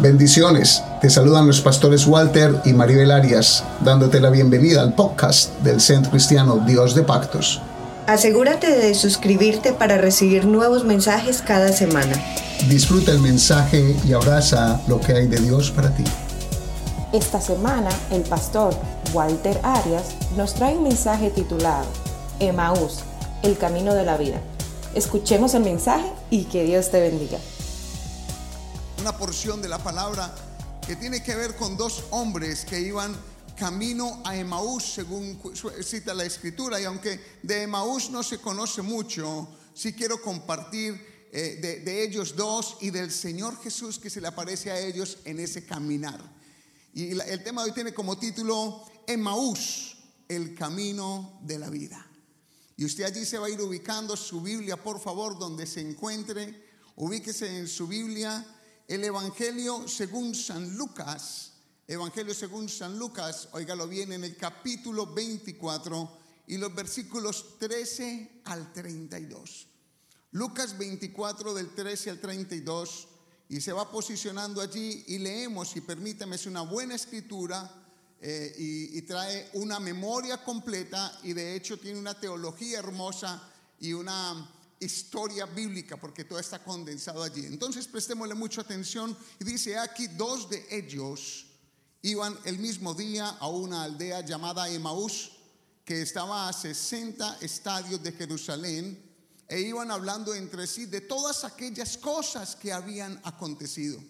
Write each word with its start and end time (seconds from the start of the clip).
Bendiciones. 0.00 0.82
Te 1.00 1.08
saludan 1.08 1.46
los 1.46 1.60
pastores 1.60 2.06
Walter 2.06 2.60
y 2.64 2.72
Maribel 2.72 3.10
Arias, 3.10 3.64
dándote 3.80 4.20
la 4.20 4.30
bienvenida 4.30 4.82
al 4.82 4.94
podcast 4.94 5.56
del 5.60 5.80
Centro 5.80 6.10
Cristiano 6.10 6.62
Dios 6.66 6.94
de 6.94 7.02
Pactos. 7.02 7.60
Asegúrate 8.06 8.70
de 8.70 8.94
suscribirte 8.94 9.72
para 9.72 9.96
recibir 9.96 10.46
nuevos 10.46 10.84
mensajes 10.84 11.42
cada 11.42 11.72
semana. 11.72 12.12
Disfruta 12.68 13.12
el 13.12 13.20
mensaje 13.20 13.96
y 14.04 14.12
abraza 14.12 14.80
lo 14.88 15.00
que 15.00 15.12
hay 15.12 15.26
de 15.26 15.38
Dios 15.38 15.70
para 15.70 15.94
ti. 15.94 16.04
Esta 17.12 17.40
semana 17.40 17.90
el 18.10 18.22
pastor 18.22 18.74
Walter 19.12 19.58
Arias 19.62 20.16
nos 20.36 20.54
trae 20.54 20.76
un 20.76 20.82
mensaje 20.82 21.30
titulado 21.30 21.86
Emaús, 22.40 23.00
el 23.42 23.56
camino 23.56 23.94
de 23.94 24.04
la 24.04 24.16
vida. 24.16 24.40
Escuchemos 24.94 25.54
el 25.54 25.62
mensaje 25.62 26.10
y 26.30 26.44
que 26.44 26.64
Dios 26.64 26.90
te 26.90 27.00
bendiga 27.00 27.38
una 29.04 29.18
porción 29.18 29.60
de 29.60 29.68
la 29.68 29.84
palabra 29.84 30.34
que 30.86 30.96
tiene 30.96 31.22
que 31.22 31.34
ver 31.34 31.56
con 31.56 31.76
dos 31.76 32.04
hombres 32.08 32.64
que 32.64 32.80
iban 32.80 33.14
camino 33.54 34.22
a 34.24 34.34
Emaús, 34.34 34.82
según 34.82 35.38
cita 35.82 36.14
la 36.14 36.24
escritura, 36.24 36.80
y 36.80 36.84
aunque 36.84 37.20
de 37.42 37.64
Emaús 37.64 38.08
no 38.08 38.22
se 38.22 38.38
conoce 38.38 38.80
mucho, 38.80 39.46
sí 39.74 39.92
quiero 39.92 40.22
compartir 40.22 41.28
eh, 41.30 41.82
de, 41.84 42.02
ellos 42.02 42.34
dos 42.34 42.78
y 42.80 42.88
del 42.88 43.12
Señor 43.12 43.62
Jesús 43.62 43.98
que 43.98 44.08
se 44.08 44.22
le 44.22 44.28
aparece 44.28 44.70
a 44.70 44.80
ellos 44.80 45.18
en 45.26 45.38
ese 45.38 45.66
caminar. 45.66 46.22
Y 46.94 47.10
el 47.10 47.44
tema 47.44 47.62
de 47.62 47.68
hoy 47.68 47.74
tiene 47.74 47.92
como 47.92 48.16
título 48.16 48.86
Emaús, 49.06 49.98
el 50.28 50.54
camino 50.54 51.40
de 51.42 51.58
la 51.58 51.68
vida. 51.68 52.06
Y 52.78 52.86
usted 52.86 53.04
allí 53.04 53.26
se 53.26 53.36
va 53.36 53.48
a 53.48 53.50
ir 53.50 53.60
ubicando 53.60 54.16
su 54.16 54.40
Biblia, 54.40 54.82
por 54.82 54.98
favor, 54.98 55.38
donde 55.38 55.66
se 55.66 55.82
encuentre, 55.82 56.64
ubíquese 56.96 57.58
en 57.58 57.68
su 57.68 57.86
Biblia 57.86 58.46
el 58.88 59.04
Evangelio 59.04 59.88
según 59.88 60.34
San 60.34 60.76
Lucas, 60.76 61.52
Evangelio 61.86 62.34
según 62.34 62.68
San 62.68 62.98
Lucas, 62.98 63.48
óigalo 63.52 63.88
bien, 63.88 64.12
en 64.12 64.24
el 64.24 64.36
capítulo 64.36 65.06
24 65.06 66.18
y 66.46 66.58
los 66.58 66.74
versículos 66.74 67.58
13 67.58 68.42
al 68.44 68.72
32. 68.72 69.66
Lucas 70.32 70.76
24 70.76 71.54
del 71.54 71.74
13 71.74 72.10
al 72.10 72.20
32 72.20 73.08
y 73.48 73.60
se 73.60 73.72
va 73.72 73.90
posicionando 73.90 74.60
allí 74.60 75.04
y 75.08 75.18
leemos 75.18 75.76
y 75.76 75.80
permítame, 75.80 76.36
es 76.36 76.46
una 76.46 76.62
buena 76.62 76.94
escritura 76.94 77.70
eh, 78.20 78.54
y 78.56 79.02
trae 79.02 79.50
una 79.54 79.78
memoria 79.78 80.42
completa 80.42 81.20
y 81.22 81.34
de 81.34 81.54
hecho 81.54 81.78
tiene 81.78 81.98
una 81.98 82.18
teología 82.18 82.78
hermosa 82.78 83.50
y 83.78 83.92
una 83.92 84.50
historia 84.80 85.46
bíblica, 85.46 85.96
porque 85.96 86.24
todo 86.24 86.38
está 86.38 86.62
condensado 86.62 87.22
allí. 87.22 87.46
Entonces 87.46 87.86
prestémosle 87.86 88.34
mucha 88.34 88.60
atención 88.60 89.16
y 89.38 89.44
dice 89.44 89.78
aquí, 89.78 90.06
dos 90.08 90.48
de 90.50 90.66
ellos 90.70 91.46
iban 92.02 92.38
el 92.44 92.58
mismo 92.58 92.94
día 92.94 93.28
a 93.28 93.48
una 93.48 93.84
aldea 93.84 94.20
llamada 94.20 94.68
Emaús, 94.68 95.32
que 95.84 96.02
estaba 96.02 96.48
a 96.48 96.52
60 96.52 97.38
estadios 97.40 98.02
de 98.02 98.12
Jerusalén, 98.12 99.02
e 99.48 99.60
iban 99.60 99.90
hablando 99.90 100.34
entre 100.34 100.66
sí 100.66 100.86
de 100.86 101.02
todas 101.02 101.44
aquellas 101.44 101.98
cosas 101.98 102.56
que 102.56 102.72
habían 102.72 103.20
acontecido. 103.24 104.00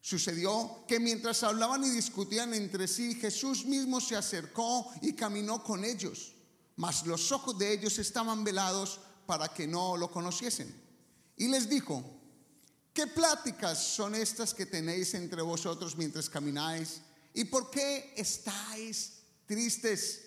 Sucedió 0.00 0.84
que 0.86 1.00
mientras 1.00 1.42
hablaban 1.42 1.82
y 1.84 1.90
discutían 1.90 2.52
entre 2.52 2.86
sí, 2.86 3.14
Jesús 3.14 3.64
mismo 3.64 4.00
se 4.00 4.16
acercó 4.16 4.92
y 5.00 5.14
caminó 5.14 5.62
con 5.62 5.84
ellos, 5.84 6.34
mas 6.76 7.06
los 7.06 7.32
ojos 7.32 7.56
de 7.58 7.72
ellos 7.72 7.98
estaban 7.98 8.44
velados 8.44 9.00
para 9.26 9.48
que 9.48 9.66
no 9.66 9.96
lo 9.96 10.10
conociesen. 10.10 10.74
Y 11.36 11.48
les 11.48 11.68
dijo, 11.68 12.02
¿qué 12.92 13.06
pláticas 13.06 13.82
son 13.82 14.14
estas 14.14 14.54
que 14.54 14.66
tenéis 14.66 15.14
entre 15.14 15.42
vosotros 15.42 15.96
mientras 15.96 16.28
camináis? 16.28 17.00
¿Y 17.32 17.44
por 17.44 17.70
qué 17.70 18.14
estáis 18.16 19.20
tristes? 19.46 20.22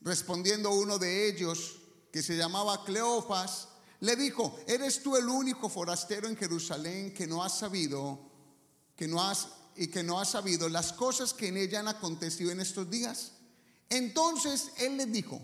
Respondiendo 0.00 0.70
uno 0.70 0.98
de 0.98 1.28
ellos, 1.28 1.78
que 2.12 2.22
se 2.22 2.36
llamaba 2.36 2.84
Cleofas, 2.84 3.68
le 4.00 4.16
dijo, 4.16 4.58
¿eres 4.66 5.02
tú 5.02 5.16
el 5.16 5.28
único 5.28 5.68
forastero 5.68 6.28
en 6.28 6.36
Jerusalén 6.36 7.14
que 7.14 7.26
no 7.26 7.42
has 7.42 7.58
sabido, 7.58 8.18
que 8.94 9.08
no 9.08 9.22
has 9.22 9.48
y 9.74 9.86
que 9.86 10.02
no 10.02 10.20
has 10.20 10.30
sabido 10.30 10.68
las 10.68 10.92
cosas 10.92 11.32
que 11.32 11.48
en 11.48 11.56
ella 11.56 11.80
han 11.80 11.88
acontecido 11.88 12.50
en 12.50 12.60
estos 12.60 12.90
días? 12.90 13.32
Entonces 13.88 14.72
él 14.78 14.96
les 14.96 15.10
dijo, 15.10 15.40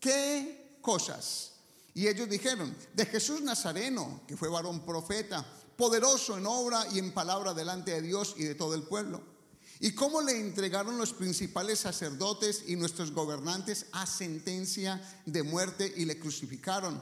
¿qué 0.00 0.78
cosas? 0.80 1.55
Y 1.96 2.08
ellos 2.08 2.28
dijeron, 2.28 2.76
de 2.92 3.06
Jesús 3.06 3.40
Nazareno, 3.40 4.20
que 4.28 4.36
fue 4.36 4.50
varón 4.50 4.84
profeta, 4.84 5.46
poderoso 5.78 6.36
en 6.36 6.44
obra 6.44 6.86
y 6.92 6.98
en 6.98 7.14
palabra 7.14 7.54
delante 7.54 7.92
de 7.92 8.02
Dios 8.02 8.34
y 8.36 8.44
de 8.44 8.54
todo 8.54 8.74
el 8.74 8.82
pueblo. 8.82 9.22
Y 9.80 9.92
cómo 9.92 10.20
le 10.20 10.38
entregaron 10.38 10.98
los 10.98 11.14
principales 11.14 11.78
sacerdotes 11.78 12.64
y 12.66 12.76
nuestros 12.76 13.12
gobernantes 13.12 13.86
a 13.92 14.04
sentencia 14.04 15.00
de 15.24 15.42
muerte 15.42 15.90
y 15.96 16.04
le 16.04 16.20
crucificaron. 16.20 17.00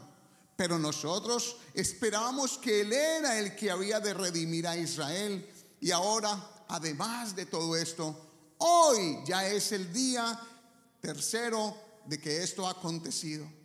Pero 0.54 0.78
nosotros 0.78 1.56
esperábamos 1.74 2.56
que 2.56 2.82
Él 2.82 2.92
era 2.92 3.40
el 3.40 3.56
que 3.56 3.72
había 3.72 3.98
de 3.98 4.14
redimir 4.14 4.68
a 4.68 4.76
Israel. 4.76 5.44
Y 5.80 5.90
ahora, 5.90 6.64
además 6.68 7.34
de 7.34 7.46
todo 7.46 7.74
esto, 7.74 8.16
hoy 8.58 9.18
ya 9.26 9.44
es 9.48 9.72
el 9.72 9.92
día 9.92 10.40
tercero 11.00 11.76
de 12.06 12.20
que 12.20 12.44
esto 12.44 12.64
ha 12.68 12.70
acontecido 12.70 13.63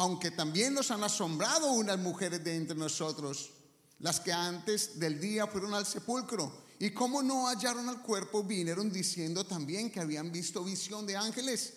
aunque 0.00 0.30
también 0.30 0.72
nos 0.72 0.90
han 0.90 1.04
asombrado 1.04 1.72
unas 1.72 1.98
mujeres 1.98 2.42
de 2.42 2.56
entre 2.56 2.74
nosotros, 2.74 3.50
las 3.98 4.18
que 4.18 4.32
antes 4.32 4.98
del 4.98 5.20
día 5.20 5.46
fueron 5.46 5.74
al 5.74 5.84
sepulcro. 5.84 6.64
Y 6.78 6.92
como 6.92 7.22
no 7.22 7.48
hallaron 7.48 7.86
al 7.86 8.00
cuerpo, 8.00 8.42
vinieron 8.42 8.90
diciendo 8.90 9.44
también 9.44 9.90
que 9.90 10.00
habían 10.00 10.32
visto 10.32 10.64
visión 10.64 11.04
de 11.04 11.18
ángeles, 11.18 11.74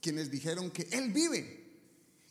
quienes 0.00 0.30
dijeron 0.30 0.70
que 0.70 0.88
Él 0.90 1.12
vive. 1.12 1.66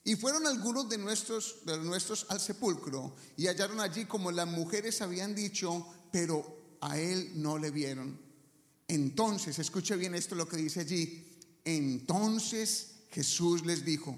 Y 0.04 0.16
fueron 0.16 0.48
algunos 0.48 0.90
de 0.90 0.98
nuestros, 0.98 1.58
de 1.64 1.78
nuestros 1.78 2.26
al 2.30 2.40
sepulcro 2.42 3.16
y 3.38 3.46
hallaron 3.46 3.80
allí 3.80 4.06
como 4.06 4.32
las 4.32 4.48
mujeres 4.48 5.00
habían 5.04 5.36
dicho, 5.36 5.86
pero 6.12 6.78
a 6.82 6.98
Él 6.98 7.34
no 7.36 7.60
le 7.60 7.70
vieron. 7.70 8.20
Entonces, 8.88 9.60
escuche 9.60 9.96
bien 9.96 10.16
esto 10.16 10.34
lo 10.34 10.48
que 10.48 10.58
dice 10.58 10.80
allí. 10.80 11.38
Entonces 11.64 12.96
Jesús 13.12 13.64
les 13.64 13.86
dijo, 13.86 14.18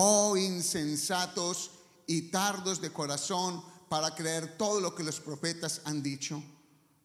oh 0.00 0.36
insensatos 0.36 1.72
y 2.06 2.30
tardos 2.30 2.80
de 2.80 2.92
corazón 2.92 3.64
para 3.88 4.14
creer 4.14 4.56
todo 4.56 4.80
lo 4.80 4.94
que 4.94 5.02
los 5.02 5.18
profetas 5.18 5.80
han 5.84 6.04
dicho. 6.04 6.40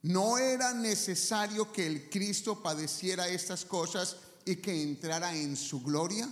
¿No 0.04 0.38
era 0.38 0.76
necesario 0.76 1.72
que 1.72 1.88
el 1.88 2.10
Cristo 2.12 2.62
padeciera 2.62 3.28
estas 3.28 3.66
cosas 3.66 4.18
y 4.46 4.58
que 4.58 4.84
entrara 4.84 5.36
en 5.36 5.58
su 5.58 5.82
gloria? 5.82 6.30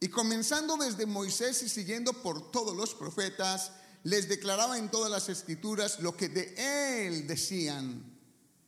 Y 0.00 0.08
comenzando 0.08 0.78
desde 0.78 1.04
Moisés 1.04 1.62
y 1.62 1.68
siguiendo 1.68 2.14
por 2.14 2.50
todos 2.50 2.74
los 2.74 2.94
profetas, 2.94 3.72
les 4.04 4.26
declaraba 4.26 4.78
en 4.78 4.90
todas 4.90 5.10
las 5.10 5.28
escrituras 5.28 6.00
lo 6.00 6.16
que 6.16 6.30
de 6.30 7.06
él 7.06 7.26
decían. 7.26 8.13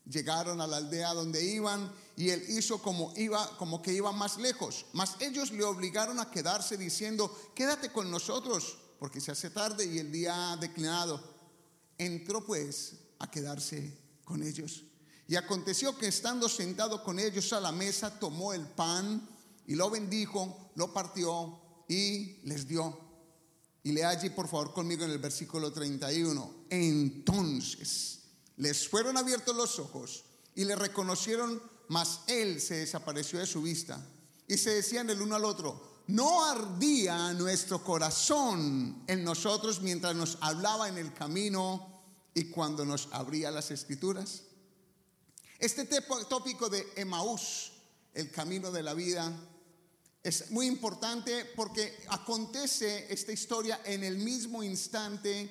Llegaron 0.09 0.61
a 0.61 0.67
la 0.69 0.77
aldea 0.77 1.15
donde 1.15 1.45
iban 1.45 1.93
y 2.17 2.31
él 2.31 2.45
hizo 2.49 2.81
como 2.81 3.13
iba 3.17 3.57
como 3.57 3.83
que 3.83 3.93
iba 3.93 4.13
más 4.13 4.37
lejos, 4.37 4.87
mas 4.93 5.17
ellos 5.19 5.51
le 5.51 5.65
obligaron 5.65 6.21
a 6.21 6.31
quedarse 6.31 6.77
diciendo, 6.77 7.35
"Quédate 7.55 7.91
con 7.91 8.09
nosotros, 8.09 8.79
porque 9.01 9.21
se 9.21 9.33
hace 9.33 9.51
tarde 9.51 9.85
y 9.85 9.99
el 9.99 10.13
día 10.13 10.53
ha 10.53 10.57
declinado." 10.57 11.21
Entró 11.99 12.45
pues 12.45 12.95
a 13.19 13.29
quedarse 13.29 13.99
con 14.25 14.45
ellos. 14.45 14.85
Y 15.27 15.35
aconteció 15.35 15.99
que 15.99 16.07
estando 16.07 16.49
sentado 16.49 17.03
con 17.03 17.19
ellos 17.19 17.53
a 17.53 17.61
la 17.61 17.73
mesa, 17.73 18.21
tomó 18.21 18.53
el 18.53 18.65
pan 18.65 19.29
y 19.67 19.75
lo 19.75 19.91
bendijo, 19.91 20.71
lo 20.77 20.93
partió 20.93 21.59
y 21.89 22.39
les 22.45 22.69
dio. 22.69 22.97
Y 23.83 23.91
lea 23.91 24.11
allí 24.11 24.31
por 24.31 24.47
favor 24.47 24.73
conmigo 24.73 25.05
en 25.05 25.11
el 25.11 25.19
versículo 25.19 25.73
31. 25.73 26.67
Entonces 26.71 28.17
les 28.57 28.89
fueron 28.89 29.17
abiertos 29.17 29.55
los 29.55 29.79
ojos 29.79 30.25
y 30.55 30.65
le 30.65 30.77
reconocieron, 30.77 31.63
mas 31.89 32.21
él 32.27 32.61
se 32.61 32.77
desapareció 32.77 33.39
de 33.39 33.47
su 33.47 33.63
vista. 33.63 34.05
Y 34.49 34.57
se 34.57 34.71
decían 34.71 35.11
el 35.11 35.21
uno 35.21 35.37
al 35.37 35.45
otro, 35.45 35.97
no 36.09 36.45
ardía 36.45 37.33
nuestro 37.33 37.83
corazón 37.83 39.03
en 39.07 39.25
nosotros 39.25 39.83
mientras 39.83 40.15
nos 40.15 40.39
hablaba 40.41 40.89
en 40.89 40.99
el 40.99 41.13
camino 41.13 42.03
y 42.33 42.45
cuando 42.45 42.85
nos 42.85 43.09
abría 43.13 43.51
las 43.51 43.71
escrituras. 43.71 44.43
Este 45.59 45.85
tópico 46.29 46.69
de 46.69 46.87
Emaús, 46.97 47.73
el 48.15 48.31
camino 48.31 48.71
de 48.71 48.83
la 48.83 48.95
vida, 48.95 49.33
es 50.23 50.51
muy 50.51 50.67
importante 50.67 51.45
porque 51.57 52.05
acontece 52.09 53.13
esta 53.13 53.33
historia 53.33 53.81
en 53.85 54.05
el 54.05 54.19
mismo 54.19 54.63
instante 54.63 55.49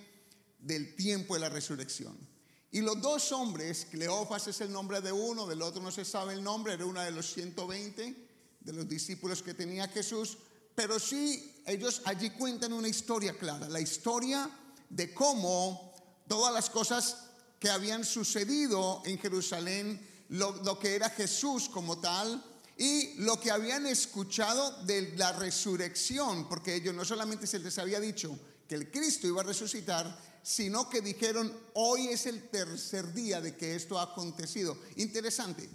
del 0.60 0.96
tiempo 0.96 1.34
de 1.34 1.40
la 1.42 1.50
resurrección. 1.50 2.35
Y 2.76 2.82
los 2.82 3.00
dos 3.02 3.32
hombres, 3.32 3.88
Cleofas 3.90 4.50
es 4.50 4.60
el 4.60 4.70
nombre 4.70 5.00
de 5.00 5.10
uno, 5.10 5.48
del 5.48 5.62
otro 5.62 5.82
no 5.82 5.92
se 5.92 6.04
sabe 6.04 6.34
el 6.34 6.44
nombre, 6.44 6.74
era 6.74 6.86
uno 6.86 7.00
de 7.00 7.10
los 7.10 7.32
120 7.32 8.28
de 8.60 8.74
los 8.74 8.86
discípulos 8.86 9.42
que 9.42 9.54
tenía 9.54 9.88
Jesús, 9.88 10.38
pero 10.76 11.00
sí 11.00 11.56
ellos 11.66 12.02
allí 12.04 12.32
cuentan 12.32 12.74
una 12.74 12.90
historia 12.90 13.38
clara, 13.38 13.70
la 13.70 13.80
historia 13.80 14.50
de 14.90 15.14
cómo 15.14 15.94
todas 16.28 16.54
las 16.54 16.70
cosas 16.70 17.28
que 17.62 17.70
habían 17.70 18.04
sucedido 18.04 19.02
en 19.06 19.20
Jerusalén, 19.20 20.06
lo, 20.28 20.62
lo 20.64 20.78
que 20.78 20.96
era 20.96 21.10
Jesús 21.10 21.70
como 21.70 22.02
tal, 22.02 22.44
y 22.78 23.14
lo 23.20 23.40
que 23.40 23.52
habían 23.52 23.86
escuchado 23.86 24.84
de 24.84 25.14
la 25.16 25.32
resurrección, 25.32 26.50
porque 26.50 26.76
ellos 26.76 26.94
no 26.94 27.06
solamente 27.06 27.48
se 27.48 27.60
les 27.60 27.80
había 27.80 28.02
dicho 28.02 28.38
que 28.68 28.76
el 28.76 28.92
Cristo 28.92 29.28
iba 29.28 29.40
a 29.40 29.46
resucitar, 29.46 30.35
sino 30.46 30.88
que 30.92 31.02
dijeron, 31.02 31.52
hoy 31.74 32.10
es 32.10 32.28
el 32.28 32.50
tercer 32.50 33.12
día 33.16 33.42
de 33.42 33.58
que 33.58 33.76
esto 33.76 33.98
ha 33.98 34.04
acontecido. 34.04 34.78
Interesante, 34.96 35.68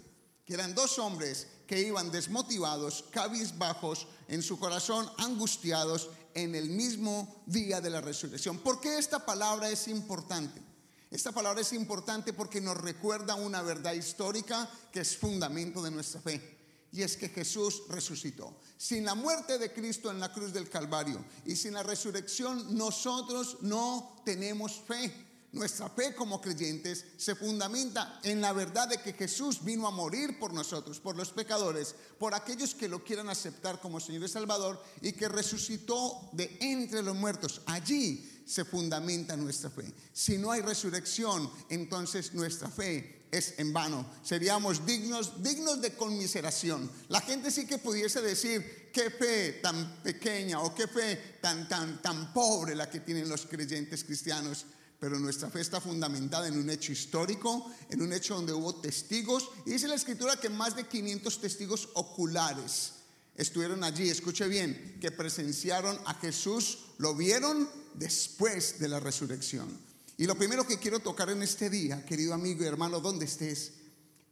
que 0.45 0.53
eran 0.53 0.73
dos 0.73 0.97
hombres 0.97 1.45
que 1.67 1.81
iban 1.81 2.09
desmotivados, 2.09 3.03
cabizbajos, 3.11 4.07
en 4.29 4.41
su 4.41 4.57
corazón 4.57 5.11
angustiados 5.17 6.09
en 6.33 6.55
el 6.55 6.69
mismo 6.69 7.43
día 7.45 7.81
de 7.81 7.89
la 7.89 7.99
resurrección. 7.99 8.59
¿Por 8.59 8.79
qué 8.79 8.97
esta 8.97 9.25
palabra 9.25 9.69
es 9.69 9.89
importante? 9.89 10.61
Esta 11.09 11.33
palabra 11.33 11.59
es 11.59 11.73
importante 11.73 12.31
porque 12.31 12.61
nos 12.61 12.77
recuerda 12.77 13.35
una 13.35 13.61
verdad 13.61 13.91
histórica 13.91 14.71
que 14.89 15.01
es 15.01 15.17
fundamento 15.17 15.83
de 15.83 15.91
nuestra 15.91 16.21
fe 16.21 16.60
y 16.91 17.03
es 17.03 17.15
que 17.15 17.29
Jesús 17.29 17.83
resucitó. 17.89 18.57
Sin 18.77 19.05
la 19.05 19.15
muerte 19.15 19.57
de 19.57 19.71
Cristo 19.71 20.11
en 20.11 20.19
la 20.19 20.31
cruz 20.31 20.51
del 20.51 20.69
Calvario 20.69 21.23
y 21.45 21.55
sin 21.55 21.73
la 21.73 21.83
resurrección, 21.83 22.77
nosotros 22.77 23.57
no 23.61 24.21
tenemos 24.25 24.81
fe. 24.81 25.27
Nuestra 25.53 25.89
fe 25.89 26.15
como 26.15 26.39
creyentes 26.39 27.05
se 27.17 27.35
fundamenta 27.35 28.21
en 28.23 28.39
la 28.39 28.53
verdad 28.53 28.87
de 28.87 29.01
que 29.01 29.11
Jesús 29.11 29.63
vino 29.63 29.85
a 29.85 29.91
morir 29.91 30.39
por 30.39 30.53
nosotros, 30.53 31.01
por 31.01 31.17
los 31.17 31.31
pecadores, 31.31 31.93
por 32.17 32.33
aquellos 32.33 32.73
que 32.73 32.87
lo 32.87 33.03
quieran 33.03 33.29
aceptar 33.29 33.81
como 33.81 33.99
Señor 33.99 34.23
y 34.23 34.29
Salvador 34.29 34.81
y 35.01 35.11
que 35.11 35.27
resucitó 35.27 36.29
de 36.31 36.57
entre 36.61 37.03
los 37.03 37.17
muertos. 37.17 37.61
Allí 37.65 38.43
se 38.45 38.63
fundamenta 38.63 39.35
nuestra 39.35 39.69
fe. 39.69 39.93
Si 40.13 40.37
no 40.37 40.51
hay 40.51 40.61
resurrección, 40.61 41.51
entonces 41.69 42.33
nuestra 42.33 42.69
fe 42.69 43.20
es 43.31 43.55
en 43.57 43.71
vano. 43.73 44.05
Seríamos 44.23 44.85
dignos, 44.85 45.41
dignos 45.41 45.81
de 45.81 45.95
conmiseración. 45.95 46.91
La 47.09 47.21
gente 47.21 47.49
sí 47.49 47.65
que 47.65 47.77
pudiese 47.77 48.21
decir 48.21 48.89
qué 48.93 49.09
fe 49.09 49.53
tan 49.61 50.01
pequeña 50.03 50.61
o 50.61 50.75
qué 50.75 50.87
fe 50.87 51.37
tan 51.41 51.67
tan 51.67 52.01
tan 52.01 52.33
pobre 52.33 52.75
la 52.75 52.89
que 52.89 52.99
tienen 52.99 53.29
los 53.29 53.45
creyentes 53.45 54.03
cristianos 54.03 54.65
pero 55.01 55.17
nuestra 55.17 55.49
fe 55.49 55.61
está 55.61 55.81
fundamentada 55.81 56.47
en 56.47 56.59
un 56.59 56.69
hecho 56.69 56.91
histórico, 56.91 57.71
en 57.89 58.03
un 58.03 58.13
hecho 58.13 58.35
donde 58.35 58.53
hubo 58.53 58.75
testigos, 58.75 59.49
y 59.65 59.71
dice 59.71 59.87
la 59.87 59.95
escritura 59.95 60.39
que 60.39 60.47
más 60.47 60.75
de 60.75 60.87
500 60.87 61.41
testigos 61.41 61.89
oculares 61.95 62.91
estuvieron 63.35 63.83
allí, 63.83 64.11
escuche 64.11 64.47
bien, 64.47 64.99
que 65.01 65.09
presenciaron 65.09 65.99
a 66.05 66.13
Jesús, 66.13 66.77
lo 66.99 67.15
vieron 67.15 67.67
después 67.95 68.77
de 68.77 68.89
la 68.89 68.99
resurrección. 68.99 69.75
Y 70.21 70.27
lo 70.27 70.35
primero 70.35 70.67
que 70.67 70.77
quiero 70.77 70.99
tocar 70.99 71.31
en 71.31 71.41
este 71.41 71.67
día, 71.67 72.05
querido 72.05 72.35
amigo 72.35 72.63
y 72.63 72.67
hermano, 72.67 72.99
donde 72.99 73.25
estés, 73.25 73.71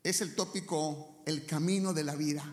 es 0.03 0.21
el 0.21 0.35
tópico, 0.35 1.23
el 1.25 1.47
camino 1.47 1.95
de 1.95 2.03
la 2.03 2.15
vida. 2.15 2.45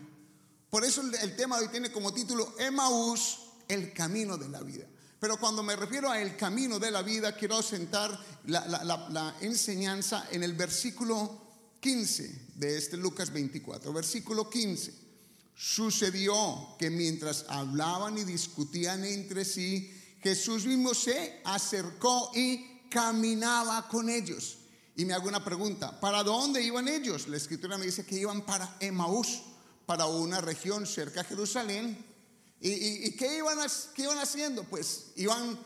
Por 0.71 0.83
eso 0.83 1.03
el 1.21 1.35
tema 1.35 1.59
hoy 1.59 1.67
tiene 1.67 1.91
como 1.91 2.11
título 2.11 2.55
Emaús, 2.57 3.37
el 3.67 3.93
camino 3.93 4.37
de 4.37 4.49
la 4.49 4.63
vida. 4.63 4.87
Pero 5.19 5.39
cuando 5.39 5.61
me 5.61 5.75
refiero 5.75 6.09
a 6.09 6.19
el 6.19 6.35
camino 6.35 6.79
de 6.79 6.89
la 6.89 7.03
vida, 7.03 7.35
quiero 7.35 7.61
sentar 7.61 8.19
la, 8.45 9.35
enseñanza 9.41 10.27
en 10.31 10.41
el 10.41 10.53
versículo 10.53 11.39
15 11.79 12.53
de 12.55 12.75
este 12.75 12.97
Lucas 12.97 13.31
24. 13.31 13.93
Versículo 13.93 14.49
15. 14.49 14.95
Sucedió 15.53 16.75
que 16.79 16.89
mientras 16.89 17.45
hablaban 17.49 18.17
y 18.17 18.23
discutían 18.23 19.05
entre 19.05 19.45
sí, 19.45 19.93
Jesús 20.23 20.65
mismo 20.65 20.95
se 20.95 21.39
acercó 21.45 22.31
y 22.33 22.76
caminaba 22.89 23.87
con 23.87 24.09
ellos. 24.09 24.57
Y 24.95 25.05
me 25.05 25.13
hago 25.13 25.27
una 25.27 25.43
pregunta, 25.43 25.99
¿para 25.99 26.23
dónde 26.23 26.63
iban 26.63 26.87
ellos? 26.87 27.27
La 27.27 27.37
escritura 27.37 27.77
me 27.77 27.85
dice 27.85 28.05
que 28.05 28.17
iban 28.17 28.41
para 28.41 28.77
Emaús, 28.79 29.43
para 29.85 30.05
una 30.07 30.41
región 30.41 30.87
cerca 30.87 31.21
de 31.21 31.29
Jerusalén 31.29 32.07
¿Y, 32.59 33.11
qué, 33.11 33.37
iban 33.37 33.57
iban 33.97 34.17
haciendo? 34.17 34.63
Pues 34.63 35.11
iban 35.15 35.59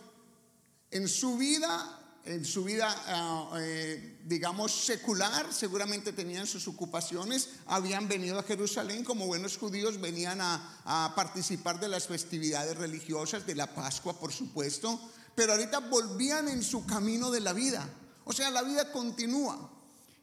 en 0.90 1.08
su 1.08 1.38
vida, 1.38 2.20
en 2.26 2.44
su 2.44 2.66
vida, 2.66 2.94
ah, 3.08 3.58
eh, 3.60 4.20
digamos, 4.26 4.74
secular, 4.74 5.54
seguramente 5.54 6.12
tenían 6.12 6.46
sus 6.48 6.68
ocupaciones, 6.68 7.50
habían 7.68 8.10
venido 8.10 8.38
a 8.38 8.44
Jerusalén 8.44 9.06
como 9.06 9.26
buenos 9.26 9.58
judíos, 9.58 10.02
venían 10.02 10.40
a 10.42 11.14
participar 11.16 11.80
de 11.80 11.88
las 11.88 12.08
festividades 12.08 12.76
religiosas, 12.76 13.46
de 13.46 13.56
la 13.56 13.74
Pascua, 13.74 14.20
por 14.20 14.34
supuesto, 14.34 15.00
pero 15.36 15.54
ahorita 15.54 15.80
volvían 15.80 16.50
en 16.50 16.64
su 16.64 16.86
camino 16.86 17.32
de 17.32 17.40
la 17.40 17.54
vida. 17.54 17.88
O 18.26 18.34
sea, 18.34 18.50
la 18.52 18.62
vida 18.62 18.92
continúa. 18.92 19.70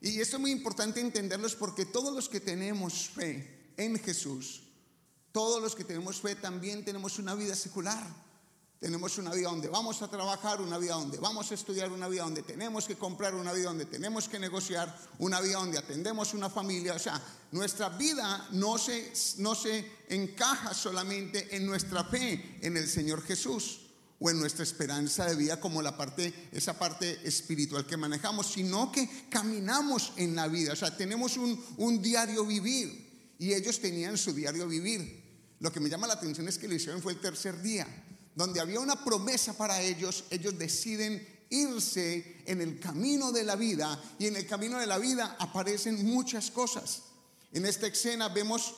Y 0.01 0.21
esto 0.21 0.37
es 0.37 0.41
muy 0.41 0.53
importante 0.53 1.01
entenderlos 1.01 1.57
porque 1.57 1.87
todos 1.87 2.15
los 2.15 2.29
que 2.29 2.41
tenemos 2.41 3.09
fe 3.09 3.73
en 3.77 3.99
Jesús, 3.99 4.63
todos 5.33 5.61
los 5.61 5.75
que 5.75 5.85
tenemos 5.85 6.21
fe 6.21 6.37
también 6.37 6.85
tenemos 6.85 7.19
una 7.19 7.35
vida 7.35 7.55
secular. 7.55 8.29
Tenemos 8.79 9.19
una 9.19 9.33
vida 9.33 9.49
donde 9.49 9.67
vamos 9.67 10.01
a 10.03 10.09
trabajar, 10.09 10.61
una 10.61 10.79
vida 10.79 10.95
donde 10.95 11.19
vamos 11.19 11.51
a 11.51 11.55
estudiar, 11.55 11.91
una 11.91 12.07
vida 12.07 12.23
donde 12.23 12.45
tenemos 12.45 12.87
que 12.87 12.95
comprar, 12.95 13.35
una 13.35 13.53
vida 13.53 13.67
donde 13.71 13.87
tenemos 13.87 14.29
que 14.29 14.39
negociar, 14.39 14.97
una 15.19 15.41
vida 15.41 15.57
donde 15.57 15.79
atendemos 15.79 16.33
una 16.33 16.49
familia. 16.49 16.95
O 16.95 16.99
sea, 17.01 17.21
nuestra 17.51 17.89
vida 17.89 18.47
no 18.53 18.79
se, 18.79 19.13
no 19.39 19.57
se 19.57 20.05
encaja 20.09 20.75
solamente 20.75 21.57
en 21.57 21.67
nuestra 21.67 22.05
fe 22.05 22.61
en 22.63 22.77
el 22.77 22.89
Señor 22.89 23.23
Jesús 23.23 23.88
o 24.21 24.31
en 24.31 24.39
nuestra 24.39 24.65
esperanza 24.65 25.25
de 25.27 25.37
vida 25.37 25.61
como 25.61 25.81
la 25.81 25.97
parte, 25.97 26.49
esa 26.53 26.79
parte 26.79 27.21
espiritual 27.25 27.87
que 27.87 27.97
manejamos, 27.97 28.53
sino 28.53 28.91
que 28.91 29.09
caminamos 29.31 30.13
en 30.17 30.35
la 30.35 30.49
vida. 30.49 30.73
O 30.73 30.77
sea, 30.77 30.97
tenemos 30.97 31.37
un, 31.37 31.65
un 31.77 32.03
diario 32.03 32.45
vivir 32.45 33.35
y 33.39 33.55
ellos 33.55 33.81
tenían 33.81 34.19
su 34.19 34.33
diario 34.33 34.67
vivir. 34.67 35.25
Lo 35.61 35.73
que 35.73 35.81
me 35.81 35.89
llama 35.89 36.07
la 36.07 36.15
atención 36.15 36.49
es 36.49 36.59
que 36.59 36.69
lo 36.69 36.75
hicieron 36.75 37.03
fue 37.03 37.13
el 37.13 37.21
tercer 37.21 37.61
día, 37.63 37.87
donde 38.35 38.61
había 38.61 38.81
una 38.81 39.05
promesa 39.05 39.57
para 39.57 39.81
ellos, 39.81 40.25
ellos 40.31 40.59
deciden 40.59 41.39
irse 41.51 42.43
en 42.47 42.61
el 42.61 42.79
camino 42.79 43.33
de 43.33 43.45
la 43.45 43.57
vida 43.57 44.01
y 44.19 44.27
en 44.27 44.37
el 44.37 44.47
camino 44.47 44.79
de 44.79 44.87
la 44.87 44.99
vida 44.99 45.37
aparecen 45.39 46.05
muchas 46.05 46.51
cosas. 46.51 47.03
En 47.53 47.65
esta 47.65 47.87
escena 47.87 48.29
vemos 48.29 48.75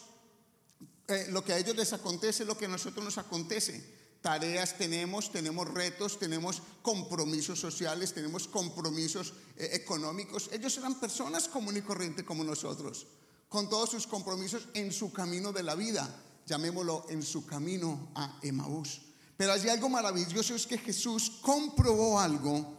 eh, 1.08 1.26
lo 1.30 1.44
que 1.44 1.52
a 1.52 1.58
ellos 1.58 1.76
les 1.76 1.92
acontece, 1.92 2.44
lo 2.44 2.56
que 2.56 2.66
a 2.66 2.68
nosotros 2.68 3.04
nos 3.04 3.18
acontece. 3.18 3.99
Tareas 4.20 4.76
tenemos, 4.76 5.32
tenemos 5.32 5.68
retos, 5.68 6.18
tenemos 6.18 6.62
compromisos 6.82 7.58
sociales, 7.58 8.12
tenemos 8.12 8.46
compromisos 8.46 9.32
eh, 9.56 9.70
económicos. 9.72 10.50
Ellos 10.52 10.76
eran 10.76 11.00
personas 11.00 11.48
común 11.48 11.76
y 11.76 11.82
corriente 11.82 12.24
como 12.24 12.44
nosotros 12.44 13.06
con 13.50 13.68
todos 13.68 13.90
sus 13.90 14.06
compromisos 14.06 14.68
en 14.74 14.92
su 14.92 15.12
camino 15.12 15.52
de 15.52 15.64
la 15.64 15.74
vida, 15.74 16.08
llamémoslo 16.46 17.04
en 17.10 17.20
su 17.20 17.44
camino 17.44 18.12
a 18.14 18.38
Emaús. 18.42 19.02
Pero 19.36 19.52
hay 19.52 19.68
algo 19.68 19.88
maravilloso, 19.88 20.54
es 20.54 20.68
que 20.68 20.78
Jesús 20.78 21.32
comprobó 21.42 22.20
algo 22.20 22.78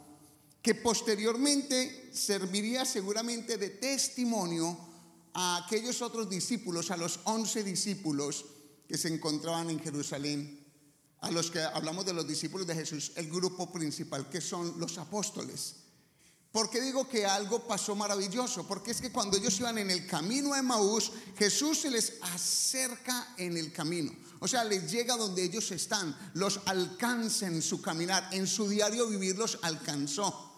que 0.62 0.74
posteriormente 0.74 2.10
serviría 2.14 2.86
seguramente 2.86 3.58
de 3.58 3.70
testimonio 3.70 4.78
a 5.34 5.66
aquellos 5.66 6.02
otros 6.02 6.30
discípulos, 6.30 6.90
a 6.90 6.96
los 6.96 7.20
once 7.26 7.64
discípulos 7.64 8.46
que 8.88 8.98
se 8.98 9.10
encontraban 9.14 9.70
en 9.70 9.80
Jerusalén, 9.80 10.61
a 11.22 11.32
los 11.32 11.52
que 11.52 11.62
hablamos 11.62 12.06
de 12.06 12.14
los 12.14 12.28
discípulos 12.28 12.68
de 12.68 12.76
Jesús, 12.76 13.12
el 13.16 13.30
grupo 13.30 13.72
principal, 13.72 14.28
que 14.30 14.42
son 14.42 14.80
los 14.80 14.98
apóstoles. 14.98 15.76
¿Por 16.52 16.70
qué 16.70 16.82
digo 16.82 17.08
que 17.08 17.26
algo 17.26 17.66
pasó 17.66 17.96
maravilloso? 17.96 18.68
Porque 18.68 18.92
es 18.92 19.00
que 19.00 19.12
cuando 19.12 19.38
ellos 19.38 19.58
iban 19.60 19.78
en 19.78 19.90
el 19.90 20.06
camino 20.06 20.54
a 20.54 20.60
Emaús, 20.60 21.12
Jesús 21.38 21.80
se 21.80 21.90
les 21.90 22.16
acerca 22.22 23.36
en 23.38 23.56
el 23.56 23.72
camino. 23.72 24.12
O 24.40 24.48
sea, 24.48 24.64
les 24.66 24.92
llega 24.92 25.16
donde 25.16 25.44
ellos 25.44 25.72
están, 25.72 26.18
los 26.34 26.60
alcanza 26.66 27.48
en 27.48 27.62
su 27.62 27.82
caminar, 27.82 28.28
en 28.32 28.48
su 28.48 28.68
diario 28.68 29.08
vivir 29.08 29.38
los 29.38 29.60
alcanzó. 29.62 30.50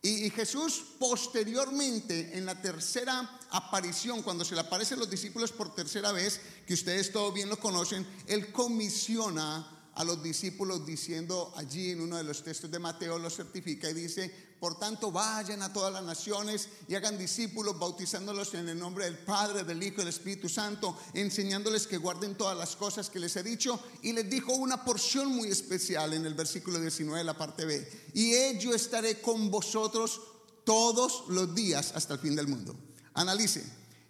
Y, 0.00 0.30
Jesús 0.30 0.84
posteriormente, 0.98 2.38
en 2.38 2.46
la 2.46 2.62
tercera 2.62 3.40
aparición, 3.50 4.22
cuando 4.22 4.44
se 4.44 4.54
le 4.54 4.60
aparecen 4.60 5.00
los 5.00 5.10
discípulos 5.10 5.50
por 5.50 5.74
tercera 5.74 6.12
vez, 6.12 6.40
que 6.66 6.74
ustedes 6.74 7.10
todos 7.10 7.34
bien 7.34 7.48
lo 7.48 7.58
conocen, 7.58 8.06
Él 8.28 8.52
comisiona 8.52 9.77
a 9.98 10.04
los 10.04 10.22
discípulos 10.22 10.86
diciendo 10.86 11.52
allí 11.56 11.90
en 11.90 12.00
uno 12.00 12.16
de 12.16 12.22
los 12.22 12.44
textos 12.44 12.70
de 12.70 12.78
Mateo 12.78 13.18
lo 13.18 13.28
certifica 13.28 13.90
y 13.90 13.94
dice, 13.94 14.32
por 14.60 14.78
tanto 14.78 15.10
vayan 15.10 15.60
a 15.60 15.72
todas 15.72 15.92
las 15.92 16.04
naciones 16.04 16.68
y 16.86 16.94
hagan 16.94 17.18
discípulos 17.18 17.76
bautizándolos 17.76 18.54
en 18.54 18.68
el 18.68 18.78
nombre 18.78 19.06
del 19.06 19.18
Padre, 19.18 19.64
del 19.64 19.82
Hijo 19.82 19.96
y 19.96 19.98
del 19.98 20.08
Espíritu 20.08 20.48
Santo, 20.48 20.96
enseñándoles 21.14 21.88
que 21.88 21.96
guarden 21.96 22.36
todas 22.36 22.56
las 22.56 22.76
cosas 22.76 23.10
que 23.10 23.18
les 23.18 23.34
he 23.34 23.42
dicho 23.42 23.80
y 24.00 24.12
les 24.12 24.30
dijo 24.30 24.52
una 24.52 24.84
porción 24.84 25.34
muy 25.34 25.48
especial 25.48 26.14
en 26.14 26.26
el 26.26 26.34
versículo 26.34 26.80
19 26.80 27.18
de 27.18 27.24
la 27.24 27.36
parte 27.36 27.64
B, 27.64 28.10
y 28.14 28.56
yo 28.58 28.72
estaré 28.74 29.20
con 29.20 29.50
vosotros 29.50 30.20
todos 30.62 31.24
los 31.26 31.56
días 31.56 31.90
hasta 31.96 32.14
el 32.14 32.20
fin 32.20 32.36
del 32.36 32.46
mundo. 32.46 32.76
Analice, 33.14 33.64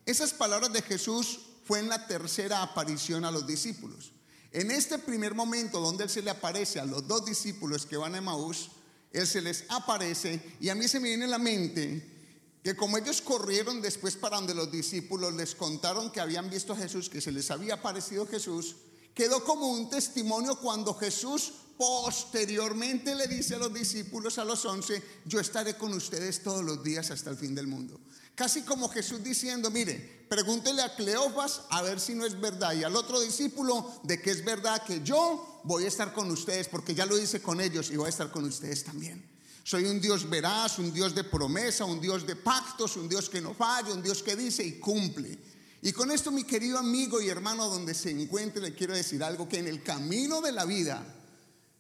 esas 0.04 0.34
palabras 0.34 0.70
de 0.70 0.82
Jesús 0.82 1.40
fue 1.64 1.78
en 1.78 1.88
la 1.88 2.06
tercera 2.06 2.62
aparición 2.62 3.24
a 3.24 3.30
los 3.30 3.46
discípulos. 3.46 4.12
En 4.52 4.70
este 4.70 4.98
primer 4.98 5.34
momento 5.34 5.80
donde 5.80 6.04
Él 6.04 6.10
se 6.10 6.22
le 6.22 6.30
aparece 6.30 6.80
a 6.80 6.86
los 6.86 7.06
dos 7.06 7.24
discípulos 7.24 7.84
que 7.86 7.96
van 7.96 8.14
a 8.14 8.20
Maús, 8.20 8.70
Él 9.12 9.26
se 9.26 9.42
les 9.42 9.64
aparece 9.68 10.40
y 10.60 10.68
a 10.68 10.74
mí 10.74 10.88
se 10.88 11.00
me 11.00 11.08
viene 11.08 11.26
la 11.26 11.38
mente 11.38 12.16
que 12.62 12.74
como 12.74 12.98
ellos 12.98 13.20
corrieron 13.20 13.80
después 13.80 14.16
para 14.16 14.36
donde 14.36 14.54
los 14.54 14.70
discípulos 14.70 15.32
les 15.34 15.54
contaron 15.54 16.10
que 16.10 16.20
habían 16.20 16.50
visto 16.50 16.72
a 16.72 16.76
Jesús, 16.76 17.08
que 17.08 17.20
se 17.20 17.32
les 17.32 17.50
había 17.50 17.74
aparecido 17.74 18.26
Jesús, 18.26 18.76
quedó 19.18 19.42
como 19.42 19.66
un 19.66 19.90
testimonio 19.90 20.54
cuando 20.60 20.94
Jesús 20.94 21.52
posteriormente 21.76 23.16
le 23.16 23.26
dice 23.26 23.56
a 23.56 23.58
los 23.58 23.74
discípulos, 23.74 24.38
a 24.38 24.44
los 24.44 24.64
once, 24.64 25.02
yo 25.24 25.40
estaré 25.40 25.76
con 25.76 25.92
ustedes 25.92 26.40
todos 26.40 26.64
los 26.64 26.84
días 26.84 27.10
hasta 27.10 27.30
el 27.30 27.36
fin 27.36 27.52
del 27.52 27.66
mundo. 27.66 27.98
Casi 28.36 28.62
como 28.62 28.88
Jesús 28.88 29.20
diciendo, 29.24 29.72
mire, 29.72 30.24
pregúntele 30.28 30.82
a 30.82 30.94
Cleofas 30.94 31.62
a 31.70 31.82
ver 31.82 31.98
si 31.98 32.14
no 32.14 32.24
es 32.24 32.40
verdad 32.40 32.74
y 32.74 32.84
al 32.84 32.94
otro 32.94 33.18
discípulo 33.18 34.00
de 34.04 34.22
que 34.22 34.30
es 34.30 34.44
verdad 34.44 34.84
que 34.84 35.02
yo 35.02 35.62
voy 35.64 35.82
a 35.82 35.88
estar 35.88 36.12
con 36.12 36.30
ustedes 36.30 36.68
porque 36.68 36.94
ya 36.94 37.04
lo 37.04 37.18
hice 37.18 37.42
con 37.42 37.60
ellos 37.60 37.90
y 37.90 37.96
voy 37.96 38.06
a 38.06 38.10
estar 38.10 38.30
con 38.30 38.44
ustedes 38.44 38.84
también. 38.84 39.28
Soy 39.64 39.86
un 39.86 40.00
Dios 40.00 40.30
veraz, 40.30 40.78
un 40.78 40.92
Dios 40.92 41.12
de 41.12 41.24
promesa, 41.24 41.84
un 41.84 42.00
Dios 42.00 42.24
de 42.24 42.36
pactos, 42.36 42.96
un 42.96 43.08
Dios 43.08 43.28
que 43.28 43.40
no 43.40 43.52
falla, 43.52 43.92
un 43.92 44.02
Dios 44.02 44.22
que 44.22 44.36
dice 44.36 44.62
y 44.62 44.78
cumple. 44.78 45.57
Y 45.80 45.92
con 45.92 46.10
esto, 46.10 46.30
mi 46.30 46.44
querido 46.44 46.78
amigo 46.78 47.20
y 47.20 47.28
hermano, 47.28 47.68
donde 47.68 47.94
se 47.94 48.10
encuentre, 48.10 48.60
le 48.60 48.74
quiero 48.74 48.94
decir 48.94 49.22
algo, 49.22 49.48
que 49.48 49.58
en 49.58 49.68
el 49.68 49.82
camino 49.82 50.40
de 50.40 50.52
la 50.52 50.64
vida, 50.64 51.04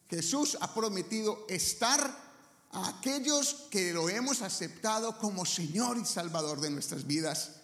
Jesús 0.08 0.56
ha 0.60 0.72
prometido 0.72 1.46
estar 1.48 2.28
a 2.70 2.88
aquellos 2.88 3.66
que 3.70 3.92
lo 3.92 4.08
hemos 4.08 4.42
aceptado 4.42 5.18
como 5.18 5.44
Señor 5.44 5.98
y 5.98 6.04
Salvador 6.04 6.60
de 6.60 6.70
nuestras 6.70 7.06
vidas. 7.06 7.56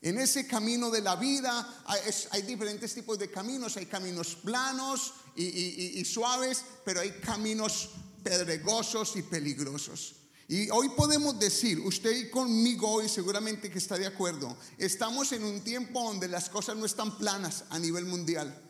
En 0.00 0.18
ese 0.18 0.46
camino 0.46 0.90
de 0.90 1.00
la 1.00 1.16
vida 1.16 1.84
hay, 2.30 2.42
diferentes 2.42 2.94
tipos 2.94 3.18
de 3.18 3.30
caminos, 3.30 3.76
hay 3.76 3.86
caminos 3.86 4.34
planos 4.36 5.12
y 5.36 6.04
suaves, 6.04 6.64
pero 6.84 7.00
hay 7.00 7.10
caminos 7.20 7.90
pedregosos 8.22 9.14
y 9.16 9.22
peligrosos. 9.22 10.21
Y 10.48 10.68
hoy 10.70 10.90
podemos 10.90 11.38
decir, 11.38 11.80
usted 11.80 12.30
conmigo 12.30 12.90
hoy 12.90 13.08
seguramente 13.08 13.70
que 13.70 13.78
está 13.78 13.96
de 13.96 14.06
acuerdo, 14.06 14.56
estamos 14.76 15.32
en 15.32 15.44
un 15.44 15.60
tiempo 15.60 16.02
donde 16.02 16.28
las 16.28 16.48
cosas 16.48 16.76
no 16.76 16.84
están 16.84 17.16
planas 17.16 17.64
a 17.70 17.78
nivel 17.78 18.04
mundial, 18.06 18.60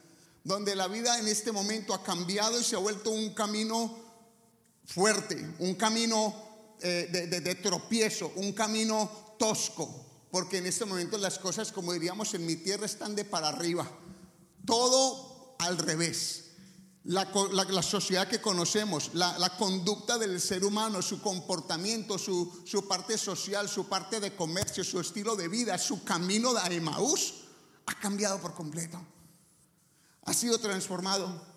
donde 0.45 0.77
la 0.77 0.89
vida 0.89 1.19
en 1.19 1.29
este 1.29 1.51
momento 1.51 1.95
ha 1.95 2.03
cambiado 2.03 2.61
y 2.61 2.65
se 2.65 2.77
ha 2.77 2.79
vuelto 2.79 3.11
un 3.11 3.35
camino 3.35 3.99
fuerte, 4.85 5.55
un 5.61 5.75
camino 5.75 6.35
eh, 6.81 7.09
de, 7.11 7.41
de 7.41 7.55
tropiezo, 7.57 8.33
un 8.37 8.53
camino 8.53 9.11
tosco, 9.39 10.07
porque 10.31 10.59
en 10.59 10.67
este 10.67 10.85
momento 10.85 11.17
las 11.19 11.39
cosas, 11.39 11.73
como 11.73 11.93
diríamos 11.93 12.35
en 12.35 12.47
mi 12.47 12.57
tierra, 12.57 12.87
están 12.87 13.15
de 13.15 13.25
para 13.25 13.49
arriba, 13.49 13.91
todo 14.67 15.57
al 15.59 15.79
revés 15.79 16.42
la, 17.05 17.83
sociedad 17.83 18.29
que 18.29 18.41
conocemos, 18.41 19.11
la, 19.15 19.57
conducta 19.59 20.19
del 20.19 20.41
ser 20.41 20.65
humano, 20.65 21.03
su 21.03 21.21
comportamiento, 21.21 22.19
su, 22.19 22.63
su, 22.65 22.87
parte 22.87 23.19
social, 23.19 23.69
su 23.69 23.89
parte 23.89 24.21
de 24.21 24.37
comercio, 24.37 24.85
su 24.85 25.01
estilo 25.01 25.35
de 25.35 25.49
vida, 25.49 25.79
su 25.79 26.05
camino 26.05 26.55
de 26.55 26.77
Emaús, 26.77 27.35
ha 27.87 27.99
cambiado 27.99 28.39
por 28.41 28.55
completo. 28.55 29.01
Ha 30.25 30.33
sido 30.33 30.59
transformado. 30.59 31.51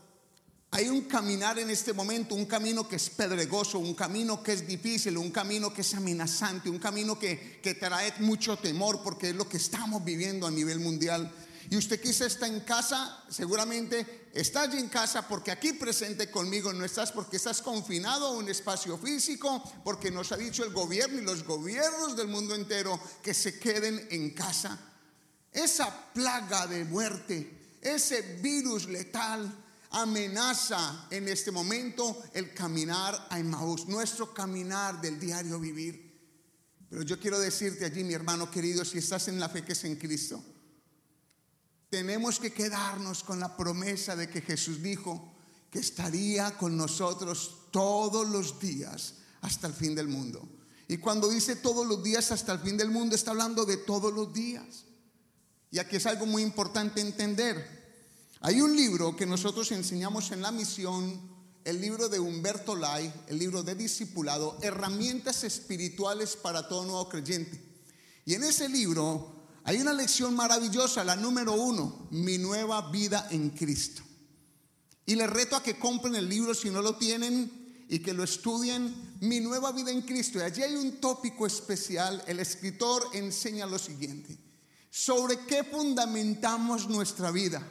Hay 0.71 0.89
un 0.89 1.01
caminar 1.03 1.59
en 1.59 1.69
este 1.69 1.93
momento, 1.93 2.35
un 2.35 2.45
camino 2.45 2.87
que 2.87 2.95
es 2.95 3.09
pedregoso, 3.09 3.79
un 3.79 3.93
camino 3.93 4.41
que 4.41 4.53
es 4.53 4.67
difícil, 4.67 5.17
un 5.17 5.31
camino 5.31 5.71
que 5.71 5.81
es 5.81 5.93
amenazante, 5.93 6.69
un 6.69 6.79
camino 6.79 7.17
que, 7.17 7.59
que 7.61 7.75
trae 7.75 8.13
mucho 8.19 8.57
temor 8.57 9.01
porque 9.03 9.29
es 9.29 9.35
lo 9.35 9.47
que 9.47 9.57
estamos 9.57 10.03
viviendo 10.03 10.47
a 10.47 10.51
nivel 10.51 10.79
mundial. 10.79 11.31
Y 11.69 11.77
usted 11.77 11.99
quizá 11.99 12.25
está 12.25 12.47
en 12.47 12.59
casa, 12.61 13.23
seguramente 13.29 14.29
está 14.33 14.61
allí 14.61 14.77
en 14.77 14.89
casa 14.89 15.27
porque 15.27 15.51
aquí 15.51 15.73
presente 15.73 16.29
conmigo 16.29 16.71
no 16.71 16.85
estás 16.85 17.11
porque 17.11 17.37
estás 17.37 17.61
confinado 17.61 18.27
a 18.27 18.31
un 18.31 18.47
espacio 18.49 18.97
físico, 18.97 19.63
porque 19.83 20.11
nos 20.11 20.31
ha 20.31 20.37
dicho 20.37 20.63
el 20.63 20.73
gobierno 20.73 21.19
y 21.19 21.25
los 21.25 21.43
gobiernos 21.43 22.15
del 22.15 22.27
mundo 22.27 22.53
entero 22.53 22.99
que 23.23 23.33
se 23.33 23.57
queden 23.57 24.07
en 24.11 24.31
casa. 24.31 24.77
Esa 25.51 26.11
plaga 26.13 26.67
de 26.67 26.85
muerte, 26.85 27.77
ese 27.81 28.21
virus 28.41 28.87
letal 28.87 29.63
amenaza 29.91 31.07
en 31.09 31.27
este 31.29 31.51
momento 31.51 32.23
el 32.33 32.53
caminar 32.53 33.27
a 33.29 33.39
Emmaús, 33.39 33.87
nuestro 33.87 34.33
caminar 34.33 35.01
del 35.01 35.19
diario 35.19 35.59
vivir. 35.59 36.05
Pero 36.89 37.01
yo 37.01 37.19
quiero 37.19 37.39
decirte 37.39 37.85
allí, 37.85 38.03
mi 38.03 38.13
hermano 38.13 38.51
querido, 38.51 38.85
si 38.85 38.99
estás 38.99 39.27
en 39.29 39.39
la 39.39 39.49
fe 39.49 39.63
que 39.63 39.71
es 39.71 39.83
en 39.85 39.95
Cristo, 39.95 40.43
tenemos 41.89 42.39
que 42.39 42.51
quedarnos 42.51 43.23
con 43.23 43.39
la 43.39 43.55
promesa 43.55 44.15
de 44.15 44.29
que 44.29 44.41
Jesús 44.41 44.81
dijo 44.81 45.31
que 45.69 45.79
estaría 45.79 46.57
con 46.57 46.77
nosotros 46.77 47.67
todos 47.71 48.27
los 48.27 48.59
días 48.59 49.15
hasta 49.41 49.67
el 49.67 49.73
fin 49.73 49.95
del 49.95 50.07
mundo. 50.07 50.47
Y 50.87 50.97
cuando 50.97 51.29
dice 51.29 51.55
todos 51.55 51.85
los 51.85 52.03
días 52.03 52.31
hasta 52.31 52.53
el 52.53 52.59
fin 52.59 52.77
del 52.77 52.91
mundo, 52.91 53.15
está 53.15 53.31
hablando 53.31 53.65
de 53.65 53.77
todos 53.77 54.13
los 54.13 54.31
días. 54.33 54.85
Y 55.71 55.79
aquí 55.79 55.95
es 55.97 56.05
algo 56.05 56.25
muy 56.25 56.43
importante 56.43 57.01
entender. 57.01 57.85
Hay 58.41 58.61
un 58.61 58.75
libro 58.75 59.15
que 59.15 59.25
nosotros 59.25 59.71
enseñamos 59.71 60.31
en 60.31 60.41
la 60.41 60.51
misión, 60.51 61.19
el 61.63 61.81
libro 61.81 62.07
de 62.07 62.19
Humberto 62.19 62.75
Lai, 62.75 63.11
el 63.27 63.39
libro 63.39 63.63
de 63.63 63.73
discipulado, 63.73 64.57
Herramientas 64.61 65.43
Espirituales 65.43 66.35
para 66.35 66.67
todo 66.67 66.83
nuevo 66.83 67.09
creyente. 67.09 67.59
Y 68.23 68.35
en 68.35 68.43
ese 68.43 68.69
libro 68.69 69.34
hay 69.67 69.81
una 69.81 69.93
lección 69.93 70.35
maravillosa, 70.35 71.03
la 71.03 71.15
número 71.15 71.53
uno, 71.53 72.07
mi 72.11 72.37
nueva 72.37 72.91
vida 72.91 73.27
en 73.31 73.49
Cristo. 73.49 74.03
Y 75.07 75.15
les 75.15 75.27
reto 75.27 75.55
a 75.55 75.63
que 75.63 75.79
compren 75.79 76.15
el 76.15 76.29
libro 76.29 76.53
si 76.53 76.69
no 76.69 76.83
lo 76.83 76.97
tienen 76.97 77.85
y 77.89 77.97
que 77.97 78.13
lo 78.13 78.23
estudien, 78.23 79.17
mi 79.21 79.39
nueva 79.39 79.71
vida 79.71 79.89
en 79.89 80.03
Cristo. 80.03 80.37
Y 80.37 80.43
allí 80.43 80.61
hay 80.61 80.75
un 80.75 81.01
tópico 81.01 81.47
especial, 81.47 82.23
el 82.27 82.39
escritor 82.39 83.09
enseña 83.13 83.65
lo 83.65 83.79
siguiente, 83.79 84.37
sobre 84.91 85.39
qué 85.47 85.63
fundamentamos 85.63 86.87
nuestra 86.87 87.31
vida, 87.31 87.67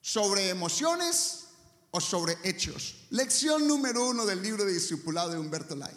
sobre 0.00 0.48
emociones 0.48 1.44
o 1.92 2.00
sobre 2.00 2.36
hechos. 2.42 2.96
Lección 3.10 3.68
número 3.68 4.08
uno 4.08 4.26
del 4.26 4.42
libro 4.42 4.64
de 4.64 4.72
discipulado 4.72 5.30
de 5.30 5.38
Humberto 5.38 5.76
Lai. 5.76 5.94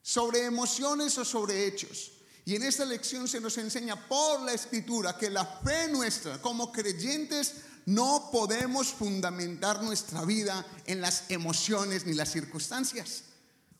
Sobre 0.00 0.44
emociones 0.44 1.18
o 1.18 1.24
sobre 1.24 1.66
hechos. 1.66 2.12
Y 2.50 2.56
en 2.56 2.64
esta 2.64 2.84
lección 2.84 3.28
se 3.28 3.40
nos 3.40 3.56
enseña 3.58 3.94
por 4.08 4.40
la 4.40 4.52
escritura 4.52 5.16
que 5.16 5.30
la 5.30 5.44
fe 5.44 5.86
nuestra 5.86 6.42
como 6.42 6.72
creyentes 6.72 7.54
no 7.86 8.28
podemos 8.32 8.88
fundamentar 8.88 9.84
nuestra 9.84 10.24
vida 10.24 10.66
en 10.84 11.00
las 11.00 11.30
emociones 11.30 12.06
ni 12.06 12.14
las 12.14 12.32
circunstancias. 12.32 13.22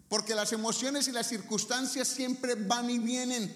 Porque 0.09 0.37
las 0.37 0.53
emociones 0.53 1.09
y 1.09 1.11
las 1.11 1.27
circunstancias 1.27 2.07
siempre 2.07 2.55
van 2.55 2.89
y 2.91 3.00
vienen. 3.00 3.53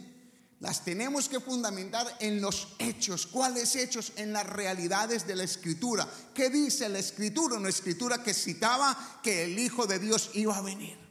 Las 0.59 0.85
tenemos 0.85 1.28
que 1.28 1.38
fundamentar 1.38 2.16
en 2.18 2.40
los 2.40 2.75
hechos. 2.80 3.28
¿Cuáles 3.28 3.76
hechos? 3.76 4.14
En 4.16 4.33
las 4.33 4.44
realidades 4.44 5.28
de 5.28 5.37
la 5.37 5.44
escritura. 5.44 6.09
¿Qué 6.35 6.50
dice 6.50 6.88
la 6.88 6.99
escritura? 6.99 7.59
Una 7.59 7.68
escritura 7.68 8.21
que 8.21 8.35
citaba 8.35 9.21
que 9.23 9.44
el 9.44 9.61
Hijo 9.61 9.87
de 9.87 10.00
Dios 10.00 10.30
iba 10.35 10.59
a 10.59 10.61
venir 10.61 11.03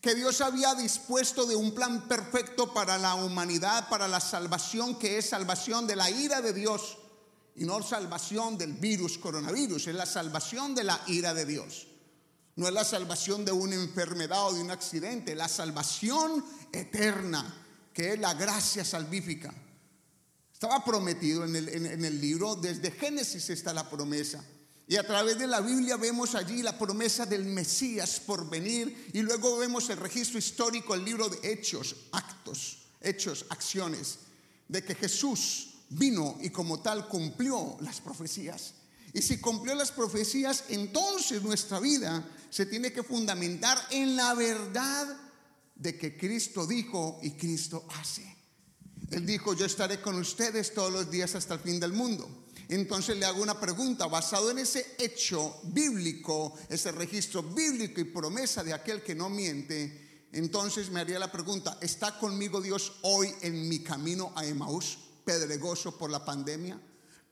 que 0.00 0.14
Dios 0.14 0.40
había 0.40 0.74
dispuesto 0.74 1.46
de 1.46 1.56
un 1.56 1.74
plan 1.74 2.06
perfecto 2.08 2.72
para 2.72 2.98
la 2.98 3.14
humanidad, 3.14 3.88
para 3.88 4.06
la 4.06 4.20
salvación, 4.20 4.98
que 4.98 5.18
es 5.18 5.28
salvación 5.28 5.86
de 5.86 5.96
la 5.96 6.10
ira 6.10 6.40
de 6.42 6.52
Dios 6.52 6.98
y 7.56 7.64
no 7.64 7.82
salvación 7.82 8.58
del 8.58 8.74
virus 8.74 9.18
coronavirus, 9.18 9.86
es 9.88 9.94
la 9.94 10.06
salvación 10.06 10.74
de 10.74 10.84
la 10.84 11.00
ira 11.06 11.34
de 11.34 11.46
Dios. 11.46 11.88
No 12.56 12.68
es 12.68 12.72
la 12.72 12.84
salvación 12.84 13.44
de 13.44 13.52
una 13.52 13.74
enfermedad 13.74 14.46
o 14.46 14.54
de 14.54 14.60
un 14.60 14.70
accidente, 14.70 15.34
la 15.34 15.48
salvación 15.48 16.44
eterna, 16.72 17.64
que 17.92 18.14
es 18.14 18.20
la 18.20 18.34
gracia 18.34 18.84
salvífica. 18.84 19.52
Estaba 20.52 20.82
prometido 20.84 21.44
en 21.44 21.56
el, 21.56 21.68
en 21.68 22.04
el 22.04 22.20
libro, 22.20 22.56
desde 22.56 22.90
Génesis 22.90 23.50
está 23.50 23.74
la 23.74 23.90
promesa. 23.90 24.42
Y 24.88 24.96
a 24.96 25.06
través 25.06 25.38
de 25.38 25.48
la 25.48 25.60
Biblia 25.60 25.96
vemos 25.96 26.34
allí 26.34 26.62
la 26.62 26.78
promesa 26.78 27.26
del 27.26 27.44
Mesías 27.44 28.20
por 28.20 28.48
venir 28.48 29.10
y 29.12 29.20
luego 29.22 29.58
vemos 29.58 29.90
el 29.90 29.96
registro 29.96 30.38
histórico, 30.38 30.94
el 30.94 31.04
libro 31.04 31.28
de 31.28 31.52
hechos, 31.52 31.96
actos, 32.12 32.78
hechos, 33.00 33.46
acciones, 33.48 34.20
de 34.68 34.84
que 34.84 34.94
Jesús 34.94 35.74
vino 35.90 36.38
y 36.40 36.50
como 36.50 36.80
tal 36.80 37.08
cumplió 37.08 37.76
las 37.80 38.00
profecías. 38.00 38.74
Y 39.12 39.22
si 39.22 39.38
cumplió 39.38 39.74
las 39.74 39.90
profecías, 39.90 40.64
entonces 40.68 41.42
nuestra 41.42 41.80
vida 41.80 42.24
se 42.50 42.66
tiene 42.66 42.92
que 42.92 43.02
fundamentar 43.02 43.78
en 43.90 44.14
la 44.14 44.34
verdad 44.34 45.16
de 45.74 45.98
que 45.98 46.16
Cristo 46.16 46.66
dijo 46.66 47.18
y 47.22 47.32
Cristo 47.32 47.86
hace. 47.98 48.36
Él 49.10 49.26
dijo, 49.26 49.54
yo 49.54 49.66
estaré 49.66 50.00
con 50.00 50.16
ustedes 50.16 50.74
todos 50.74 50.92
los 50.92 51.10
días 51.10 51.34
hasta 51.34 51.54
el 51.54 51.60
fin 51.60 51.80
del 51.80 51.92
mundo. 51.92 52.45
Entonces 52.68 53.16
le 53.16 53.26
hago 53.26 53.42
una 53.42 53.60
pregunta, 53.60 54.06
basado 54.06 54.50
en 54.50 54.58
ese 54.58 54.96
hecho 54.98 55.60
bíblico, 55.64 56.54
ese 56.68 56.92
registro 56.92 57.42
bíblico 57.42 58.00
y 58.00 58.04
promesa 58.04 58.64
de 58.64 58.74
aquel 58.74 59.02
que 59.02 59.14
no 59.14 59.28
miente, 59.28 60.26
entonces 60.32 60.90
me 60.90 61.00
haría 61.00 61.18
la 61.18 61.30
pregunta, 61.30 61.78
¿está 61.80 62.18
conmigo 62.18 62.60
Dios 62.60 62.94
hoy 63.02 63.32
en 63.40 63.68
mi 63.68 63.80
camino 63.80 64.32
a 64.34 64.44
Emaús, 64.44 64.98
pedregoso 65.24 65.96
por 65.96 66.10
la 66.10 66.24
pandemia? 66.24 66.80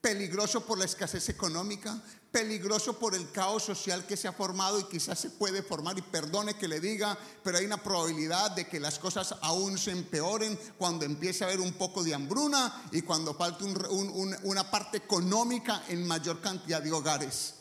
peligroso 0.05 0.67
por 0.67 0.79
la 0.79 0.85
escasez 0.85 1.31
económica, 1.31 1.99
peligroso 2.35 2.99
por 2.99 3.15
el 3.15 3.31
caos 3.31 3.63
social 3.63 4.05
que 4.09 4.17
se 4.17 4.27
ha 4.27 4.33
formado 4.33 4.81
y 4.81 4.85
quizás 4.85 5.21
se 5.21 5.31
puede 5.31 5.63
formar, 5.63 5.97
y 5.97 6.03
perdone 6.03 6.55
que 6.55 6.67
le 6.67 6.81
diga, 6.81 7.17
pero 7.45 7.59
hay 7.59 7.65
una 7.65 7.81
probabilidad 7.81 8.51
de 8.51 8.67
que 8.67 8.81
las 8.81 8.99
cosas 8.99 9.37
aún 9.41 9.79
se 9.79 9.93
empeoren 9.93 10.59
cuando 10.77 11.05
empiece 11.05 11.45
a 11.45 11.47
haber 11.47 11.61
un 11.61 11.75
poco 11.75 12.03
de 12.03 12.13
hambruna 12.13 12.89
y 12.91 13.03
cuando 13.03 13.35
falte 13.35 13.65
una 14.43 14.69
parte 14.69 14.97
económica 14.97 15.85
en 15.89 16.05
mayor 16.09 16.41
cantidad 16.41 16.83
de 16.83 16.91
hogares. 16.91 17.55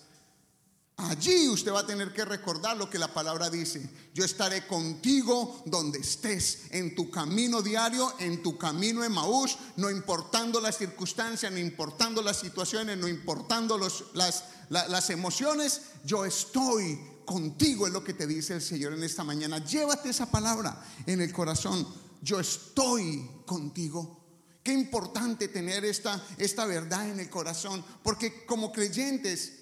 Allí 0.98 1.50
usted 1.50 1.74
va 1.74 1.80
a 1.80 1.88
tener 1.88 2.14
que 2.14 2.24
recordar 2.24 2.78
lo 2.78 2.88
que 2.88 3.00
la 3.00 3.12
palabra 3.12 3.50
dice. 3.50 3.90
Yo 4.14 4.24
estaré 4.24 4.68
contigo 4.68 5.64
donde 5.66 6.00
estés, 6.00 6.66
en 6.70 6.94
tu 6.94 7.10
camino 7.10 7.64
diario, 7.64 8.14
en 8.20 8.44
tu 8.44 8.58
camino 8.60 9.04
en 9.04 9.12
Maús, 9.12 9.58
no 9.76 9.90
importando 9.90 10.62
las 10.62 10.78
circunstancias, 10.78 11.52
no 11.52 11.58
importando 11.58 12.22
las 12.22 12.40
situaciones, 12.40 12.98
no 12.98 13.08
importando 13.08 13.80
las, 14.14 14.44
las 14.74 15.10
emociones. 15.10 15.82
Yo 16.04 16.26
estoy 16.26 17.00
contigo, 17.26 17.88
es 17.88 17.94
lo 17.94 18.04
que 18.04 18.14
te 18.14 18.28
dice 18.28 18.56
el 18.56 18.62
Señor 18.62 18.94
en 18.94 19.04
esta 19.04 19.24
mañana. 19.24 19.64
Llévate 19.64 20.10
esa 20.10 20.30
palabra 20.30 20.84
en 21.06 21.22
el 21.22 21.32
corazón. 21.32 21.88
Yo 22.22 22.40
estoy 22.40 23.30
contigo. 23.46 24.20
Qué 24.64 24.72
importante 24.72 25.50
tener 25.50 25.84
esta, 25.84 26.26
esta 26.38 26.66
verdad 26.66 27.10
en 27.10 27.20
el 27.20 27.30
corazón, 27.30 27.84
porque 28.02 28.46
como 28.46 28.72
creyentes, 28.72 29.60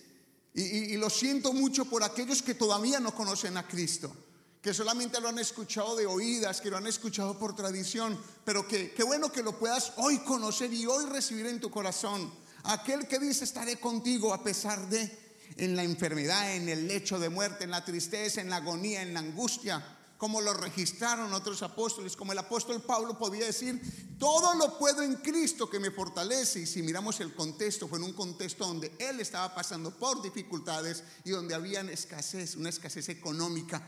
y, 0.54 0.96
lo 0.98 1.10
siento 1.10 1.54
mucho 1.54 1.86
por 1.86 2.04
aquellos 2.04 2.44
que 2.44 2.54
todavía 2.54 3.00
no 3.00 3.16
conocen 3.16 3.58
a 3.58 3.68
Cristo, 3.68 4.14
que 4.62 4.74
solamente 4.76 5.20
lo 5.20 5.30
han 5.30 5.40
escuchado 5.40 5.96
de 5.96 6.06
oídas, 6.06 6.62
que 6.62 6.70
lo 6.70 6.78
han 6.78 6.86
escuchado 6.86 7.40
por 7.40 7.56
tradición, 7.56 8.20
pero 8.46 8.68
que 8.68 8.92
qué 8.92 9.04
bueno 9.04 9.32
que 9.32 9.42
lo 9.42 9.58
puedas 9.58 9.94
hoy 9.96 10.20
conocer 10.20 10.72
y 10.72 10.86
hoy 10.86 11.06
recibir 11.06 11.48
en 11.48 11.60
tu 11.60 11.72
corazón. 11.72 12.32
Aquel 12.64 13.08
que 13.08 13.20
dice 13.20 13.44
estaré 13.44 13.78
contigo 13.78 14.34
a 14.34 14.44
pesar 14.44 14.90
de 14.90 15.20
en 15.58 15.76
la 15.76 15.84
enfermedad, 15.84 16.56
en 16.56 16.70
el 16.70 16.88
lecho 16.88 17.20
de 17.20 17.30
muerte, 17.30 17.66
en 17.66 17.72
la 17.72 17.84
tristeza, 17.84 18.42
en 18.42 18.50
la 18.50 18.58
agonía, 18.58 19.02
en 19.02 19.14
la 19.14 19.20
angustia 19.20 19.84
como 20.22 20.40
lo 20.40 20.54
registraron 20.54 21.34
otros 21.34 21.64
apóstoles, 21.64 22.16
como 22.16 22.32
el 22.32 22.38
apóstol 22.38 22.80
Pablo 22.84 23.18
podía 23.18 23.44
decir, 23.44 23.82
todo 24.20 24.54
lo 24.54 24.78
puedo 24.78 25.02
en 25.02 25.16
Cristo 25.16 25.68
que 25.68 25.80
me 25.80 25.90
fortalece. 25.90 26.60
Y 26.60 26.68
si 26.68 26.84
miramos 26.84 27.20
el 27.22 27.34
contexto, 27.34 27.88
fue 27.88 27.98
en 27.98 28.04
un 28.04 28.14
contexto 28.14 28.68
donde 28.68 28.92
él 29.00 29.20
estaba 29.20 29.56
pasando 29.56 29.90
por 29.90 30.22
dificultades 30.22 31.04
y 31.26 31.32
donde 31.32 31.56
había 31.56 31.82
escasez, 31.82 32.56
una 32.56 32.70
escasez 32.70 33.10
económica. 33.10 33.82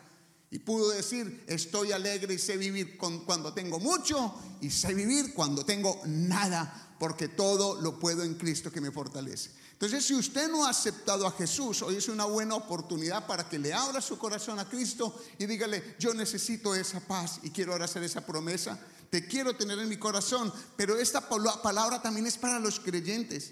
Y 0.50 0.58
pudo 0.58 0.90
decir, 0.90 1.44
estoy 1.46 1.92
alegre 1.92 2.34
y 2.34 2.40
sé 2.40 2.58
vivir 2.58 2.98
cuando 2.98 3.54
tengo 3.54 3.80
mucho 3.80 4.34
y 4.60 4.72
sé 4.72 4.96
vivir 4.96 5.36
cuando 5.36 5.64
tengo 5.64 6.02
nada, 6.08 6.83
porque 7.04 7.28
todo 7.28 7.82
lo 7.82 8.00
puedo 8.00 8.24
en 8.24 8.36
Cristo 8.36 8.72
que 8.72 8.80
me 8.80 8.90
fortalece. 8.90 9.50
Entonces, 9.74 10.06
si 10.06 10.14
usted 10.14 10.50
no 10.50 10.66
ha 10.66 10.70
aceptado 10.70 11.28
a 11.28 11.32
Jesús, 11.32 11.82
hoy 11.82 11.98
es 11.98 12.08
una 12.08 12.24
buena 12.24 12.56
oportunidad 12.56 13.28
para 13.28 13.50
que 13.50 13.60
le 13.60 13.74
abra 13.74 14.00
su 14.00 14.18
corazón 14.18 14.58
a 14.58 14.70
Cristo 14.70 15.22
y 15.38 15.46
dígale, 15.46 15.98
yo 16.00 16.14
necesito 16.14 16.74
esa 16.74 17.02
paz 17.02 17.42
y 17.44 17.50
quiero 17.50 17.74
ahora 17.74 17.84
hacer 17.84 18.04
esa 18.04 18.26
promesa. 18.26 18.80
Te 19.10 19.28
quiero 19.28 19.54
tener 19.54 19.78
en 19.80 19.90
mi 19.90 19.98
corazón, 19.98 20.54
pero 20.78 20.98
esta 20.98 21.28
palabra 21.28 22.02
también 22.02 22.26
es 22.26 22.38
para 22.38 22.58
los 22.58 22.80
creyentes. 22.80 23.52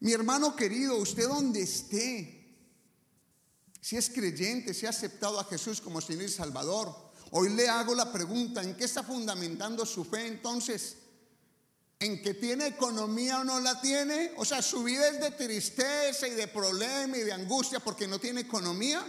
Mi 0.00 0.14
hermano 0.14 0.56
querido, 0.56 0.96
usted 0.96 1.28
donde 1.28 1.60
esté, 1.60 2.56
si 3.82 3.98
es 3.98 4.08
creyente, 4.08 4.72
si 4.72 4.86
ha 4.86 4.88
aceptado 4.88 5.38
a 5.38 5.44
Jesús 5.44 5.78
como 5.78 6.00
Señor 6.00 6.22
y 6.24 6.28
Salvador, 6.30 7.12
hoy 7.32 7.50
le 7.50 7.68
hago 7.68 7.94
la 7.94 8.10
pregunta, 8.10 8.62
¿en 8.62 8.74
qué 8.74 8.86
está 8.86 9.02
fundamentando 9.02 9.84
su 9.84 10.06
fe 10.06 10.26
entonces? 10.26 11.03
En 12.04 12.22
que 12.22 12.34
tiene 12.34 12.66
economía 12.66 13.40
o 13.40 13.44
no 13.44 13.60
la 13.60 13.80
tiene. 13.80 14.32
O 14.36 14.44
sea, 14.44 14.62
su 14.62 14.82
vida 14.82 15.08
es 15.08 15.20
de 15.20 15.30
tristeza 15.30 16.28
y 16.28 16.32
de 16.32 16.48
problema 16.48 17.16
y 17.16 17.22
de 17.22 17.32
angustia 17.32 17.80
porque 17.80 18.06
no 18.06 18.18
tiene 18.18 18.42
economía. 18.42 19.02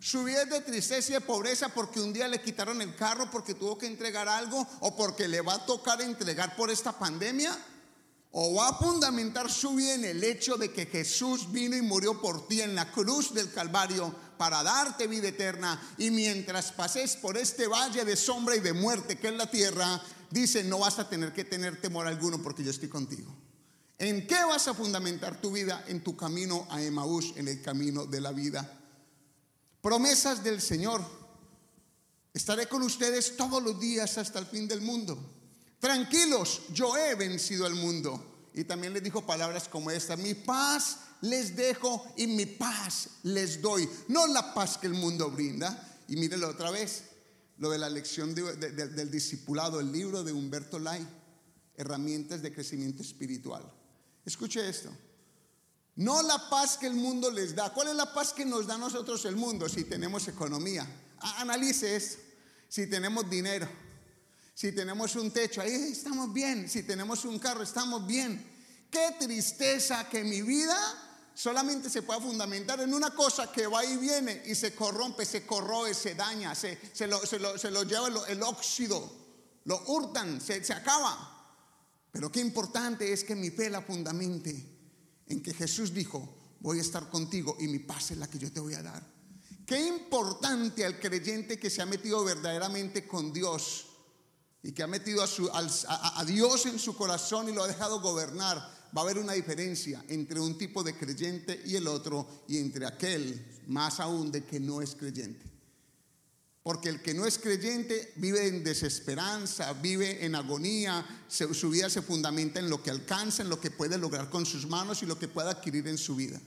Su 0.00 0.24
vida 0.24 0.42
es 0.42 0.50
de 0.50 0.60
tristeza 0.62 1.10
y 1.10 1.14
de 1.14 1.20
pobreza 1.20 1.68
porque 1.68 2.00
un 2.00 2.12
día 2.12 2.26
le 2.26 2.40
quitaron 2.40 2.80
el 2.80 2.96
carro 2.96 3.30
porque 3.30 3.54
tuvo 3.54 3.76
que 3.76 3.86
entregar 3.86 4.28
algo 4.28 4.66
o 4.80 4.96
porque 4.96 5.28
le 5.28 5.42
va 5.42 5.54
a 5.54 5.66
tocar 5.66 6.00
entregar 6.00 6.56
por 6.56 6.70
esta 6.70 6.98
pandemia. 6.98 7.56
O 8.32 8.54
va 8.54 8.68
a 8.68 8.74
fundamentar 8.74 9.50
su 9.50 9.74
vida 9.74 9.94
en 9.94 10.04
el 10.04 10.22
hecho 10.22 10.56
de 10.56 10.72
que 10.72 10.86
Jesús 10.86 11.50
vino 11.50 11.76
y 11.76 11.82
murió 11.82 12.20
por 12.20 12.46
ti 12.46 12.62
en 12.62 12.76
la 12.76 12.90
cruz 12.92 13.34
del 13.34 13.52
Calvario 13.52 14.14
para 14.38 14.62
darte 14.62 15.08
vida 15.08 15.28
eterna. 15.28 15.82
Y 15.98 16.10
mientras 16.12 16.70
pases 16.70 17.16
por 17.16 17.36
este 17.36 17.66
valle 17.66 18.04
de 18.04 18.16
sombra 18.16 18.54
y 18.54 18.60
de 18.60 18.72
muerte 18.72 19.18
que 19.18 19.28
es 19.28 19.34
la 19.34 19.50
tierra, 19.50 20.00
dice, 20.30 20.64
no 20.64 20.78
vas 20.78 20.98
a 20.98 21.08
tener 21.08 21.32
que 21.32 21.44
tener 21.44 21.80
temor 21.80 22.06
alguno 22.06 22.42
porque 22.42 22.64
yo 22.64 22.70
estoy 22.70 22.88
contigo. 22.88 23.34
¿En 23.98 24.26
qué 24.26 24.42
vas 24.44 24.66
a 24.66 24.74
fundamentar 24.74 25.40
tu 25.40 25.50
vida? 25.50 25.84
En 25.86 26.02
tu 26.02 26.16
camino 26.16 26.66
a 26.70 26.82
Emaús, 26.82 27.34
en 27.36 27.48
el 27.48 27.60
camino 27.60 28.06
de 28.06 28.20
la 28.20 28.32
vida. 28.32 28.78
Promesas 29.82 30.42
del 30.42 30.62
Señor. 30.62 31.04
Estaré 32.32 32.66
con 32.66 32.82
ustedes 32.82 33.36
todos 33.36 33.62
los 33.62 33.78
días 33.78 34.16
hasta 34.16 34.38
el 34.38 34.46
fin 34.46 34.66
del 34.66 34.80
mundo. 34.80 35.18
Tranquilos, 35.80 36.62
yo 36.72 36.96
he 36.96 37.14
vencido 37.14 37.66
al 37.66 37.74
mundo. 37.74 38.48
Y 38.54 38.64
también 38.64 38.92
les 38.92 39.02
dijo 39.02 39.26
palabras 39.26 39.68
como 39.68 39.90
esta, 39.90 40.16
mi 40.16 40.34
paz 40.34 40.98
les 41.22 41.54
dejo 41.54 42.04
y 42.16 42.26
mi 42.26 42.46
paz 42.46 43.08
les 43.24 43.60
doy. 43.60 43.88
No 44.08 44.26
la 44.26 44.54
paz 44.54 44.78
que 44.78 44.86
el 44.86 44.94
mundo 44.94 45.30
brinda. 45.30 45.98
Y 46.08 46.16
mírenlo 46.16 46.48
otra 46.48 46.70
vez, 46.70 47.04
lo 47.60 47.70
de 47.70 47.78
la 47.78 47.90
lección 47.90 48.34
del 48.34 49.10
discipulado, 49.10 49.80
el 49.80 49.92
libro 49.92 50.24
de 50.24 50.32
Humberto 50.32 50.78
Lai, 50.78 51.06
herramientas 51.76 52.40
de 52.40 52.52
crecimiento 52.52 53.02
espiritual. 53.02 53.62
Escuche 54.24 54.66
esto. 54.66 54.90
No 55.96 56.22
la 56.22 56.48
paz 56.48 56.78
que 56.78 56.86
el 56.86 56.94
mundo 56.94 57.30
les 57.30 57.54
da. 57.54 57.70
¿Cuál 57.70 57.88
es 57.88 57.96
la 57.96 58.14
paz 58.14 58.32
que 58.32 58.46
nos 58.46 58.66
da 58.66 58.76
a 58.76 58.78
nosotros 58.78 59.26
el 59.26 59.36
mundo 59.36 59.68
si 59.68 59.84
tenemos 59.84 60.26
economía? 60.26 60.86
Analice 61.36 61.96
esto. 61.96 62.22
Si 62.66 62.86
tenemos 62.86 63.28
dinero, 63.28 63.68
si 64.54 64.72
tenemos 64.72 65.14
un 65.16 65.30
techo, 65.30 65.60
ahí 65.60 65.72
estamos 65.92 66.32
bien. 66.32 66.66
Si 66.66 66.82
tenemos 66.84 67.26
un 67.26 67.38
carro, 67.38 67.62
estamos 67.62 68.06
bien. 68.06 68.42
Qué 68.90 69.16
tristeza 69.18 70.08
que 70.08 70.24
mi 70.24 70.40
vida 70.40 70.78
solamente 71.40 71.88
se 71.88 72.02
puede 72.02 72.20
fundamentar 72.20 72.80
en 72.80 72.92
una 72.92 73.14
cosa 73.14 73.50
que 73.50 73.66
va 73.66 73.82
y 73.82 73.96
viene 73.96 74.42
y 74.44 74.54
se 74.54 74.74
corrompe, 74.74 75.24
se 75.24 75.46
corroe, 75.46 75.94
se 75.94 76.14
daña, 76.14 76.54
se, 76.54 76.78
se, 76.92 77.06
lo, 77.06 77.82
lleva 77.84 78.08
el, 78.28 78.42
óxido, 78.42 79.10
lo 79.64 79.82
hurtan, 79.86 80.38
se, 80.38 80.62
se 80.62 80.74
acaba. 80.74 81.56
Pero 82.12 82.30
qué 82.30 82.40
importante 82.40 83.10
es 83.10 83.24
que 83.24 83.34
mi 83.34 83.48
fe 83.48 83.70
la 83.70 83.80
fundamente 83.80 84.54
en 85.28 85.42
que 85.42 85.54
Jesús 85.54 85.94
dijo, 85.94 86.36
voy 86.60 86.78
a 86.78 86.82
estar 86.82 87.08
contigo 87.08 87.56
y 87.58 87.68
mi 87.68 87.78
paz 87.78 88.10
es 88.10 88.18
la 88.18 88.28
que 88.28 88.38
yo 88.38 88.52
te 88.52 88.60
voy 88.60 88.74
a 88.74 88.82
dar. 88.82 89.02
Qué 89.64 89.80
importante 89.80 90.84
al 90.84 91.00
creyente 91.00 91.58
que 91.58 91.70
se 91.70 91.80
ha 91.80 91.86
metido 91.86 92.22
verdaderamente 92.22 93.08
con 93.08 93.32
Dios 93.32 93.86
y 94.62 94.72
que 94.72 94.82
ha 94.82 94.86
metido 94.86 95.22
a, 95.22 96.18
a 96.20 96.24
Dios 96.26 96.66
en 96.66 96.78
su 96.78 96.94
corazón 96.94 97.48
y 97.48 97.52
lo 97.52 97.64
ha 97.64 97.68
dejado 97.68 98.02
gobernar 98.02 98.79
va 98.96 99.02
a 99.02 99.04
haber 99.04 99.18
una 99.18 99.32
diferencia 99.32 100.04
entre 100.08 100.40
un 100.40 100.58
tipo 100.58 100.82
de 100.82 100.96
creyente 100.96 101.62
y 101.64 101.76
el 101.76 101.86
otro 101.86 102.44
y 102.48 102.58
entre 102.58 102.86
aquel, 102.86 103.44
más 103.68 104.00
aún, 104.00 104.32
de 104.32 104.44
que 104.44 104.58
no 104.58 104.82
es 104.82 104.94
creyente. 104.94 105.46
Porque 106.62 106.90
el 106.90 107.00
que 107.00 107.14
no 107.14 107.24
es 107.24 107.38
creyente 107.38 108.12
vive 108.16 108.46
en 108.46 108.62
desesperanza, 108.62 109.72
vive 109.74 110.24
en 110.24 110.34
agonía, 110.34 111.06
su 111.28 111.70
vida 111.70 111.88
se 111.88 112.02
fundamenta 112.02 112.60
en 112.60 112.68
lo 112.68 112.82
que 112.82 112.90
alcanza, 112.90 113.42
en 113.42 113.48
lo 113.48 113.60
que 113.60 113.70
puede 113.70 113.96
lograr 113.96 114.28
con 114.28 114.44
sus 114.44 114.66
manos 114.66 115.02
y 115.02 115.06
lo 115.06 115.18
que 115.18 115.28
puede 115.28 115.48
adquirir 115.48 115.88
en 115.88 115.96
su 115.96 116.16
vida. 116.16 116.40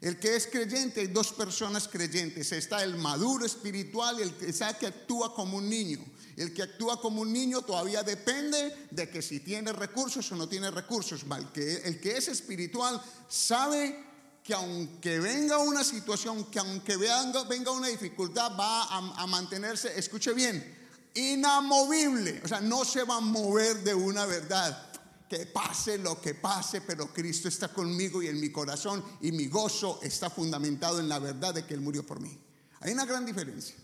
El 0.00 0.18
que 0.18 0.34
es 0.34 0.46
creyente, 0.46 1.00
hay 1.00 1.08
dos 1.08 1.32
personas 1.32 1.86
creyentes. 1.86 2.52
Está 2.52 2.82
el 2.82 2.96
maduro 2.96 3.44
espiritual 3.44 4.18
y 4.18 4.22
el 4.22 4.34
que 4.34 4.52
sabe 4.52 4.78
que 4.78 4.86
actúa 4.86 5.34
como 5.34 5.58
un 5.58 5.68
niño. 5.68 5.98
El 6.36 6.54
que 6.54 6.62
actúa 6.62 6.98
como 6.98 7.20
un 7.20 7.32
niño 7.32 7.60
todavía 7.60 8.02
depende 8.02 8.88
de 8.90 9.10
que 9.10 9.20
si 9.20 9.40
tiene 9.40 9.72
recursos 9.74 10.32
o 10.32 10.36
no 10.36 10.48
tiene 10.48 10.70
recursos. 10.70 11.26
El 11.54 12.00
que 12.00 12.16
es 12.16 12.28
espiritual 12.28 13.00
sabe 13.28 14.06
que 14.42 14.54
aunque 14.54 15.20
venga 15.20 15.58
una 15.58 15.84
situación, 15.84 16.46
que 16.46 16.60
aunque 16.60 16.96
venga, 16.96 17.70
una 17.70 17.88
dificultad, 17.88 18.52
va 18.58 18.84
a, 18.84 19.22
a 19.22 19.26
mantenerse, 19.26 19.98
escuche 19.98 20.32
bien, 20.32 20.78
inamovible. 21.12 22.40
O 22.42 22.48
sea, 22.48 22.62
no 22.62 22.86
se 22.86 23.04
va 23.04 23.16
a 23.16 23.20
mover 23.20 23.84
de 23.84 23.92
una 23.92 24.24
verdad 24.24 24.89
que 25.30 25.46
pase 25.46 25.96
lo 25.96 26.20
que 26.20 26.34
pase, 26.34 26.80
pero 26.80 27.14
Cristo 27.14 27.46
está 27.46 27.68
conmigo 27.72 28.20
y 28.20 28.26
en 28.26 28.40
mi 28.40 28.50
corazón 28.50 29.04
y 29.20 29.30
mi 29.30 29.46
gozo 29.46 30.00
está 30.02 30.28
fundamentado 30.28 30.98
en 30.98 31.08
la 31.08 31.20
verdad 31.20 31.54
de 31.54 31.64
que 31.64 31.74
Él 31.74 31.80
murió 31.80 32.04
por 32.04 32.18
mí. 32.18 32.36
Hay 32.80 32.92
una 32.92 33.06
gran 33.06 33.24
diferencia. 33.24 33.76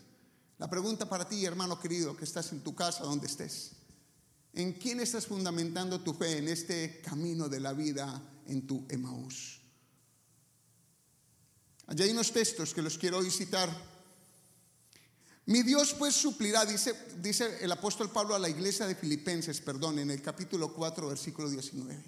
La 0.57 0.69
pregunta 0.69 1.07
para 1.07 1.25
ti, 1.25 1.45
hermano 1.45 1.79
querido, 1.79 2.17
que 2.17 2.25
estás 2.25 2.51
en 2.51 2.59
tu 2.59 2.75
casa, 2.75 3.05
donde 3.05 3.27
estés. 3.27 3.71
¿En 4.51 4.73
quién 4.73 4.99
estás 4.99 5.25
fundamentando 5.25 6.01
tu 6.01 6.13
fe 6.13 6.39
en 6.39 6.49
este 6.49 6.99
camino 6.99 7.47
de 7.47 7.61
la 7.61 7.71
vida 7.71 8.21
en 8.47 8.67
tu 8.67 8.85
Emaús? 8.89 9.61
Allí 11.85 12.03
hay 12.03 12.11
unos 12.11 12.33
textos 12.33 12.73
que 12.73 12.81
los 12.81 12.97
quiero 12.97 13.19
hoy 13.19 13.31
citar 13.31 13.69
mi 15.47 15.63
Dios 15.63 15.95
pues 15.97 16.13
suplirá, 16.13 16.65
dice, 16.65 17.57
el 17.61 17.71
apóstol 17.71 18.11
Pablo 18.11 18.35
a 18.35 18.39
la 18.39 18.49
iglesia 18.49 18.85
de 18.85 18.95
Filipenses, 18.95 19.61
perdón, 19.61 19.97
en 19.97 20.11
el 20.11 20.21
capítulo 20.21 20.73
4, 20.73 21.07
versículo 21.07 21.49
19. 21.49 22.03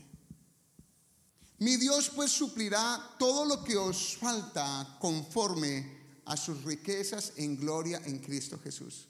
Mi 1.59 1.77
Dios 1.77 2.11
pues 2.13 2.33
suplirá 2.33 3.15
todo 3.17 3.45
lo 3.45 3.63
que 3.63 3.77
os 3.77 4.17
falta 4.17 4.97
conforme 4.99 6.21
a 6.25 6.35
sus 6.35 6.65
riquezas 6.65 7.31
en 7.37 7.55
gloria 7.55 8.01
en 8.03 8.19
Cristo 8.19 8.59
Jesús. 8.61 9.07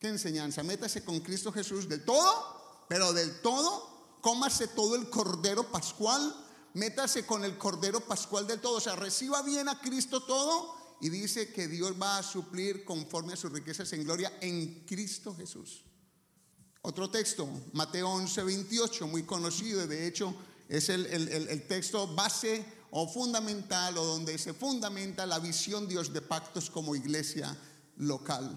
¿Qué 0.00 0.08
enseñanza? 0.08 0.64
Métase 0.64 1.04
con 1.04 1.20
Cristo 1.20 1.52
Jesús 1.52 1.88
del 1.88 2.04
todo, 2.04 2.84
pero 2.88 3.12
del 3.12 3.40
todo, 3.40 4.18
cómase 4.20 4.66
todo 4.66 4.96
el 4.96 5.08
cordero 5.10 5.70
pascual, 5.70 6.34
métase 6.74 7.24
con 7.24 7.44
el 7.44 7.56
cordero 7.56 8.00
pascual 8.00 8.48
del 8.48 8.60
todo, 8.60 8.78
o 8.78 8.80
sea, 8.80 8.96
reciba 8.96 9.42
bien 9.42 9.68
a 9.68 9.80
Cristo 9.80 10.24
todo 10.24 10.79
y 11.00 11.08
dice 11.08 11.52
que 11.52 11.66
Dios 11.66 11.94
va 12.00 12.18
a 12.18 12.22
suplir 12.22 12.84
conforme 12.84 13.32
a 13.32 13.36
sus 13.36 13.52
riquezas 13.52 13.92
en 13.92 14.04
gloria 14.04 14.38
en 14.40 14.84
Cristo 14.86 15.34
Jesús. 15.34 15.84
Otro 16.82 17.10
texto, 17.10 17.48
Mateo 17.72 18.08
11, 18.08 18.42
28, 18.42 19.06
muy 19.06 19.24
conocido, 19.24 19.86
de 19.86 20.06
hecho 20.06 20.34
es 20.68 20.88
el, 20.88 21.06
el, 21.06 21.66
texto 21.66 22.14
base 22.14 22.64
o 22.92 23.08
fundamental 23.08 23.98
o 23.98 24.04
donde 24.04 24.38
se 24.38 24.54
fundamenta 24.54 25.26
la 25.26 25.38
visión 25.38 25.88
Dios 25.88 26.12
de 26.12 26.22
pactos 26.22 26.70
como 26.70 26.94
iglesia 26.94 27.56
local. 27.96 28.50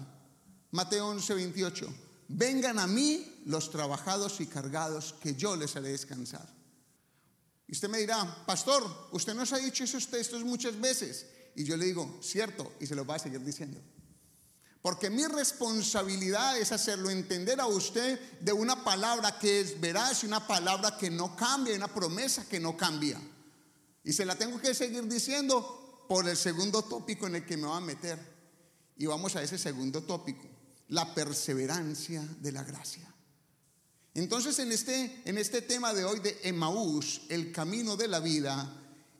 Mateo 0.70 1.08
11, 1.08 1.34
28, 1.34 1.94
vengan 2.28 2.78
a 2.78 2.86
mí 2.86 3.42
los 3.46 3.70
trabajados 3.70 4.40
y 4.40 4.46
cargados, 4.46 5.14
que 5.20 5.34
yo 5.34 5.56
les 5.56 5.76
haré 5.76 5.90
descansar. 5.90 6.48
Y 7.66 7.72
usted 7.72 7.88
me 7.88 7.98
dirá, 7.98 8.44
pastor, 8.46 9.08
usted 9.12 9.34
nos 9.34 9.52
ha 9.52 9.58
dicho 9.58 9.84
esos 9.84 10.06
textos 10.08 10.44
muchas 10.44 10.80
veces. 10.80 11.26
Y 11.56 11.64
yo 11.64 11.76
le 11.76 11.86
digo, 11.86 12.18
cierto, 12.22 12.72
y 12.80 12.86
se 12.86 12.94
lo 12.94 13.04
va 13.04 13.16
a 13.16 13.18
seguir 13.18 13.40
diciendo. 13.44 13.80
Porque 14.84 15.08
mi 15.08 15.24
responsabilidad 15.24 16.58
es 16.58 16.70
hacerlo 16.70 17.08
entender 17.08 17.58
a 17.58 17.66
usted 17.66 18.20
de 18.40 18.52
una 18.52 18.84
palabra 18.84 19.38
que 19.38 19.60
es 19.60 19.80
veraz 19.80 20.24
una 20.24 20.46
palabra 20.46 20.98
que 20.98 21.10
no 21.10 21.34
cambia, 21.34 21.74
una 21.74 21.88
promesa 21.88 22.46
que 22.46 22.60
no 22.60 22.76
cambia. 22.76 23.18
Y 24.04 24.12
se 24.12 24.26
la 24.26 24.36
tengo 24.36 24.60
que 24.60 24.74
seguir 24.74 25.08
diciendo 25.08 26.04
por 26.06 26.28
el 26.28 26.36
segundo 26.36 26.82
tópico 26.82 27.26
en 27.26 27.36
el 27.36 27.46
que 27.46 27.56
me 27.56 27.66
va 27.66 27.78
a 27.78 27.80
meter. 27.80 28.18
Y 28.98 29.06
vamos 29.06 29.34
a 29.36 29.42
ese 29.42 29.56
segundo 29.56 30.02
tópico, 30.02 30.46
la 30.88 31.14
perseverancia 31.14 32.22
de 32.40 32.52
la 32.52 32.62
gracia. 32.62 33.10
Entonces 34.12 34.58
en 34.58 34.70
este, 34.70 35.22
en 35.24 35.38
este 35.38 35.62
tema 35.62 35.94
de 35.94 36.04
hoy 36.04 36.20
de 36.20 36.38
Emaús, 36.42 37.22
el 37.30 37.52
camino 37.52 37.96
de 37.96 38.08
la 38.08 38.20
vida, 38.20 38.70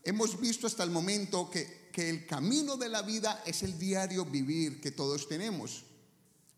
hemos 0.05 0.39
visto 0.39 0.67
hasta 0.67 0.85
el 0.85 0.91
momento 0.91 1.51
que 1.51 1.84
que 1.95 2.11
el 2.11 2.27
camino 2.27 2.77
de 2.77 2.89
la 2.89 3.03
vida 3.03 3.45
es 3.47 3.63
el 3.63 3.79
diario 3.79 4.25
vivir 4.25 4.81
que 4.81 4.91
todos 4.91 5.29
tenemos, 5.29 5.85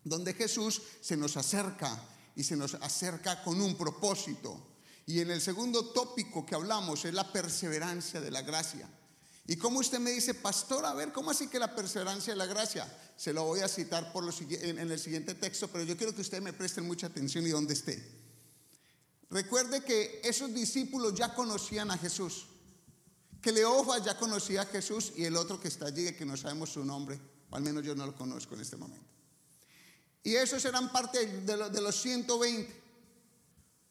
donde 0.03 0.33
Jesús 0.33 0.81
se 0.99 1.15
nos 1.15 1.37
acerca 1.37 2.03
y 2.35 2.43
se 2.43 2.55
nos 2.55 2.73
acerca 2.73 3.43
con 3.43 3.61
un 3.61 3.77
propósito. 3.77 4.59
Y 5.05 5.19
en 5.19 5.29
el 5.29 5.39
segundo 5.39 5.91
tópico 5.91 6.43
que 6.43 6.55
hablamos 6.55 7.05
es 7.05 7.13
la 7.13 7.31
perseverancia 7.31 8.19
de 8.19 8.31
la 8.31 8.41
gracia. 8.41 8.89
Y 9.45 9.57
como 9.57 9.77
usted 9.79 9.99
me 9.99 10.09
dice, 10.09 10.33
pastor, 10.33 10.83
a 10.87 10.95
ver, 10.95 11.13
¿cómo 11.13 11.29
así 11.29 11.47
que 11.47 11.59
la 11.59 11.75
perseverancia 11.75 12.33
de 12.33 12.37
la 12.37 12.47
gracia? 12.47 12.91
Se 13.15 13.31
lo 13.31 13.43
voy 13.43 13.59
a 13.59 13.67
citar 13.67 14.11
por 14.11 14.23
en, 14.41 14.79
el 14.79 14.99
siguiente 14.99 15.35
texto, 15.35 15.67
pero 15.67 15.83
yo 15.83 15.95
quiero 15.95 16.15
que 16.15 16.21
ustedes 16.21 16.41
me 16.41 16.51
presten 16.51 16.87
mucha 16.87 17.05
atención 17.05 17.45
y 17.45 17.49
donde 17.49 17.75
esté. 17.75 18.03
Recuerde 19.29 19.83
que 19.83 20.19
esos 20.23 20.51
discípulos 20.51 21.13
ya 21.13 21.35
conocían 21.35 21.91
a 21.91 21.97
Jesús. 21.99 22.47
Cleofa 23.47 23.99
ya 23.99 24.17
conocía 24.17 24.63
a 24.63 24.65
Jesús 24.65 25.13
y 25.15 25.23
el 25.23 25.37
otro 25.37 25.57
que 25.57 25.69
está 25.69 25.85
allí, 25.85 26.11
que 26.11 26.25
no 26.25 26.35
sabemos 26.35 26.69
su 26.71 26.83
nombre, 26.83 27.17
al 27.51 27.61
menos 27.61 27.81
yo 27.81 27.95
no 27.95 28.05
lo 28.05 28.13
conozco 28.13 28.55
en 28.55 28.61
este 28.61 28.75
momento. 28.75 29.07
Y 30.21 30.35
esos 30.35 30.65
eran 30.65 30.91
parte 30.91 31.25
de, 31.25 31.81
los 31.81 32.01
120. 32.01 32.87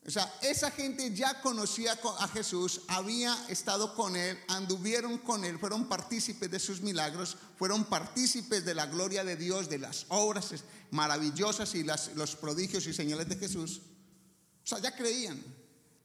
O 0.06 0.10
sea, 0.10 0.30
esa 0.42 0.70
gente 0.70 1.14
ya 1.14 1.40
conocía 1.40 1.98
a 2.18 2.28
Jesús, 2.28 2.82
había 2.88 3.34
estado 3.48 3.94
con 3.94 4.14
él, 4.14 4.38
anduvieron 4.48 5.16
con 5.16 5.42
él, 5.46 5.58
fueron 5.58 5.88
partícipes 5.88 6.50
de 6.50 6.58
sus 6.58 6.82
milagros, 6.82 7.38
fueron 7.56 7.86
partícipes 7.86 8.62
de 8.66 8.74
la 8.74 8.84
gloria 8.84 9.24
de 9.24 9.36
Dios, 9.36 9.70
de 9.70 9.78
las 9.78 10.04
obras 10.10 10.50
maravillosas 10.90 11.74
y 11.74 11.82
los 11.82 12.36
prodigios 12.36 12.86
y 12.86 12.92
señales 12.92 13.26
de 13.26 13.36
Jesús. 13.36 13.80
O 14.62 14.66
sea, 14.66 14.80
ya 14.80 14.94
creían. 14.94 15.42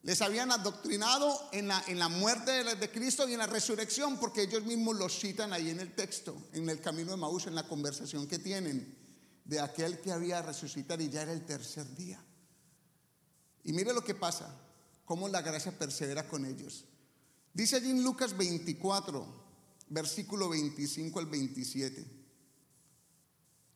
Les 0.03 0.21
habían 0.21 0.51
adoctrinado 0.51 1.49
en 1.51 1.67
la, 1.67 1.83
en 1.87 1.99
la 1.99 2.09
muerte 2.09 2.63
de, 2.63 2.91
Cristo 2.91 3.29
y 3.29 3.33
en 3.33 3.39
la 3.39 3.45
resurrección, 3.45 4.19
porque 4.19 4.43
ellos 4.43 4.63
mismos 4.63 4.95
lo 4.95 5.07
citan 5.09 5.53
ahí 5.53 5.69
en 5.69 5.79
el 5.79 5.93
texto, 5.93 6.35
en 6.53 6.67
el 6.69 6.81
camino 6.81 7.11
de 7.11 7.17
Maús, 7.17 7.45
en 7.45 7.53
la 7.53 7.67
conversación 7.67 8.27
que 8.27 8.39
tienen 8.39 8.97
de 9.45 9.59
aquel 9.59 9.99
que 9.99 10.11
había 10.11 10.41
resucitado 10.41 11.03
y 11.03 11.09
ya 11.09 11.21
era 11.21 11.33
el 11.33 11.45
tercer 11.45 11.95
día. 11.95 12.23
Y 13.63 13.73
mire 13.73 13.93
lo 13.93 14.03
que 14.03 14.15
pasa, 14.15 14.59
cómo 15.05 15.29
la 15.29 15.43
gracia 15.43 15.77
persevera 15.77 16.27
con 16.27 16.45
ellos. 16.45 16.85
Dice 17.53 17.75
allí 17.75 17.91
en 17.91 18.03
Lucas 18.03 18.35
24, 18.35 19.25
versículo 19.89 20.49
25 20.49 21.19
al 21.19 21.25
27. 21.27 22.21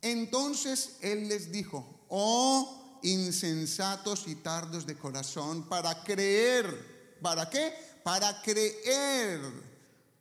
Entonces 0.01 0.97
él 1.01 1.27
les 1.27 1.51
dijo, 1.51 2.05
oh 2.09 2.84
insensatos 3.03 4.27
y 4.27 4.35
tardos 4.35 4.85
de 4.85 4.97
corazón 4.97 5.67
para 5.67 6.03
creer. 6.03 7.17
¿Para 7.21 7.49
qué? 7.49 7.73
Para 8.03 8.41
creer 8.41 9.41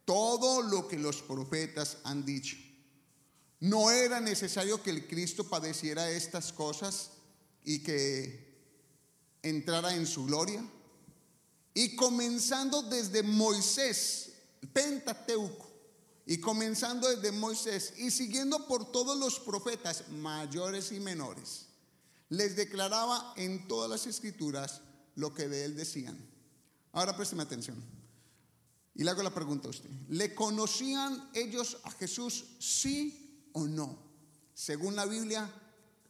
todo 0.04 0.62
lo 0.62 0.88
que 0.88 0.98
los 0.98 1.22
profetas 1.22 1.98
han 2.04 2.24
dicho. 2.24 2.56
No 3.60 3.90
era 3.90 4.20
necesario 4.20 4.82
que 4.82 4.90
el 4.90 5.06
Cristo 5.06 5.44
padeciera 5.44 6.10
estas 6.10 6.52
cosas 6.52 7.10
y 7.64 7.82
que 7.82 8.54
entrara 9.42 9.94
en 9.94 10.06
su 10.06 10.26
gloria. 10.26 10.64
Y 11.72 11.96
comenzando 11.96 12.82
desde 12.82 13.22
Moisés, 13.22 14.32
Pentateuco, 14.72 15.70
y 16.26 16.38
comenzando 16.38 17.08
desde 17.08 17.32
Moisés 17.32 17.94
y 17.98 18.10
siguiendo 18.10 18.66
por 18.66 18.90
todos 18.90 19.18
los 19.18 19.40
profetas, 19.40 20.08
mayores 20.08 20.92
y 20.92 21.00
menores 21.00 21.66
les 22.28 22.56
declaraba 22.56 23.34
en 23.36 23.68
todas 23.68 23.90
las 23.90 24.06
escrituras 24.06 24.80
lo 25.14 25.34
que 25.34 25.48
de 25.48 25.64
él 25.64 25.76
decían. 25.76 26.18
Ahora 26.92 27.16
présteme 27.16 27.42
atención. 27.42 27.82
Y 28.94 29.02
le 29.02 29.10
hago 29.10 29.22
la 29.22 29.34
pregunta 29.34 29.66
a 29.66 29.70
usted. 29.70 29.90
¿Le 30.08 30.34
conocían 30.34 31.30
ellos 31.34 31.78
a 31.84 31.90
Jesús 31.90 32.44
sí 32.60 33.48
o 33.52 33.66
no? 33.66 33.98
Según 34.54 34.94
la 34.94 35.04
Biblia, 35.04 35.50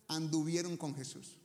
anduvieron 0.09 0.77
con 0.77 0.95
Jesús. 0.95 1.39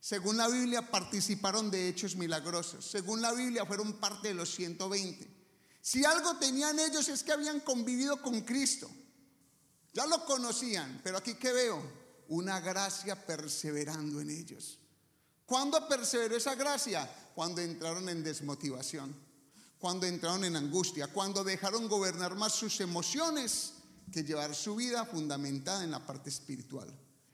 Según 0.00 0.38
la 0.38 0.48
Biblia, 0.48 0.90
participaron 0.90 1.70
de 1.70 1.88
hechos 1.88 2.16
milagrosos. 2.16 2.86
Según 2.86 3.20
la 3.20 3.32
Biblia, 3.32 3.66
fueron 3.66 3.92
parte 4.00 4.28
de 4.28 4.34
los 4.34 4.54
120. 4.54 5.28
Si 5.82 6.04
algo 6.04 6.36
tenían 6.36 6.78
ellos 6.78 7.08
es 7.08 7.22
que 7.22 7.32
habían 7.32 7.60
convivido 7.60 8.20
con 8.22 8.40
Cristo. 8.40 8.90
Ya 9.92 10.06
lo 10.06 10.24
conocían, 10.24 11.00
pero 11.04 11.18
aquí 11.18 11.34
¿qué 11.34 11.52
veo? 11.52 11.99
Una 12.30 12.60
gracia 12.60 13.26
perseverando 13.26 14.20
en 14.20 14.30
ellos. 14.30 14.78
¿Cuándo 15.44 15.88
perseveró 15.88 16.36
esa 16.36 16.54
gracia? 16.54 17.08
Cuando 17.34 17.60
entraron 17.60 18.08
en 18.08 18.22
desmotivación, 18.22 19.14
cuando 19.78 20.06
entraron 20.06 20.44
en 20.44 20.54
angustia, 20.54 21.08
cuando 21.08 21.42
dejaron 21.42 21.88
gobernar 21.88 22.36
más 22.36 22.54
sus 22.54 22.80
emociones 22.80 23.72
que 24.12 24.22
llevar 24.22 24.54
su 24.54 24.76
vida 24.76 25.04
fundamentada 25.04 25.82
en 25.82 25.90
la 25.90 26.06
parte 26.06 26.30
espiritual. 26.30 26.88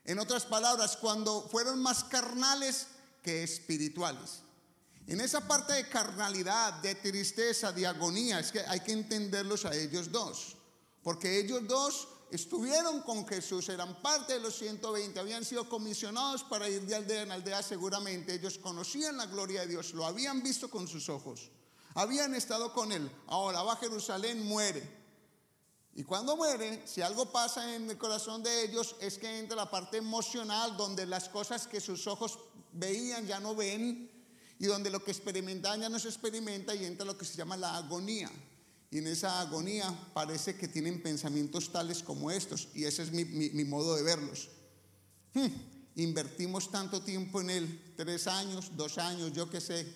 En 0.04 0.18
otras 0.18 0.46
palabras, 0.46 0.96
cuando 0.96 1.42
fueron 1.50 1.82
más 1.82 2.04
carnales 2.04 2.86
que 3.22 3.42
espirituales. 3.42 4.40
En 5.06 5.20
esa 5.20 5.46
parte 5.46 5.74
de 5.74 5.88
carnalidad, 5.88 6.74
de 6.74 6.94
tristeza, 6.94 7.70
de 7.70 7.86
agonía, 7.86 8.40
es 8.40 8.50
que 8.50 8.60
hay 8.60 8.80
que 8.80 8.92
entenderlos 8.92 9.66
a 9.66 9.74
ellos 9.74 10.10
dos. 10.10 10.56
Porque 11.02 11.38
ellos 11.38 11.66
dos 11.68 12.08
estuvieron 12.30 13.02
con 13.02 13.26
Jesús, 13.26 13.68
eran 13.68 14.00
parte 14.02 14.34
de 14.34 14.40
los 14.40 14.56
120, 14.56 15.18
habían 15.18 15.44
sido 15.44 15.68
comisionados 15.68 16.44
para 16.44 16.68
ir 16.68 16.82
de 16.82 16.94
aldea 16.94 17.22
en 17.22 17.32
aldea 17.32 17.62
seguramente. 17.62 18.34
Ellos 18.34 18.58
conocían 18.58 19.16
la 19.16 19.26
gloria 19.26 19.62
de 19.62 19.68
Dios, 19.68 19.94
lo 19.94 20.04
habían 20.04 20.42
visto 20.42 20.68
con 20.68 20.88
sus 20.88 21.08
ojos, 21.08 21.50
habían 21.94 22.34
estado 22.34 22.72
con 22.72 22.92
Él. 22.92 23.10
Ahora 23.26 23.62
va 23.62 23.74
a 23.74 23.76
Jerusalén, 23.76 24.44
muere. 24.46 25.06
Y 25.94 26.04
cuando 26.04 26.36
muere, 26.36 26.86
si 26.86 27.00
algo 27.00 27.32
pasa 27.32 27.74
en 27.74 27.88
el 27.88 27.96
corazón 27.96 28.42
de 28.42 28.64
ellos, 28.64 28.96
es 29.00 29.16
que 29.16 29.38
entra 29.38 29.56
la 29.56 29.70
parte 29.70 29.96
emocional, 29.96 30.76
donde 30.76 31.06
las 31.06 31.30
cosas 31.30 31.66
que 31.66 31.80
sus 31.80 32.06
ojos 32.06 32.38
veían 32.72 33.26
ya 33.26 33.40
no 33.40 33.54
ven, 33.54 34.10
y 34.58 34.66
donde 34.66 34.90
lo 34.90 35.02
que 35.02 35.10
experimentaban 35.10 35.80
ya 35.80 35.88
no 35.88 35.98
se 35.98 36.08
experimenta, 36.08 36.74
y 36.74 36.84
entra 36.84 37.06
lo 37.06 37.16
que 37.16 37.24
se 37.24 37.34
llama 37.36 37.56
la 37.56 37.78
agonía. 37.78 38.30
Y 38.96 39.00
en 39.00 39.08
esa 39.08 39.42
agonía 39.42 39.94
parece 40.14 40.56
que 40.56 40.68
tienen 40.68 41.02
pensamientos 41.02 41.70
tales 41.70 42.02
como 42.02 42.30
estos, 42.30 42.68
y 42.72 42.84
ese 42.84 43.02
es 43.02 43.12
mi, 43.12 43.64
modo 43.64 43.94
de 43.94 44.02
verlos. 44.02 44.48
Hmm, 45.34 45.48
invertimos 45.96 46.70
tanto 46.70 47.02
tiempo 47.02 47.42
en 47.42 47.50
él, 47.50 47.92
tres 47.94 48.26
años, 48.26 48.74
dos 48.74 48.96
años, 48.96 49.34
yo 49.34 49.50
qué 49.50 49.60
sé, 49.60 49.86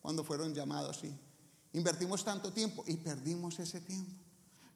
cuando 0.00 0.22
fueron 0.22 0.54
llamados 0.54 0.98
así. 0.98 1.12
Invertimos 1.72 2.24
tanto 2.24 2.52
tiempo 2.52 2.84
y 2.86 2.94
perdimos 2.94 3.58
ese 3.58 3.80
tiempo. 3.80 4.12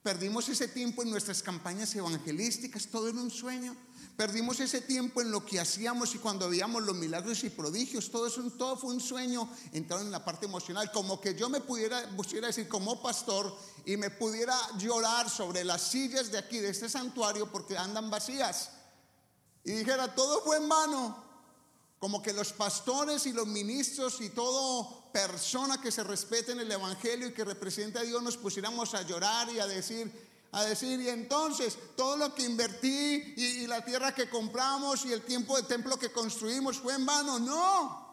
Perdimos 0.02 0.48
ese 0.48 0.66
tiempo 0.66 1.02
en 1.02 1.10
nuestras 1.10 1.42
campañas 1.42 1.94
evangelísticas, 1.94 2.86
todo 2.86 3.08
era 3.08 3.20
un 3.20 3.30
sueño. 3.30 3.76
Perdimos 4.16 4.58
ese 4.60 4.80
tiempo 4.80 5.20
en 5.20 5.30
lo 5.30 5.44
que 5.44 5.60
hacíamos 5.60 6.14
y 6.14 6.18
cuando 6.18 6.48
veíamos 6.48 6.82
los 6.82 6.96
milagros 6.96 7.44
y 7.44 7.50
prodigios, 7.50 8.10
todo 8.10 8.30
todo 8.52 8.78
fue 8.78 8.94
un 8.94 9.00
sueño. 9.00 9.48
Entraron 9.72 10.06
en 10.06 10.12
la 10.12 10.24
parte 10.24 10.46
emocional, 10.46 10.90
como 10.90 11.20
que 11.20 11.34
yo 11.34 11.50
me 11.50 11.60
pudiera, 11.60 12.06
pudiera 12.16 12.46
decir 12.46 12.66
como 12.66 13.02
pastor 13.02 13.54
y 13.84 13.98
me 13.98 14.10
pudiera 14.10 14.54
llorar 14.78 15.28
sobre 15.28 15.64
las 15.64 15.82
sillas 15.82 16.30
de 16.30 16.38
aquí, 16.38 16.58
de 16.58 16.70
este 16.70 16.88
santuario, 16.88 17.50
porque 17.52 17.76
andan 17.76 18.10
vacías. 18.10 18.70
Y 19.64 19.72
dijera, 19.72 20.14
todo 20.14 20.42
fue 20.42 20.56
en 20.56 20.68
vano. 20.68 21.24
Como 21.98 22.22
que 22.22 22.32
los 22.32 22.54
pastores 22.54 23.26
y 23.26 23.32
los 23.32 23.46
ministros 23.46 24.20
y 24.22 24.30
toda 24.30 24.99
persona 25.12 25.81
que 25.81 25.90
se 25.90 26.05
respete 26.05 26.53
en 26.53 26.61
el 26.61 26.70
Evangelio 26.70 27.29
y 27.29 27.33
que 27.33 27.44
represente 27.44 27.99
a 27.99 28.03
Dios 28.03 28.23
nos 28.23 28.37
pusiéramos 28.37 28.94
a 28.94 29.03
llorar 29.03 29.51
y 29.51 29.59
a 29.59 29.66
decir, 29.66 30.11
a 30.53 30.64
decir, 30.64 31.01
y 31.01 31.09
entonces 31.09 31.79
todo 31.96 32.16
lo 32.16 32.35
que 32.35 32.44
invertí 32.44 33.35
y, 33.37 33.44
y 33.62 33.66
la 33.66 33.85
tierra 33.85 34.14
que 34.14 34.29
compramos 34.29 35.05
y 35.05 35.12
el 35.12 35.23
tiempo 35.23 35.57
de 35.57 35.64
templo 35.64 35.99
que 35.99 36.12
construimos 36.12 36.79
fue 36.79 36.94
en 36.94 37.07
vano. 37.07 37.38
No. 37.38 38.11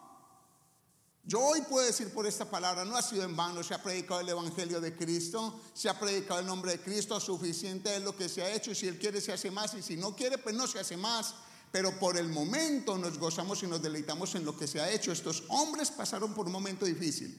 Yo 1.28 1.40
hoy 1.40 1.60
puedo 1.60 1.84
decir 1.84 2.10
por 2.10 2.26
esta 2.26 2.46
palabra, 2.46 2.86
no 2.86 2.96
ha 2.96 3.02
sido 3.02 3.22
en 3.22 3.36
vano, 3.36 3.62
se 3.62 3.74
ha 3.74 3.82
predicado 3.82 4.20
el 4.20 4.30
Evangelio 4.30 4.80
de 4.80 4.96
Cristo, 4.96 5.60
se 5.74 5.90
ha 5.90 6.00
predicado 6.00 6.40
el 6.40 6.46
nombre 6.46 6.72
de 6.72 6.80
Cristo, 6.80 7.20
suficiente 7.20 7.94
es 7.94 8.02
lo 8.02 8.16
que 8.16 8.30
se 8.30 8.40
ha 8.40 8.50
hecho, 8.50 8.70
y 8.70 8.74
si 8.74 8.88
Él 8.88 8.98
quiere 8.98 9.20
se 9.20 9.34
hace 9.34 9.50
más, 9.50 9.74
y 9.74 9.82
si 9.82 9.98
no 9.98 10.16
quiere, 10.16 10.38
pues 10.38 10.54
no 10.54 10.66
se 10.66 10.78
hace 10.78 10.96
más. 10.96 11.34
Pero 11.70 11.98
por 11.98 12.16
el 12.16 12.28
momento 12.28 12.96
nos 12.96 13.18
gozamos 13.18 13.62
y 13.62 13.66
nos 13.66 13.82
deleitamos 13.82 14.34
en 14.34 14.44
lo 14.44 14.56
que 14.56 14.66
se 14.66 14.80
ha 14.80 14.90
hecho. 14.90 15.12
Estos 15.12 15.44
hombres 15.48 15.90
pasaron 15.90 16.32
por 16.34 16.46
un 16.46 16.52
momento 16.52 16.86
difícil, 16.86 17.38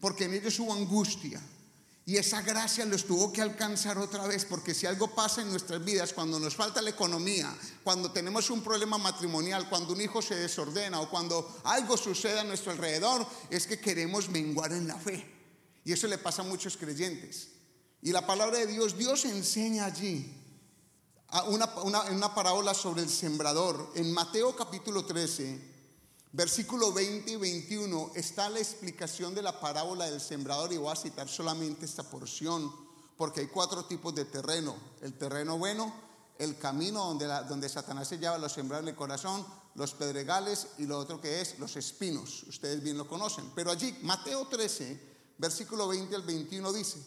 porque 0.00 0.24
en 0.24 0.34
ellos 0.34 0.58
hubo 0.58 0.72
angustia. 0.72 1.40
Y 2.04 2.16
esa 2.16 2.42
gracia 2.42 2.84
los 2.84 3.04
tuvo 3.04 3.32
que 3.32 3.40
alcanzar 3.40 3.96
otra 3.96 4.26
vez, 4.26 4.44
porque 4.44 4.74
si 4.74 4.86
algo 4.86 5.14
pasa 5.14 5.40
en 5.40 5.50
nuestras 5.50 5.84
vidas, 5.84 6.12
cuando 6.12 6.40
nos 6.40 6.56
falta 6.56 6.82
la 6.82 6.90
economía, 6.90 7.56
cuando 7.84 8.10
tenemos 8.10 8.50
un 8.50 8.60
problema 8.60 8.98
matrimonial, 8.98 9.68
cuando 9.68 9.92
un 9.92 10.00
hijo 10.00 10.20
se 10.20 10.34
desordena 10.34 11.00
o 11.00 11.08
cuando 11.08 11.60
algo 11.62 11.96
sucede 11.96 12.40
a 12.40 12.44
nuestro 12.44 12.72
alrededor, 12.72 13.24
es 13.50 13.68
que 13.68 13.78
queremos 13.78 14.28
menguar 14.28 14.72
en 14.72 14.88
la 14.88 14.96
fe. 14.96 15.24
Y 15.84 15.92
eso 15.92 16.08
le 16.08 16.18
pasa 16.18 16.42
a 16.42 16.44
muchos 16.44 16.76
creyentes. 16.76 17.50
Y 18.02 18.10
la 18.10 18.26
palabra 18.26 18.58
de 18.58 18.66
Dios, 18.66 18.98
Dios 18.98 19.24
enseña 19.24 19.84
allí 19.84 20.41
una, 21.48 21.66
una, 21.82 22.02
una 22.02 22.34
parábola 22.34 22.74
sobre 22.74 23.02
el 23.02 23.10
sembrador. 23.10 23.90
En 23.94 24.12
Mateo 24.12 24.54
capítulo 24.54 25.04
13, 25.04 25.72
Versículo 26.34 26.94
20 26.94 27.30
y 27.30 27.36
21 27.36 28.12
está 28.14 28.48
la 28.48 28.58
explicación 28.58 29.34
de 29.34 29.42
la 29.42 29.60
parábola 29.60 30.10
del 30.10 30.18
sembrador 30.18 30.72
y 30.72 30.78
voy 30.78 30.90
a 30.90 30.96
citar 30.96 31.28
solamente 31.28 31.84
esta 31.84 32.04
porción 32.04 32.72
porque 33.18 33.40
hay 33.40 33.48
cuatro 33.48 33.84
tipos 33.84 34.14
de 34.14 34.24
terreno. 34.24 34.74
El 35.02 35.12
terreno 35.12 35.58
bueno, 35.58 35.92
el 36.38 36.56
camino 36.56 37.04
donde, 37.04 37.26
donde 37.46 37.68
Satanás 37.68 38.08
se 38.08 38.16
lleva 38.16 38.38
los 38.38 38.52
sembrados 38.52 38.84
en 38.84 38.88
el 38.88 38.96
corazón, 38.96 39.46
los 39.74 39.92
pedregales 39.92 40.68
y 40.78 40.86
lo 40.86 40.98
otro 40.98 41.20
que 41.20 41.42
es 41.42 41.58
los 41.58 41.76
espinos. 41.76 42.44
Ustedes 42.44 42.82
bien 42.82 42.96
lo 42.96 43.06
conocen. 43.06 43.50
Pero 43.54 43.70
allí, 43.70 43.98
Mateo 44.00 44.46
13, 44.46 45.00
versículo 45.36 45.86
20 45.86 46.16
al 46.16 46.22
21 46.22 46.72
dice, 46.72 46.98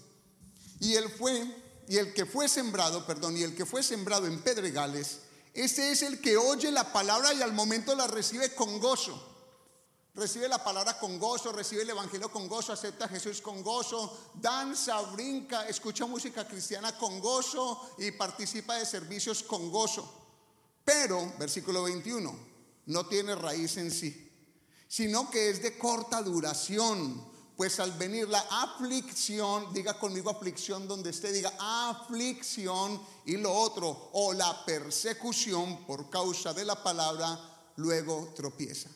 y 0.81 0.93
él 0.93 1.09
fue, 1.09 1.43
y 1.87 1.97
el 1.97 2.13
que 2.13 2.25
fue 2.25 2.47
sembrado, 2.47 3.05
perdón, 3.05 3.37
y 3.37 3.43
el 3.43 3.55
que 3.55 3.65
fue 3.65 3.83
sembrado 3.83 4.27
en 4.27 4.41
pedregales, 4.41 5.19
ese 5.53 5.91
es 5.91 6.01
el 6.01 6.19
que 6.19 6.35
oye 6.35 6.71
la 6.71 6.91
palabra 6.91 7.33
y 7.33 7.41
al 7.41 7.53
momento 7.53 7.95
la 7.95 8.07
recibe 8.07 8.53
con 8.53 8.79
gozo. 8.79 9.33
Recibe 10.15 10.47
la 10.47 10.63
palabra 10.63 10.97
con 10.97 11.19
gozo, 11.19 11.51
recibe 11.51 11.81
el 11.81 11.89
Evangelio 11.89 12.31
con 12.31 12.47
gozo, 12.47 12.71
acepta 12.71 13.05
a 13.05 13.09
Jesús 13.09 13.41
con 13.41 13.61
gozo, 13.61 14.31
danza, 14.35 15.01
brinca, 15.01 15.67
escucha 15.67 16.05
música 16.05 16.47
cristiana 16.47 16.97
con 16.97 17.19
gozo 17.19 17.95
y 17.97 18.11
participa 18.11 18.75
de 18.75 18.85
servicios 18.85 19.43
con 19.43 19.69
gozo. 19.69 20.09
Pero, 20.85 21.33
versículo 21.37 21.83
21, 21.83 22.33
no 22.85 23.05
tiene 23.07 23.35
raíz 23.35 23.75
en 23.77 23.91
sí, 23.91 24.31
sino 24.87 25.29
que 25.29 25.49
es 25.49 25.61
de 25.61 25.77
corta 25.77 26.21
duración 26.21 27.34
pues 27.55 27.79
al 27.79 27.91
venir 27.93 28.27
la 28.27 28.45
aflicción, 28.49 29.73
diga 29.73 29.97
conmigo 29.97 30.29
aflicción 30.29 30.87
donde 30.87 31.11
esté, 31.11 31.31
diga 31.31 31.53
aflicción 31.59 33.01
y 33.25 33.37
lo 33.37 33.53
otro, 33.53 34.09
o 34.13 34.33
la 34.33 34.65
persecución 34.65 35.85
por 35.85 36.09
causa 36.09 36.53
de 36.53 36.65
la 36.65 36.81
palabra, 36.83 37.39
luego 37.77 38.33
tropieza. 38.35 38.89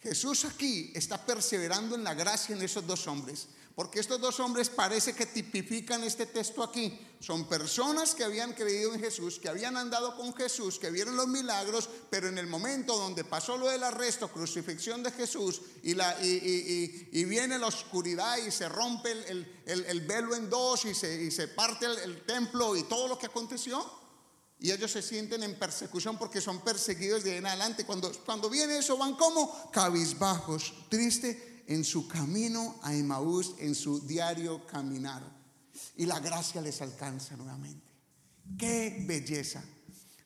Jesús 0.00 0.44
aquí 0.44 0.92
está 0.94 1.24
perseverando 1.24 1.94
en 1.94 2.04
la 2.04 2.12
gracia 2.12 2.54
en 2.54 2.62
esos 2.62 2.86
dos 2.86 3.06
hombres, 3.06 3.48
porque 3.74 3.98
estos 3.98 4.20
dos 4.20 4.38
hombres 4.38 4.70
parece 4.70 5.14
que 5.14 5.26
tipifican 5.26 6.04
este 6.04 6.26
texto 6.26 6.62
aquí. 6.62 6.96
Son 7.18 7.48
personas 7.48 8.14
que 8.14 8.22
habían 8.22 8.52
creído 8.52 8.94
en 8.94 9.00
Jesús, 9.00 9.40
que 9.40 9.48
habían 9.48 9.76
andado 9.76 10.16
con 10.16 10.32
Jesús, 10.34 10.78
que 10.78 10.90
vieron 10.90 11.16
los 11.16 11.26
milagros, 11.26 11.88
pero 12.08 12.28
en 12.28 12.38
el 12.38 12.46
momento 12.46 12.96
donde 12.96 13.24
pasó 13.24 13.56
lo 13.56 13.68
del 13.68 13.82
arresto, 13.82 14.28
crucifixión 14.28 15.02
de 15.02 15.10
Jesús, 15.10 15.60
y, 15.82 15.94
viene 17.24 17.58
la 17.58 17.66
oscuridad 17.66 18.36
y 18.36 18.52
se 18.52 18.68
rompe 18.68 19.10
el, 19.10 20.00
velo 20.06 20.36
en 20.36 20.48
dos 20.48 20.84
y 20.84 20.94
se, 20.94 21.48
parte 21.48 21.86
el 21.86 22.22
templo 22.24 22.76
y 22.76 22.84
todo 22.84 23.08
lo 23.08 23.18
que 23.18 23.26
aconteció, 23.26 23.84
y 24.60 24.70
ellos 24.70 24.92
se 24.92 25.02
sienten 25.02 25.42
en 25.42 25.58
persecución 25.58 26.16
porque 26.16 26.40
son 26.40 26.60
perseguidos 26.60 27.24
de 27.24 27.38
en 27.38 27.46
adelante. 27.46 27.84
Cuando, 27.84 28.12
cuando 28.24 28.48
viene 28.48 28.78
eso, 28.78 28.96
van 28.96 29.14
como 29.16 29.70
cabizbajos, 29.72 30.72
triste 30.88 31.53
en 31.66 31.84
su 31.84 32.06
camino 32.08 32.78
a 32.82 32.94
Emaús, 32.94 33.54
en 33.58 33.74
su 33.74 34.00
diario 34.06 34.66
caminar. 34.66 35.22
Y 35.96 36.06
la 36.06 36.20
gracia 36.20 36.60
les 36.60 36.80
alcanza 36.82 37.36
nuevamente. 37.36 37.86
¡Qué 38.58 39.04
belleza! 39.06 39.62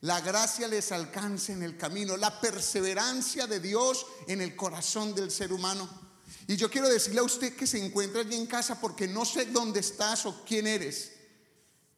La 0.01 0.21
gracia 0.21 0.67
les 0.67 0.91
alcanza 0.91 1.51
en 1.51 1.63
el 1.63 1.75
camino, 1.75 2.15
la 2.15 2.39
perseverancia 2.39 3.47
de 3.47 3.59
Dios 3.59 4.05
en 4.27 4.41
el 4.41 4.55
corazón 4.55 5.13
del 5.13 5.29
ser 5.29 5.51
humano. 5.51 5.89
Y 6.47 6.55
yo 6.55 6.69
quiero 6.69 6.87
decirle 6.87 7.19
a 7.19 7.23
usted 7.23 7.55
que 7.55 7.67
se 7.67 7.83
encuentra 7.83 8.21
allí 8.21 8.35
en 8.35 8.45
casa 8.45 8.79
porque 8.79 9.07
no 9.07 9.25
sé 9.25 9.45
dónde 9.45 9.81
estás 9.81 10.25
o 10.25 10.43
quién 10.45 10.67
eres. 10.67 11.11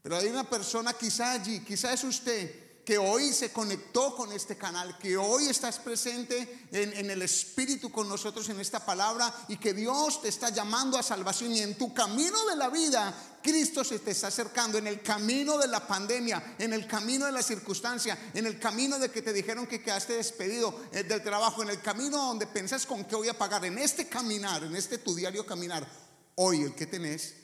Pero 0.02 0.18
hay 0.18 0.28
una 0.28 0.50
persona 0.50 0.94
quizá 0.94 1.34
allí, 1.34 1.60
quizá 1.60 1.94
es 1.94 2.04
usted, 2.04 2.61
que 2.86 2.98
hoy 2.98 3.32
se 3.32 3.52
conectó 3.52 4.16
con 4.16 4.32
este 4.32 4.58
canal, 4.58 4.98
que 4.98 5.16
hoy 5.18 5.48
estás 5.48 5.80
presente 5.80 6.66
en, 6.72 7.10
el 7.10 7.22
Espíritu 7.22 7.92
con 7.92 8.10
nosotros 8.10 8.50
en 8.50 8.60
esta 8.60 8.84
palabra 8.84 9.34
y 9.48 9.58
que 9.58 9.74
Dios 9.74 10.22
te 10.22 10.30
está 10.30 10.50
llamando 10.50 10.98
a 10.98 11.04
salvación 11.04 11.52
y 11.54 11.60
en 11.60 11.78
tu 11.78 11.94
camino 11.94 12.46
de 12.48 12.56
la 12.56 12.70
vida, 12.70 13.14
Cristo 13.44 13.84
se 13.84 14.00
te 14.00 14.12
está 14.12 14.28
acercando, 14.28 14.78
en 14.78 14.88
el 14.88 15.02
camino 15.02 15.58
de 15.58 15.68
la 15.68 15.86
pandemia, 15.86 16.56
en 16.58 16.74
el 16.74 16.88
camino 16.88 17.26
de 17.26 17.32
la 17.32 17.44
circunstancia, 17.44 18.18
en 18.34 18.46
el 18.46 18.60
camino 18.60 18.98
de 18.98 19.12
que 19.12 19.22
te 19.22 19.34
dijeron 19.34 19.68
que 19.68 19.82
quedaste 19.82 20.14
despedido 20.14 20.80
eh, 20.92 21.04
del 21.04 21.24
trabajo, 21.24 21.62
en 21.62 21.70
el 21.70 21.82
camino 21.82 22.18
donde 22.18 22.48
pensás 22.48 22.86
con 22.86 23.06
qué 23.06 23.16
voy 23.16 23.30
a 23.30 23.38
pagar, 23.38 23.64
en 23.66 23.78
este 23.78 24.08
caminar, 24.08 24.64
en 24.64 24.76
este 24.76 24.98
tu 24.98 25.16
diario 25.16 25.46
caminar, 25.46 25.88
hoy 26.36 26.64
el 26.64 26.76
que 26.76 26.88
tenés 26.88 27.41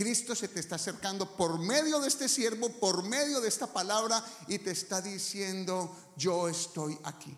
Cristo 0.00 0.34
se 0.34 0.48
te 0.48 0.60
está 0.60 0.76
acercando 0.76 1.36
por 1.36 1.58
medio 1.58 2.00
de 2.00 2.08
este 2.08 2.26
siervo, 2.26 2.70
por 2.70 3.02
medio 3.02 3.38
de 3.38 3.48
esta 3.48 3.66
palabra 3.66 4.24
y 4.48 4.58
te 4.58 4.70
está 4.70 5.02
diciendo, 5.02 5.94
yo 6.16 6.48
estoy 6.48 6.98
aquí. 7.04 7.36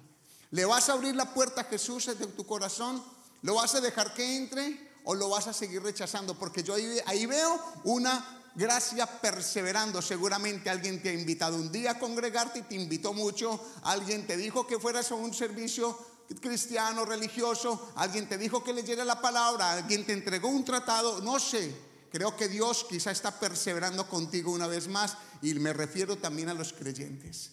¿Le 0.52 0.64
vas 0.64 0.88
a 0.88 0.92
abrir 0.92 1.16
la 1.16 1.34
puerta 1.34 1.62
a 1.62 1.64
Jesús 1.64 2.06
desde 2.06 2.24
tu 2.28 2.46
corazón? 2.46 3.02
¿Lo 3.42 3.56
vas 3.56 3.74
a 3.74 3.80
dejar 3.80 4.14
que 4.14 4.36
entre 4.36 4.92
o 5.02 5.16
lo 5.16 5.28
vas 5.28 5.48
a 5.48 5.52
seguir 5.52 5.82
rechazando? 5.82 6.38
Porque 6.38 6.62
yo 6.62 6.76
ahí, 7.06 7.26
veo 7.26 7.60
una 7.82 8.44
gracia 8.54 9.06
perseverando. 9.06 10.00
Seguramente 10.00 10.70
alguien 10.70 11.02
te 11.02 11.08
ha 11.08 11.14
invitado 11.14 11.56
un 11.56 11.72
día 11.72 11.90
a 11.90 11.98
congregarte 11.98 12.60
y 12.60 12.62
te 12.62 12.76
invitó 12.76 13.12
mucho. 13.12 13.60
Alguien 13.82 14.24
te 14.24 14.36
dijo 14.36 14.68
que 14.68 14.78
fueras 14.78 15.10
a 15.10 15.16
un 15.16 15.34
servicio 15.34 15.98
cristiano, 16.40 17.04
religioso. 17.04 17.90
Alguien 17.96 18.28
te 18.28 18.38
dijo 18.38 18.62
que 18.62 18.72
leyera 18.72 19.04
la 19.04 19.20
palabra. 19.20 19.72
Alguien 19.72 20.06
te 20.06 20.12
entregó 20.12 20.46
un 20.46 20.64
tratado. 20.64 21.20
No 21.22 21.40
sé. 21.40 21.90
Creo 22.12 22.36
que 22.36 22.46
Dios 22.46 22.84
quizá 22.88 23.10
está 23.10 23.40
perseverando 23.40 24.06
contigo 24.06 24.52
una 24.52 24.66
vez 24.66 24.86
más 24.86 25.16
y 25.40 25.54
me 25.54 25.72
refiero 25.72 26.16
también 26.16 26.50
a 26.50 26.54
los 26.54 26.74
creyentes. 26.74 27.52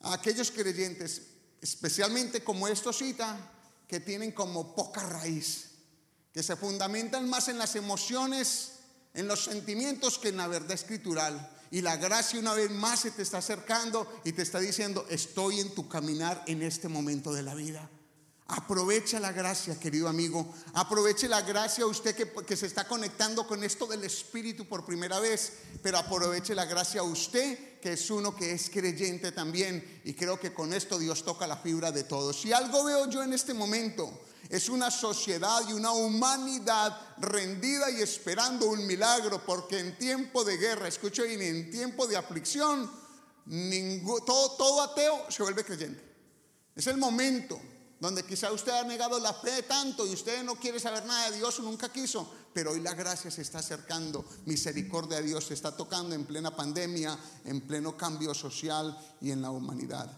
A 0.00 0.14
aquellos 0.14 0.50
creyentes, 0.50 1.20
especialmente 1.60 2.42
como 2.42 2.66
esto 2.66 2.94
cita, 2.94 3.36
que 3.86 4.00
tienen 4.00 4.32
como 4.32 4.74
poca 4.74 5.02
raíz, 5.02 5.72
que 6.32 6.42
se 6.42 6.56
fundamentan 6.56 7.28
más 7.28 7.48
en 7.48 7.58
las 7.58 7.76
emociones, 7.76 8.78
en 9.12 9.28
los 9.28 9.44
sentimientos 9.44 10.18
que 10.18 10.30
en 10.30 10.38
la 10.38 10.46
verdad 10.48 10.72
escritural. 10.72 11.54
Y 11.70 11.82
la 11.82 11.98
gracia 11.98 12.40
una 12.40 12.54
vez 12.54 12.70
más 12.70 13.00
se 13.00 13.10
te 13.10 13.20
está 13.20 13.38
acercando 13.38 14.10
y 14.24 14.32
te 14.32 14.40
está 14.40 14.60
diciendo, 14.60 15.04
estoy 15.10 15.60
en 15.60 15.74
tu 15.74 15.88
caminar 15.88 16.42
en 16.46 16.62
este 16.62 16.88
momento 16.88 17.34
de 17.34 17.42
la 17.42 17.54
vida. 17.54 17.90
Aprovecha 18.54 19.18
la 19.18 19.32
gracia, 19.32 19.80
querido 19.80 20.08
amigo. 20.08 20.46
Aproveche 20.74 21.26
la 21.26 21.40
gracia 21.40 21.86
usted 21.86 22.14
que, 22.14 22.54
se 22.54 22.66
está 22.66 22.86
conectando 22.86 23.46
con 23.46 23.64
esto 23.64 23.86
del 23.86 24.04
Espíritu 24.04 24.66
por 24.66 24.84
primera 24.84 25.18
vez. 25.20 25.54
Pero 25.82 25.96
aproveche 25.96 26.54
la 26.54 26.66
gracia 26.66 27.02
usted 27.02 27.80
que 27.80 27.94
es 27.94 28.10
uno 28.10 28.36
que 28.36 28.52
es 28.52 28.68
creyente 28.68 29.32
también 29.32 30.02
y 30.04 30.12
creo 30.12 30.38
que 30.38 30.52
con 30.52 30.72
esto 30.74 30.98
Dios 30.98 31.24
toca 31.24 31.46
la 31.46 31.56
fibra 31.56 31.90
de 31.92 32.04
todos. 32.04 32.42
Si 32.42 32.52
algo 32.52 32.84
veo 32.84 33.08
yo 33.08 33.22
en 33.22 33.32
este 33.32 33.54
momento 33.54 34.20
es 34.50 34.68
una 34.68 34.90
sociedad 34.90 35.62
y 35.66 35.72
una 35.72 35.92
humanidad 35.92 37.16
rendida 37.18 37.90
y 37.90 38.02
esperando 38.02 38.66
un 38.66 38.86
milagro, 38.86 39.42
porque 39.46 39.78
en 39.78 39.96
tiempo 39.96 40.44
de 40.44 40.58
guerra, 40.58 40.88
escucho 40.88 41.22
bien, 41.22 41.40
en 41.40 41.70
tiempo 41.70 42.06
de 42.06 42.18
aflicción, 42.18 42.88
todo, 44.26 44.50
todo 44.56 44.82
ateo 44.82 45.24
se 45.30 45.42
vuelve 45.42 45.64
creyente. 45.64 46.04
Es 46.76 46.86
el 46.86 46.98
momento 46.98 47.58
donde 48.02 48.24
quizá 48.24 48.50
usted 48.50 48.72
ha 48.72 48.82
negado 48.82 49.20
la 49.20 49.32
fe 49.32 49.62
tanto 49.62 50.04
y 50.04 50.12
usted 50.12 50.42
no 50.42 50.56
quiere 50.56 50.80
saber 50.80 51.06
nada 51.06 51.30
de 51.30 51.36
Dios 51.36 51.60
o 51.60 51.62
nunca 51.62 51.92
quiso, 51.92 52.28
pero 52.52 52.72
hoy 52.72 52.80
la 52.80 52.94
gracia 52.94 53.30
se 53.30 53.42
está 53.42 53.60
acercando, 53.60 54.24
misericordia 54.44 55.18
de 55.18 55.28
Dios 55.28 55.44
se 55.44 55.54
está 55.54 55.76
tocando 55.76 56.12
en 56.12 56.24
plena 56.24 56.50
pandemia, 56.50 57.16
en 57.44 57.60
pleno 57.60 57.96
cambio 57.96 58.34
social 58.34 58.98
y 59.20 59.30
en 59.30 59.40
la 59.40 59.52
humanidad. 59.52 60.10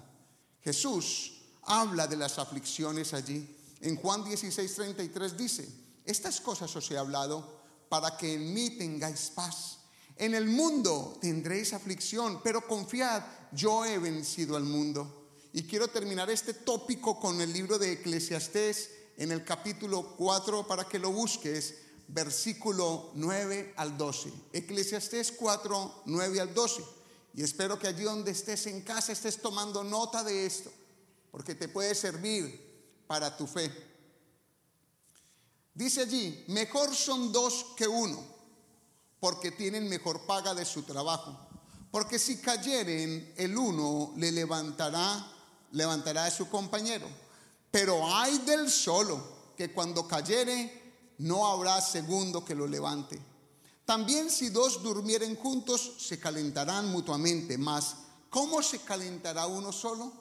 Jesús 0.62 1.42
habla 1.64 2.06
de 2.06 2.16
las 2.16 2.38
aflicciones 2.38 3.12
allí. 3.12 3.54
En 3.82 3.96
Juan 3.96 4.24
16, 4.24 4.74
33 4.74 5.36
dice, 5.36 5.68
estas 6.06 6.40
cosas 6.40 6.74
os 6.74 6.90
he 6.90 6.96
hablado 6.96 7.60
para 7.90 8.16
que 8.16 8.32
en 8.32 8.54
mí 8.54 8.70
tengáis 8.78 9.30
paz. 9.34 9.80
En 10.16 10.34
el 10.34 10.46
mundo 10.46 11.18
tendréis 11.20 11.74
aflicción, 11.74 12.40
pero 12.42 12.66
confiad, 12.66 13.22
yo 13.52 13.84
he 13.84 13.98
vencido 13.98 14.56
al 14.56 14.64
mundo. 14.64 15.23
Y 15.56 15.62
quiero 15.62 15.86
terminar 15.86 16.28
este 16.30 16.52
tópico 16.52 17.20
con 17.20 17.40
el 17.40 17.52
libro 17.52 17.78
de 17.78 17.92
Eclesiastés 17.92 18.90
en 19.16 19.30
el 19.30 19.44
capítulo 19.44 20.16
4 20.16 20.66
para 20.66 20.88
que 20.88 20.98
lo 20.98 21.12
busques, 21.12 21.76
versículo 22.08 23.12
9 23.14 23.74
al 23.76 23.96
12. 23.96 24.32
Eclesiastés 24.52 25.30
4, 25.30 26.02
9 26.06 26.40
al 26.40 26.52
12. 26.52 26.84
Y 27.34 27.44
espero 27.44 27.78
que 27.78 27.86
allí 27.86 28.02
donde 28.02 28.32
estés 28.32 28.66
en 28.66 28.80
casa 28.80 29.12
estés 29.12 29.40
tomando 29.40 29.84
nota 29.84 30.24
de 30.24 30.44
esto, 30.44 30.72
porque 31.30 31.54
te 31.54 31.68
puede 31.68 31.94
servir 31.94 33.04
para 33.06 33.36
tu 33.36 33.46
fe. 33.46 33.70
Dice 35.72 36.00
allí, 36.00 36.44
mejor 36.48 36.92
son 36.96 37.30
dos 37.30 37.66
que 37.76 37.86
uno, 37.86 38.24
porque 39.20 39.52
tienen 39.52 39.88
mejor 39.88 40.26
paga 40.26 40.52
de 40.52 40.64
su 40.64 40.82
trabajo. 40.82 41.38
Porque 41.92 42.18
si 42.18 42.38
cayeren, 42.38 43.34
el 43.36 43.56
uno 43.56 44.14
le 44.16 44.32
levantará 44.32 45.30
levantará 45.74 46.24
a 46.24 46.30
su 46.30 46.48
compañero. 46.48 47.06
Pero 47.70 48.06
hay 48.14 48.38
del 48.38 48.70
solo, 48.70 49.34
que 49.56 49.72
cuando 49.72 50.08
cayere 50.08 50.82
no 51.18 51.46
habrá 51.46 51.80
segundo 51.80 52.44
que 52.44 52.54
lo 52.54 52.66
levante. 52.66 53.20
También 53.84 54.30
si 54.30 54.48
dos 54.48 54.82
durmieren 54.82 55.36
juntos, 55.36 55.96
se 55.98 56.18
calentarán 56.18 56.90
mutuamente, 56.90 57.58
mas 57.58 57.96
¿cómo 58.30 58.62
se 58.62 58.80
calentará 58.80 59.46
uno 59.46 59.72
solo? 59.72 60.12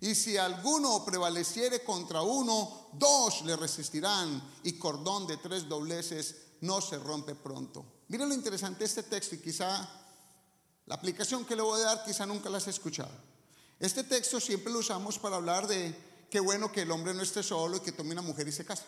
Y 0.00 0.14
si 0.14 0.36
alguno 0.36 1.04
prevaleciere 1.04 1.82
contra 1.82 2.22
uno, 2.22 2.88
dos 2.92 3.42
le 3.42 3.56
resistirán, 3.56 4.42
y 4.62 4.74
cordón 4.74 5.26
de 5.26 5.36
tres 5.36 5.68
dobleces 5.68 6.36
no 6.60 6.80
se 6.80 6.98
rompe 6.98 7.34
pronto. 7.34 7.84
Miren 8.08 8.28
lo 8.28 8.34
interesante 8.34 8.80
de 8.80 8.84
este 8.86 9.02
texto 9.02 9.34
y 9.34 9.38
quizá 9.38 9.88
la 10.86 10.94
aplicación 10.94 11.44
que 11.44 11.56
le 11.56 11.62
voy 11.62 11.80
a 11.80 11.84
dar 11.84 12.04
quizá 12.04 12.24
nunca 12.24 12.48
la 12.48 12.58
has 12.58 12.68
escuchado. 12.68 13.27
Este 13.80 14.02
texto 14.04 14.40
siempre 14.40 14.72
lo 14.72 14.80
usamos 14.80 15.18
para 15.18 15.36
hablar 15.36 15.66
de 15.66 15.94
qué 16.30 16.40
bueno 16.40 16.72
que 16.72 16.82
el 16.82 16.90
hombre 16.90 17.14
no 17.14 17.22
esté 17.22 17.42
solo 17.42 17.76
y 17.76 17.80
que 17.80 17.92
tome 17.92 18.12
una 18.12 18.22
mujer 18.22 18.48
y 18.48 18.52
se 18.52 18.64
casa. 18.64 18.86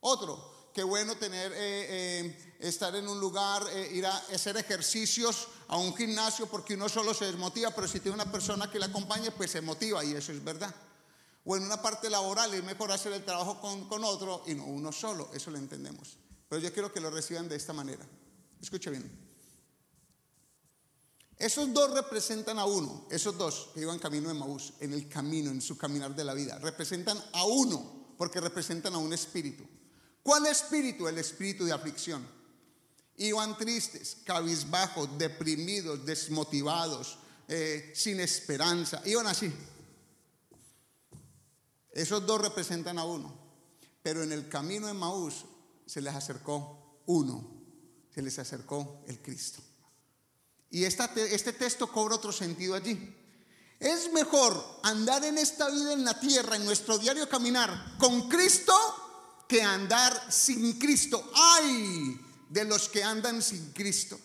Otro, 0.00 0.70
qué 0.74 0.82
bueno 0.82 1.16
tener, 1.16 1.52
eh, 1.52 1.56
eh, 1.56 2.56
estar 2.58 2.94
en 2.96 3.08
un 3.08 3.20
lugar, 3.20 3.64
eh, 3.70 3.90
ir 3.92 4.04
a 4.04 4.16
hacer 4.16 4.56
ejercicios 4.56 5.48
a 5.68 5.78
un 5.78 5.96
gimnasio 5.96 6.46
porque 6.46 6.74
uno 6.74 6.88
solo 6.88 7.14
se 7.14 7.26
desmotiva, 7.26 7.70
pero 7.70 7.86
si 7.86 8.00
tiene 8.00 8.16
una 8.16 8.30
persona 8.30 8.70
que 8.70 8.78
le 8.78 8.86
acompañe, 8.86 9.30
pues 9.30 9.52
se 9.52 9.60
motiva 9.60 10.04
y 10.04 10.12
eso 10.12 10.32
es 10.32 10.42
verdad. 10.42 10.74
O 11.44 11.56
en 11.56 11.62
una 11.62 11.80
parte 11.80 12.10
laboral 12.10 12.52
es 12.54 12.64
mejor 12.64 12.90
hacer 12.90 13.12
el 13.12 13.24
trabajo 13.24 13.60
con, 13.60 13.88
con 13.88 14.02
otro 14.02 14.42
y 14.46 14.54
no 14.54 14.64
uno 14.64 14.90
solo, 14.90 15.30
eso 15.32 15.50
lo 15.50 15.58
entendemos. 15.58 16.16
Pero 16.48 16.60
yo 16.60 16.72
quiero 16.72 16.92
que 16.92 17.00
lo 17.00 17.10
reciban 17.10 17.48
de 17.48 17.56
esta 17.56 17.72
manera. 17.72 18.04
Escuche 18.60 18.90
bien. 18.90 19.33
Esos 21.38 21.72
dos 21.72 21.92
representan 21.92 22.58
a 22.58 22.64
uno, 22.64 23.06
esos 23.10 23.36
dos 23.36 23.70
que 23.74 23.80
iban 23.80 23.98
camino 23.98 24.28
de 24.28 24.34
Maús, 24.34 24.74
en 24.80 24.92
el 24.92 25.08
camino, 25.08 25.50
en 25.50 25.60
su 25.60 25.76
caminar 25.76 26.14
de 26.14 26.24
la 26.24 26.34
vida, 26.34 26.58
representan 26.58 27.22
a 27.32 27.44
uno, 27.44 28.14
porque 28.16 28.40
representan 28.40 28.94
a 28.94 28.98
un 28.98 29.12
espíritu. 29.12 29.64
¿Cuál 30.22 30.46
espíritu? 30.46 31.08
El 31.08 31.18
espíritu 31.18 31.64
de 31.64 31.72
aflicción. 31.72 32.26
Iban 33.16 33.58
tristes, 33.58 34.18
cabizbajos, 34.24 35.18
deprimidos, 35.18 36.04
desmotivados, 36.06 37.18
eh, 37.48 37.92
sin 37.94 38.20
esperanza. 38.20 39.02
Iban 39.04 39.26
así. 39.26 39.52
Esos 41.92 42.26
dos 42.26 42.40
representan 42.40 42.98
a 42.98 43.04
uno. 43.04 43.44
Pero 44.02 44.22
en 44.22 44.32
el 44.32 44.48
camino 44.48 44.86
de 44.86 44.94
Maús 44.94 45.44
se 45.86 46.00
les 46.00 46.14
acercó 46.14 47.00
uno, 47.06 47.62
se 48.14 48.22
les 48.22 48.38
acercó 48.38 49.02
el 49.06 49.20
Cristo. 49.20 49.62
Y 50.74 50.84
este 50.84 51.52
texto 51.52 51.86
cobra 51.86 52.16
otro 52.16 52.32
sentido 52.32 52.74
allí. 52.74 52.98
Es 53.78 54.12
mejor 54.12 54.80
andar 54.82 55.24
en 55.24 55.38
esta 55.38 55.70
vida 55.70 55.92
en 55.92 56.04
la 56.04 56.18
tierra, 56.18 56.56
en 56.56 56.64
nuestro 56.64 56.98
diario 56.98 57.28
caminar, 57.28 57.96
con 57.96 58.28
Cristo, 58.28 58.74
que 59.46 59.62
andar 59.62 60.32
sin 60.32 60.76
Cristo. 60.76 61.30
¡Ay! 61.32 62.20
De 62.48 62.64
los 62.64 62.88
que 62.88 63.04
andan 63.04 63.40
sin 63.40 63.72
Cristo. 63.72 64.18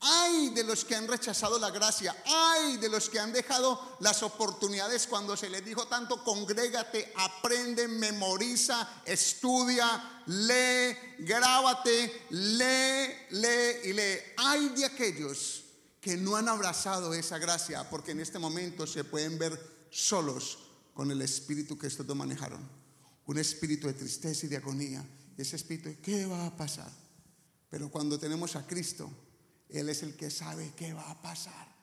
¡Ay! 0.00 0.50
De 0.50 0.64
los 0.64 0.84
que 0.84 0.96
han 0.96 1.06
rechazado 1.06 1.60
la 1.60 1.70
gracia. 1.70 2.20
¡Ay! 2.26 2.76
De 2.78 2.88
los 2.88 3.08
que 3.08 3.20
han 3.20 3.32
dejado 3.32 3.98
las 4.00 4.24
oportunidades 4.24 5.06
cuando 5.06 5.36
se 5.36 5.48
les 5.48 5.64
dijo 5.64 5.86
tanto, 5.86 6.24
congrégate, 6.24 7.12
aprende, 7.18 7.86
memoriza, 7.86 9.02
estudia, 9.04 10.22
lee, 10.26 10.98
grábate, 11.20 12.26
lee, 12.30 13.28
lee 13.30 13.90
y 13.90 13.92
lee. 13.92 14.18
¡Ay 14.38 14.70
de 14.70 14.86
aquellos! 14.86 15.63
Que 16.04 16.18
no 16.18 16.36
han 16.36 16.50
abrazado 16.50 17.14
esa 17.14 17.38
gracia 17.38 17.88
porque 17.88 18.10
en 18.10 18.20
este 18.20 18.38
momento 18.38 18.86
se 18.86 19.04
pueden 19.04 19.38
ver 19.38 19.58
solos 19.88 20.58
con 20.92 21.10
el 21.10 21.22
espíritu 21.22 21.78
que 21.78 21.86
estos 21.86 22.06
dos 22.06 22.14
manejaron. 22.14 22.60
Un 23.24 23.38
espíritu 23.38 23.86
de 23.86 23.94
tristeza 23.94 24.44
y 24.44 24.50
de 24.50 24.58
agonía. 24.58 25.02
Ese 25.38 25.56
espíritu 25.56 25.88
de 25.88 25.98
qué 26.00 26.26
va 26.26 26.44
a 26.44 26.54
pasar. 26.54 26.92
Pero 27.70 27.90
cuando 27.90 28.18
tenemos 28.18 28.54
a 28.54 28.66
Cristo, 28.66 29.10
Él 29.70 29.88
es 29.88 30.02
el 30.02 30.14
que 30.14 30.30
sabe 30.30 30.74
qué 30.76 30.92
va 30.92 31.10
a 31.10 31.22
pasar. 31.22 31.74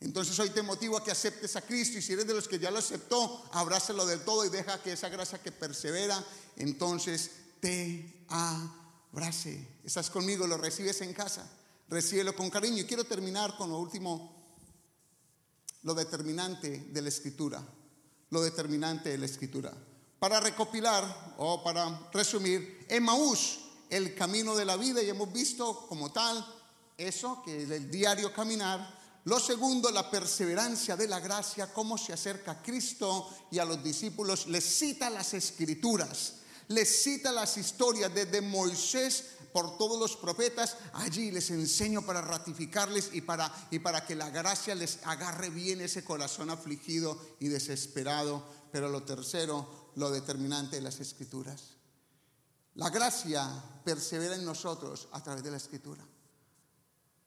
Entonces 0.00 0.38
hoy 0.38 0.50
te 0.50 0.60
motivo 0.60 0.98
a 0.98 1.02
que 1.02 1.10
aceptes 1.10 1.56
a 1.56 1.62
Cristo 1.62 1.96
y 1.96 2.02
si 2.02 2.12
eres 2.12 2.26
de 2.26 2.34
los 2.34 2.48
que 2.48 2.58
ya 2.58 2.70
lo 2.70 2.78
aceptó, 2.78 3.48
abrázalo 3.54 4.04
del 4.04 4.20
todo 4.20 4.44
y 4.44 4.50
deja 4.50 4.82
que 4.82 4.92
esa 4.92 5.08
gracia 5.08 5.42
que 5.42 5.50
persevera, 5.50 6.22
entonces 6.56 7.30
te 7.58 8.26
abrace. 8.28 9.66
Estás 9.82 10.10
conmigo, 10.10 10.46
lo 10.46 10.58
recibes 10.58 11.00
en 11.00 11.14
casa 11.14 11.50
recíbelo 11.92 12.34
con 12.34 12.48
cariño. 12.48 12.78
Y 12.78 12.86
quiero 12.86 13.04
terminar 13.04 13.56
con 13.56 13.70
lo 13.70 13.78
último, 13.78 14.32
lo 15.82 15.94
determinante 15.94 16.88
de 16.90 17.02
la 17.02 17.08
escritura, 17.10 17.62
lo 18.30 18.40
determinante 18.40 19.10
de 19.10 19.18
la 19.18 19.26
escritura. 19.26 19.72
Para 20.18 20.40
recopilar 20.40 21.34
o 21.38 21.62
para 21.62 22.08
resumir, 22.12 22.86
Emmaús, 22.88 23.58
el 23.90 24.14
camino 24.14 24.56
de 24.56 24.64
la 24.64 24.76
vida, 24.76 25.02
y 25.02 25.10
hemos 25.10 25.30
visto 25.32 25.86
como 25.86 26.10
tal 26.10 26.44
eso, 26.96 27.42
que 27.44 27.64
es 27.64 27.70
el 27.70 27.90
diario 27.90 28.32
caminar. 28.32 29.00
Lo 29.24 29.38
segundo, 29.38 29.90
la 29.90 30.10
perseverancia 30.10 30.96
de 30.96 31.08
la 31.08 31.20
gracia, 31.20 31.72
cómo 31.72 31.98
se 31.98 32.12
acerca 32.12 32.52
a 32.52 32.62
Cristo 32.62 33.28
y 33.50 33.58
a 33.58 33.64
los 33.64 33.82
discípulos, 33.84 34.46
les 34.46 34.64
cita 34.64 35.10
las 35.10 35.34
escrituras, 35.34 36.36
les 36.68 37.02
cita 37.02 37.30
las 37.32 37.56
historias 37.58 38.14
desde 38.14 38.40
Moisés 38.40 39.31
por 39.52 39.76
todos 39.76 39.98
los 39.98 40.16
profetas, 40.16 40.76
allí 40.94 41.30
les 41.30 41.50
enseño 41.50 42.02
para 42.02 42.22
ratificarles 42.22 43.10
y 43.12 43.20
para, 43.20 43.52
y 43.70 43.78
para 43.78 44.06
que 44.06 44.14
la 44.14 44.30
gracia 44.30 44.74
les 44.74 44.98
agarre 45.04 45.50
bien 45.50 45.80
ese 45.80 46.04
corazón 46.04 46.50
afligido 46.50 47.18
y 47.40 47.48
desesperado. 47.48 48.42
Pero 48.72 48.88
lo 48.88 49.02
tercero, 49.02 49.90
lo 49.96 50.10
determinante 50.10 50.76
de 50.76 50.82
las 50.82 51.00
escrituras. 51.00 51.76
La 52.74 52.88
gracia 52.88 53.46
persevera 53.84 54.34
en 54.34 54.44
nosotros 54.44 55.08
a 55.12 55.22
través 55.22 55.44
de 55.44 55.50
la 55.50 55.58
escritura. 55.58 56.02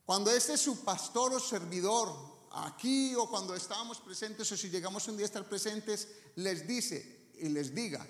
Cuando 0.06 0.32
este 0.32 0.54
es 0.54 0.62
su 0.62 0.84
pastor 0.84 1.34
o 1.34 1.40
servidor, 1.40 2.16
aquí 2.52 3.14
o 3.16 3.30
cuando 3.30 3.56
estábamos 3.56 4.00
presentes 4.00 4.52
o 4.52 4.58
si 4.58 4.70
llegamos 4.70 5.08
un 5.08 5.18
día 5.18 5.26
a 5.26 5.28
estar 5.28 5.48
presentes, 5.48 6.08
les 6.36 6.68
dice 6.68 7.32
y 7.40 7.50
les 7.50 7.74
diga, 7.74 8.06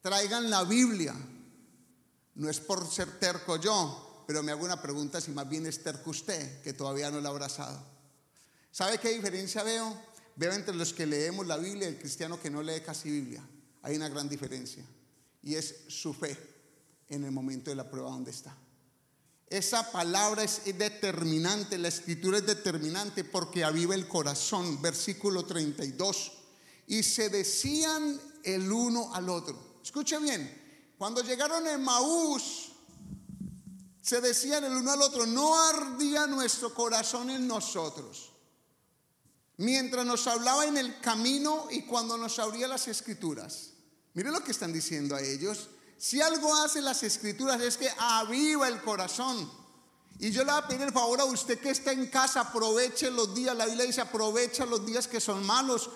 traigan 0.00 0.48
la 0.50 0.64
Biblia, 0.64 1.14
no 2.34 2.48
es 2.48 2.60
por 2.60 2.86
ser 2.90 3.18
terco 3.18 3.56
yo, 3.56 4.24
pero 4.26 4.42
me 4.42 4.52
hago 4.52 4.64
una 4.64 4.80
pregunta 4.80 5.20
si 5.20 5.30
más 5.30 5.48
bien 5.48 5.66
es 5.66 5.82
terco 5.82 6.10
usted, 6.10 6.62
que 6.62 6.72
todavía 6.72 7.10
no 7.10 7.20
la 7.20 7.28
ha 7.28 7.32
abrazado. 7.32 7.82
¿Sabe 8.70 8.98
qué 8.98 9.10
diferencia 9.10 9.62
veo? 9.62 9.94
Veo 10.36 10.52
entre 10.52 10.74
los 10.74 10.94
que 10.94 11.04
leemos 11.04 11.46
la 11.46 11.58
Biblia 11.58 11.88
y 11.88 11.92
el 11.92 11.98
cristiano 11.98 12.40
que 12.40 12.50
no 12.50 12.62
lee 12.62 12.80
casi 12.80 13.10
Biblia. 13.10 13.46
Hay 13.82 13.96
una 13.96 14.08
gran 14.08 14.28
diferencia. 14.28 14.84
Y 15.42 15.56
es 15.56 15.84
su 15.88 16.14
fe 16.14 16.36
en 17.08 17.24
el 17.24 17.32
momento 17.32 17.68
de 17.68 17.76
la 17.76 17.90
prueba 17.90 18.10
donde 18.10 18.30
está. 18.30 18.56
esa 19.50 19.92
palabra 19.92 20.42
es 20.44 20.62
determinante, 20.64 21.76
la 21.76 21.88
escritura 21.88 22.38
es 22.38 22.46
determinante 22.46 23.24
porque 23.24 23.64
aviva 23.64 23.94
el 23.94 24.08
corazón. 24.08 24.80
Versículo 24.80 25.44
32. 25.44 26.32
Y 26.86 27.02
se 27.02 27.28
decían 27.28 28.18
el 28.42 28.72
uno 28.72 29.14
al 29.14 29.28
otro. 29.28 29.80
Escuche 29.82 30.18
bien, 30.18 30.61
cuando 31.02 31.20
llegaron 31.24 31.66
a 31.66 31.76
Maús, 31.78 32.68
se 34.00 34.20
decían 34.20 34.62
el 34.62 34.70
uno 34.70 34.92
al 34.92 35.02
otro, 35.02 35.26
no 35.26 35.60
ardía 35.60 36.28
nuestro 36.28 36.72
corazón 36.72 37.28
en 37.30 37.48
nosotros. 37.48 38.30
Mientras 39.56 40.06
nos 40.06 40.28
hablaba 40.28 40.64
en 40.64 40.76
el 40.76 41.00
camino 41.00 41.66
y 41.72 41.82
cuando 41.86 42.16
nos 42.16 42.38
abría 42.38 42.68
las 42.68 42.86
escrituras. 42.86 43.70
Mire 44.14 44.30
lo 44.30 44.44
que 44.44 44.52
están 44.52 44.72
diciendo 44.72 45.16
a 45.16 45.20
ellos. 45.20 45.70
Si 45.98 46.22
algo 46.22 46.54
hace 46.54 46.80
las 46.80 47.02
escrituras 47.02 47.60
es 47.60 47.76
que 47.76 47.90
aviva 47.98 48.68
el 48.68 48.80
corazón. 48.80 49.50
Y 50.20 50.30
yo 50.30 50.44
le 50.44 50.52
voy 50.52 50.60
a 50.62 50.68
pedir 50.68 50.82
el 50.82 50.92
favor 50.92 51.20
a 51.20 51.24
usted 51.24 51.58
que 51.58 51.70
está 51.70 51.90
en 51.90 52.06
casa, 52.06 52.42
aproveche 52.42 53.10
los 53.10 53.34
días. 53.34 53.56
La 53.56 53.66
Biblia 53.66 53.86
dice, 53.86 54.02
aprovecha 54.02 54.64
los 54.66 54.86
días 54.86 55.08
que 55.08 55.20
son 55.20 55.44
malos. 55.44 55.90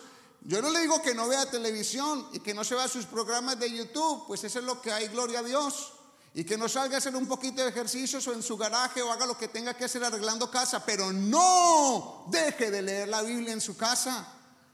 Yo 0.47 0.63
no 0.63 0.71
le 0.71 0.81
digo 0.81 1.03
que 1.03 1.13
no 1.13 1.27
vea 1.27 1.51
televisión 1.51 2.29
y 2.33 2.39
que 2.39 2.55
no 2.55 2.63
se 2.63 2.77
vea 2.77 2.87
sus 2.87 3.05
programas 3.05 3.59
de 3.59 3.69
YouTube, 3.69 4.29
pues 4.29 4.45
eso 4.45 4.61
es 4.61 4.65
lo 4.65 4.81
que 4.81 4.93
hay, 4.93 5.09
gloria 5.09 5.41
a 5.41 5.43
Dios. 5.43 5.93
Y 6.35 6.45
que 6.45 6.57
no 6.57 6.69
salga 6.69 6.95
a 6.95 6.99
hacer 6.99 7.17
un 7.17 7.27
poquito 7.27 7.63
de 7.63 7.71
ejercicios 7.71 8.25
o 8.29 8.33
en 8.33 8.45
su 8.45 8.57
garaje 8.57 9.03
o 9.03 9.11
haga 9.11 9.27
lo 9.27 9.37
que 9.37 9.49
tenga 9.49 9.75
que 9.75 9.87
hacer 9.87 10.05
arreglando 10.05 10.49
casa, 10.49 10.85
pero 10.87 11.13
no 11.13 12.27
deje 12.29 12.71
de 12.71 12.83
leer 12.83 13.09
la 13.09 13.23
Biblia 13.23 13.53
en 13.53 13.61
su 13.61 13.77
casa. 13.77 14.25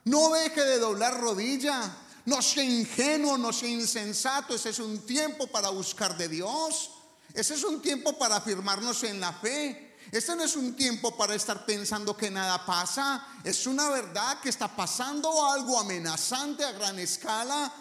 No 0.05 0.31
deje 0.33 0.63
de 0.63 0.79
doblar 0.79 1.19
rodilla. 1.19 1.97
No 2.27 2.43
sea 2.43 2.65
ingenuo, 2.65 3.39
no 3.39 3.53
sea 3.53 3.71
insensato. 3.71 4.55
Ese 4.55 4.71
es 4.71 4.79
un 4.79 5.07
tiempo 5.07 5.47
para 5.47 5.71
buscar 5.71 6.19
de 6.19 6.29
Dios. 6.29 6.91
Ese 7.33 7.55
es 7.55 7.65
un 7.65 7.81
tiempo 7.81 8.19
para 8.19 8.37
afirmarnos 8.37 9.05
en 9.05 9.21
la 9.21 9.33
fe. 9.33 9.92
Este 10.11 10.37
no 10.37 10.45
es 10.45 10.57
un 10.57 10.75
tiempo 10.75 11.17
para 11.17 11.35
estar 11.35 11.65
pensando 11.65 12.17
que 12.17 12.31
nada 12.31 12.67
pasa. 12.67 13.27
Es 13.45 13.67
una 13.67 13.89
verdad 13.89 14.41
que 14.41 14.49
está 14.49 14.75
pasando 14.75 15.51
algo 15.51 15.79
amenazante 15.79 16.65
a 16.65 16.73
gran 16.73 16.99
escala 16.99 17.73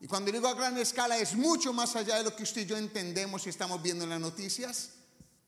y 0.00 0.06
cuando 0.06 0.30
digo 0.30 0.48
a 0.48 0.54
gran 0.54 0.76
escala 0.76 1.16
es 1.16 1.34
mucho 1.34 1.72
más 1.72 1.96
allá 1.96 2.16
de 2.16 2.24
lo 2.24 2.36
que 2.36 2.42
usted 2.42 2.62
y 2.62 2.66
yo 2.66 2.76
entendemos 2.76 3.46
y 3.46 3.50
estamos 3.50 3.82
viendo 3.82 4.04
en 4.04 4.10
las 4.10 4.20
noticias. 4.20 4.90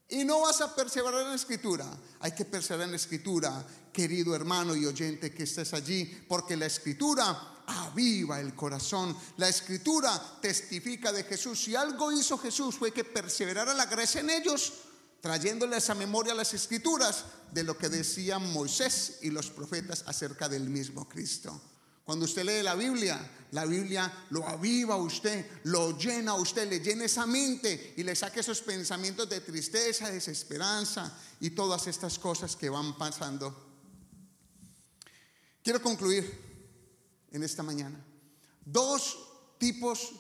Y 0.08 0.24
no 0.24 0.40
vas 0.40 0.62
a 0.62 0.74
perseverar 0.74 1.20
en 1.22 1.28
la 1.28 1.34
escritura. 1.34 1.86
Hay 2.20 2.32
que 2.32 2.46
perseverar 2.46 2.86
en 2.86 2.92
la 2.92 2.96
escritura, 2.96 3.66
querido 3.92 4.34
hermano 4.34 4.74
y 4.74 4.86
oyente 4.86 5.34
que 5.34 5.42
estés 5.42 5.74
allí, 5.74 6.06
porque 6.26 6.56
la 6.56 6.64
escritura 6.64 7.62
aviva 7.66 8.40
el 8.40 8.54
corazón. 8.54 9.14
La 9.36 9.50
escritura 9.50 10.38
testifica 10.40 11.12
de 11.12 11.24
Jesús. 11.24 11.62
Si 11.62 11.76
algo 11.76 12.10
hizo 12.10 12.38
Jesús 12.38 12.76
fue 12.76 12.90
que 12.90 13.04
perseverara 13.04 13.74
la 13.74 13.84
gracia 13.84 14.22
en 14.22 14.30
ellos, 14.30 14.72
trayéndoles 15.20 15.90
a 15.90 15.94
memoria 15.94 16.34
las 16.34 16.54
escrituras 16.54 17.24
de 17.52 17.64
lo 17.64 17.76
que 17.76 17.88
decían 17.88 18.52
Moisés 18.52 19.18
y 19.22 19.30
los 19.30 19.50
profetas 19.50 20.04
acerca 20.06 20.48
del 20.48 20.68
mismo 20.68 21.08
Cristo. 21.08 21.60
Cuando 22.04 22.24
usted 22.24 22.44
lee 22.44 22.62
la 22.62 22.74
Biblia, 22.74 23.20
la 23.50 23.66
Biblia 23.66 24.10
lo 24.30 24.46
aviva 24.48 24.94
a 24.94 24.98
usted, 24.98 25.44
lo 25.64 25.98
llena 25.98 26.32
a 26.32 26.36
usted, 26.36 26.68
le 26.68 26.80
llena 26.80 27.04
esa 27.04 27.26
mente 27.26 27.92
y 27.98 28.02
le 28.02 28.16
saca 28.16 28.40
esos 28.40 28.62
pensamientos 28.62 29.28
de 29.28 29.42
tristeza, 29.42 30.10
desesperanza 30.10 31.12
y 31.40 31.50
todas 31.50 31.86
estas 31.86 32.18
cosas 32.18 32.56
que 32.56 32.70
van 32.70 32.96
pasando. 32.96 33.66
Quiero 35.62 35.82
concluir 35.82 36.48
en 37.30 37.42
esta 37.42 37.62
mañana. 37.62 38.02
Dos 38.64 39.18
tipos 39.58 40.12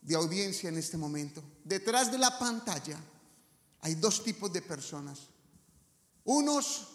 de 0.00 0.14
audiencia 0.14 0.70
en 0.70 0.78
este 0.78 0.96
momento. 0.96 1.42
Detrás 1.64 2.10
de 2.10 2.16
la 2.16 2.38
pantalla 2.38 2.98
hay 3.86 3.94
dos 3.94 4.24
tipos 4.24 4.52
de 4.52 4.62
personas. 4.62 5.28
Unos 6.24 6.88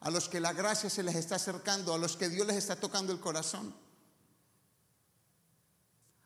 a 0.00 0.10
los 0.10 0.28
que 0.28 0.40
la 0.40 0.52
gracia 0.52 0.90
se 0.90 1.04
les 1.04 1.14
está 1.14 1.36
acercando, 1.36 1.94
a 1.94 1.98
los 1.98 2.16
que 2.16 2.28
Dios 2.28 2.44
les 2.44 2.56
está 2.56 2.74
tocando 2.74 3.12
el 3.12 3.20
corazón, 3.20 3.72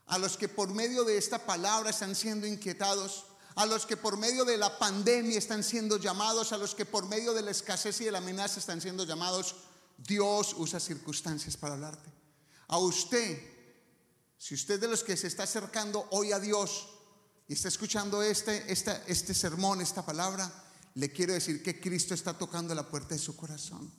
a 0.07 0.17
los 0.17 0.39
que 0.39 0.49
por 0.49 0.73
medio 0.73 1.05
de 1.05 1.19
esta 1.19 1.45
palabra 1.45 1.91
están 1.91 2.15
siendo 2.15 2.47
inquietados, 2.47 3.27
a 3.57 3.67
los 3.67 3.85
que 3.85 3.99
por 3.99 4.17
medio 4.17 4.47
de 4.47 4.57
la 4.57 4.79
pandemia 4.79 5.37
están 5.37 5.63
siendo 5.63 5.99
llamados, 5.99 6.51
a 6.53 6.57
los 6.57 6.75
que 6.75 6.87
por 6.87 7.05
medio 7.05 7.35
de 7.35 7.43
la 7.43 7.51
escasez 7.51 8.01
y 8.01 8.05
de 8.05 8.13
la 8.13 8.19
amenaza 8.19 8.59
están 8.59 8.81
siendo 8.81 9.05
llamados, 9.05 9.55
Dios 9.99 10.55
usa 10.57 10.81
circunstancias 10.81 11.59
para 11.59 11.75
hablarte. 11.75 12.11
A 12.69 12.79
usted, 12.79 13.39
si 14.39 14.55
usted 14.55 14.81
de 14.81 14.89
los 14.89 15.05
que 15.05 15.19
se 15.19 15.27
está 15.27 15.43
acercando 15.43 16.09
hoy 16.11 16.33
a 16.33 16.41
Dios 16.41 16.96
y 17.49 17.55
está 17.55 17.69
escuchando 17.69 18.23
este, 18.23 18.71
este 18.73 19.35
sermón, 19.35 19.81
esta 19.81 20.05
palabra, 20.05 20.51
le 20.95 21.13
quiero 21.13 21.35
decir 21.35 21.63
que 21.63 21.81
Cristo 21.81 22.15
está 22.15 22.37
tocando 22.37 22.75
la 22.75 22.89
puerta 22.89 23.15
de 23.15 23.21
su 23.21 23.37
corazón. 23.37 23.91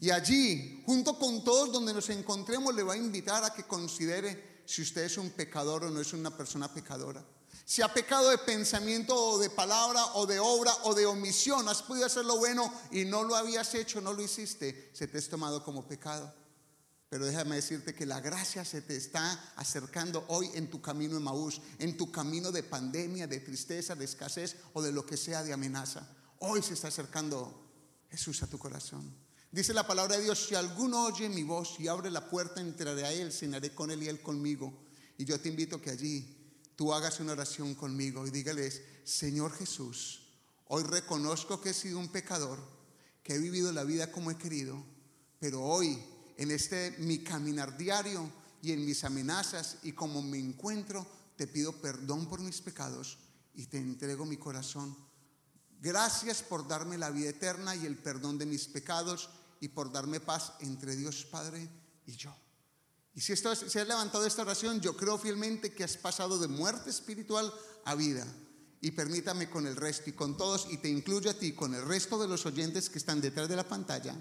Y 0.00 0.10
allí, 0.10 0.82
junto 0.86 1.18
con 1.18 1.44
todos 1.44 1.72
donde 1.72 1.92
nos 1.92 2.08
encontremos, 2.10 2.74
le 2.74 2.82
va 2.82 2.94
a 2.94 2.96
invitar 2.96 3.44
a 3.44 3.52
que 3.52 3.64
considere 3.64 4.62
si 4.64 4.82
usted 4.82 5.02
es 5.02 5.18
un 5.18 5.30
pecador 5.30 5.84
o 5.84 5.90
no 5.90 6.00
es 6.00 6.12
una 6.12 6.34
persona 6.34 6.72
pecadora. 6.72 7.24
Si 7.66 7.82
ha 7.82 7.92
pecado 7.92 8.30
de 8.30 8.38
pensamiento 8.38 9.14
o 9.14 9.38
de 9.38 9.50
palabra 9.50 10.04
o 10.14 10.26
de 10.26 10.38
obra 10.38 10.72
o 10.84 10.94
de 10.94 11.06
omisión, 11.06 11.68
has 11.68 11.82
podido 11.82 12.06
hacer 12.06 12.24
lo 12.24 12.38
bueno 12.38 12.72
y 12.90 13.04
no 13.04 13.22
lo 13.22 13.36
habías 13.36 13.74
hecho, 13.74 14.00
no 14.00 14.12
lo 14.12 14.22
hiciste, 14.22 14.90
se 14.92 15.08
te 15.08 15.18
has 15.18 15.28
tomado 15.28 15.64
como 15.64 15.86
pecado. 15.86 16.32
Pero 17.14 17.26
déjame 17.26 17.54
decirte 17.54 17.94
que 17.94 18.06
la 18.06 18.18
gracia 18.18 18.64
se 18.64 18.82
te 18.82 18.96
está 18.96 19.30
acercando 19.54 20.24
hoy 20.26 20.50
en 20.54 20.68
tu 20.68 20.82
camino 20.82 21.16
en 21.16 21.22
Maús, 21.22 21.60
en 21.78 21.96
tu 21.96 22.10
camino 22.10 22.50
de 22.50 22.64
pandemia, 22.64 23.28
de 23.28 23.38
tristeza, 23.38 23.94
de 23.94 24.04
escasez 24.04 24.56
o 24.72 24.82
de 24.82 24.90
lo 24.90 25.06
que 25.06 25.16
sea 25.16 25.44
de 25.44 25.52
amenaza. 25.52 26.08
Hoy 26.40 26.60
se 26.60 26.74
está 26.74 26.88
acercando 26.88 27.70
Jesús 28.10 28.42
a 28.42 28.48
tu 28.48 28.58
corazón. 28.58 29.14
Dice 29.52 29.72
la 29.72 29.86
palabra 29.86 30.16
de 30.16 30.24
Dios, 30.24 30.44
si 30.48 30.56
alguno 30.56 31.04
oye 31.04 31.28
mi 31.28 31.44
voz 31.44 31.78
y 31.78 31.86
abre 31.86 32.10
la 32.10 32.28
puerta, 32.28 32.60
entraré 32.60 33.04
a 33.04 33.12
él, 33.12 33.30
cenaré 33.30 33.72
con 33.72 33.92
él 33.92 34.02
y 34.02 34.08
él 34.08 34.20
conmigo. 34.20 34.82
Y 35.16 35.24
yo 35.24 35.38
te 35.38 35.50
invito 35.50 35.80
que 35.80 35.90
allí 35.90 36.36
tú 36.74 36.92
hagas 36.92 37.20
una 37.20 37.30
oración 37.30 37.76
conmigo 37.76 38.26
y 38.26 38.32
dígales, 38.32 38.82
Señor 39.04 39.52
Jesús, 39.52 40.32
hoy 40.66 40.82
reconozco 40.82 41.60
que 41.60 41.70
he 41.70 41.74
sido 41.74 42.00
un 42.00 42.08
pecador, 42.08 42.58
que 43.22 43.36
he 43.36 43.38
vivido 43.38 43.70
la 43.70 43.84
vida 43.84 44.10
como 44.10 44.32
he 44.32 44.36
querido, 44.36 44.84
pero 45.38 45.62
hoy 45.62 46.02
en 46.36 46.50
este 46.50 46.96
mi 46.98 47.18
caminar 47.18 47.76
diario 47.76 48.30
y 48.62 48.72
en 48.72 48.84
mis 48.84 49.04
amenazas 49.04 49.78
y 49.82 49.92
como 49.92 50.22
me 50.22 50.38
encuentro, 50.38 51.06
te 51.36 51.46
pido 51.46 51.72
perdón 51.80 52.28
por 52.28 52.40
mis 52.40 52.60
pecados 52.60 53.18
y 53.54 53.66
te 53.66 53.78
entrego 53.78 54.24
mi 54.24 54.36
corazón 54.36 54.96
Gracias 55.84 56.42
por 56.42 56.66
darme 56.66 56.96
la 56.96 57.10
vida 57.10 57.28
eterna 57.28 57.76
y 57.76 57.84
el 57.84 57.98
perdón 57.98 58.38
de 58.38 58.46
mis 58.46 58.66
pecados 58.68 59.28
y 59.60 59.68
por 59.68 59.92
darme 59.92 60.18
paz 60.18 60.54
entre 60.60 60.96
Dios 60.96 61.26
Padre 61.26 61.68
y 62.06 62.16
yo. 62.16 62.34
Y 63.12 63.20
si 63.20 63.34
esto 63.34 63.54
se 63.54 63.80
ha 63.80 63.84
levantado 63.84 64.24
esta 64.24 64.40
oración, 64.40 64.80
yo 64.80 64.96
creo 64.96 65.18
fielmente 65.18 65.74
que 65.74 65.84
has 65.84 65.98
pasado 65.98 66.38
de 66.38 66.48
muerte 66.48 66.88
espiritual 66.88 67.52
a 67.84 67.94
vida. 67.94 68.26
Y 68.80 68.92
permítame 68.92 69.50
con 69.50 69.66
el 69.66 69.76
resto 69.76 70.08
y 70.08 70.14
con 70.14 70.38
todos, 70.38 70.68
y 70.70 70.78
te 70.78 70.88
incluyo 70.88 71.30
a 71.30 71.34
ti, 71.34 71.52
con 71.52 71.74
el 71.74 71.84
resto 71.84 72.18
de 72.18 72.28
los 72.28 72.46
oyentes 72.46 72.88
que 72.88 72.96
están 72.96 73.20
detrás 73.20 73.50
de 73.50 73.56
la 73.56 73.68
pantalla, 73.68 74.18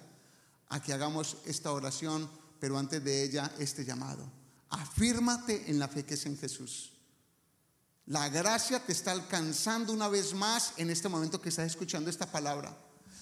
a 0.74 0.82
que 0.82 0.92
hagamos 0.92 1.38
esta 1.46 1.72
oración, 1.72 2.28
pero 2.60 2.80
antes 2.80 3.04
de 3.04 3.24
ella 3.24 3.54
este 3.60 3.86
llamado. 3.86 4.28
Afírmate 4.70 5.70
en 5.70 5.78
la 5.78 5.88
fe 5.88 6.04
que 6.04 6.16
es 6.16 6.26
en 6.26 6.36
Jesús. 6.36 6.94
La 8.08 8.28
gracia 8.30 8.84
te 8.84 8.92
está 8.92 9.12
alcanzando 9.12 9.94
una 9.94 10.08
vez 10.08 10.34
más 10.34 10.74
en 10.78 10.90
este 10.90 11.10
momento 11.10 11.40
que 11.40 11.50
estás 11.50 11.68
escuchando 11.68 12.10
esta 12.10 12.32
palabra, 12.32 12.76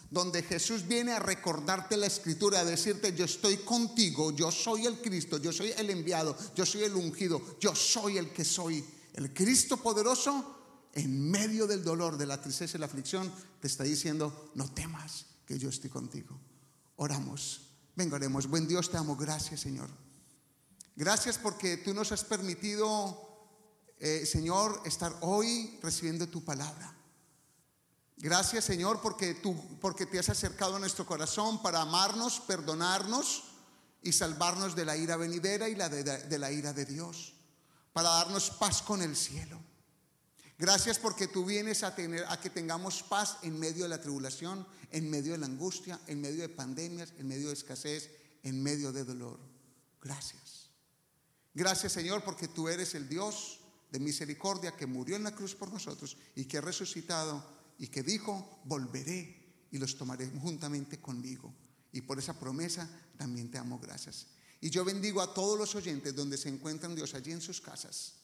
donde 0.10 0.43
Jesús 0.43 0.88
viene 0.88 1.12
a 1.12 1.20
recordarte 1.20 1.97
la 1.97 2.06
escritura, 2.06 2.62
a 2.62 2.66
decirte, 2.66 3.14
yo 3.14 3.26
estoy 3.26 3.58
contigo, 3.58 4.32
yo 4.32 4.49
soy 4.49 4.86
el 4.86 5.02
Cristo, 5.02 5.38
yo 5.38 5.52
soy 5.52 5.74
el 5.78 5.89
enviado, 5.89 6.38
yo 6.56 6.66
soy 6.66 6.84
el 6.84 6.95
ungido, 6.95 7.58
yo 7.60 7.76
soy 7.76 8.18
el 8.18 8.32
que 8.32 8.45
soy, 8.45 8.84
el 9.14 9.34
Cristo 9.34 9.76
poderoso 9.76 10.88
en 10.93 11.30
medio 11.30 11.68
del 11.68 11.84
dolor, 11.84 12.18
de 12.18 12.28
la 12.28 12.41
tristeza 12.41 12.78
y 12.78 12.80
la 12.80 12.86
aflicción, 12.86 13.30
te 13.60 13.68
está 13.68 13.84
diciendo, 13.84 14.52
no 14.56 14.72
temas, 14.72 15.26
que 15.45 15.60
yo 15.60 15.68
estoy 15.68 15.89
contigo. 15.89 16.39
Oramos, 17.04 17.62
venga, 17.95 18.18
oremos. 18.18 18.45
Buen 18.45 18.68
Dios, 18.68 18.91
te 18.91 18.97
amo, 18.97 19.16
gracias 19.16 19.62
Señor. 19.62 19.89
Gracias 20.95 21.39
porque 21.39 21.78
tú 21.78 21.95
nos 21.95 22.12
has 22.12 22.24
permitido 22.24 23.18
eh, 23.97 24.24
Señor, 24.24 24.84
estar 24.86 25.12
hoy 25.22 25.80
recibiendo 25.82 26.28
tu 26.28 26.45
palabra. 26.45 26.95
Gracias, 28.18 28.66
Señor, 28.66 29.02
porque, 29.02 29.34
tú, 29.34 29.80
porque 29.80 30.06
te 30.06 30.20
has 30.20 30.30
acercado 30.30 30.76
a 30.76 30.80
nuestro 30.80 31.08
corazón 31.08 31.64
para 31.64 31.82
amarnos, 31.82 32.39
perdonarnos 32.41 33.45
y 34.04 34.12
salvarnos 34.12 34.76
de 34.76 34.86
la 34.86 34.95
ira 34.95 35.18
venidera 35.18 35.70
y 35.70 35.76
la 35.76 35.89
de, 35.89 36.38
la 36.38 36.52
ira 36.52 36.72
de 36.72 36.86
Dios, 36.86 37.34
para 37.93 38.10
darnos 38.10 38.52
paz 38.52 38.84
con 38.84 39.02
el 39.02 39.16
cielo. 39.16 39.60
Gracias 40.62 40.99
porque 40.99 41.28
tú 41.28 41.43
vienes 41.43 41.82
a, 41.82 41.95
tener, 41.95 42.24
a 42.28 42.39
que 42.39 42.51
tengamos 42.51 43.01
paz 43.01 43.39
en 43.41 43.57
medio 43.57 43.82
de 43.82 43.89
la 43.89 43.99
tribulación, 43.99 44.68
en 44.91 45.09
medio 45.09 45.32
de 45.32 45.39
la 45.39 45.47
angustia, 45.47 45.99
en 46.05 46.22
medio 46.22 46.43
de 46.43 46.49
pandemias, 46.49 47.16
en 47.18 47.28
medio 47.28 47.47
de 47.47 47.55
escasez, 47.55 48.12
en 48.43 48.62
medio 48.62 48.91
de 48.91 49.03
dolor. 49.03 49.39
Gracias. 49.99 50.70
Gracias 51.55 51.93
Señor 51.93 52.24
porque 52.24 52.47
tú 52.47 52.70
eres 52.70 52.93
el 52.93 53.09
Dios 53.09 53.59
de 53.89 53.99
misericordia 53.99 54.78
que 54.78 54.86
murió 54.86 55.16
en 55.16 55.24
la 55.24 55.34
cruz 55.34 55.55
por 55.55 55.74
nosotros 55.74 56.16
y 56.36 56.45
que 56.45 56.59
ha 56.59 56.62
resucitado 56.62 57.43
y 57.80 57.88
que 57.88 58.03
dijo, 58.03 58.62
volveré 58.66 59.66
y 59.72 59.80
los 59.80 59.97
tomaré 59.97 60.30
juntamente 60.30 61.01
conmigo. 61.01 61.51
Y 61.91 62.01
por 62.01 62.20
esa 62.20 62.39
promesa 62.39 62.88
también 63.18 63.49
te 63.49 63.57
amo 63.57 63.80
gracias. 63.80 64.28
Y 64.59 64.70
yo 64.70 64.86
bendigo 64.86 65.22
a 65.22 65.34
todos 65.34 65.57
los 65.57 65.74
oyentes 65.74 66.16
donde 66.16 66.38
se 66.38 66.49
encuentran 66.49 66.93
Dios 66.93 67.16
allí 67.16 67.32
en 67.32 67.41
sus 67.41 67.59
casas, 67.59 68.20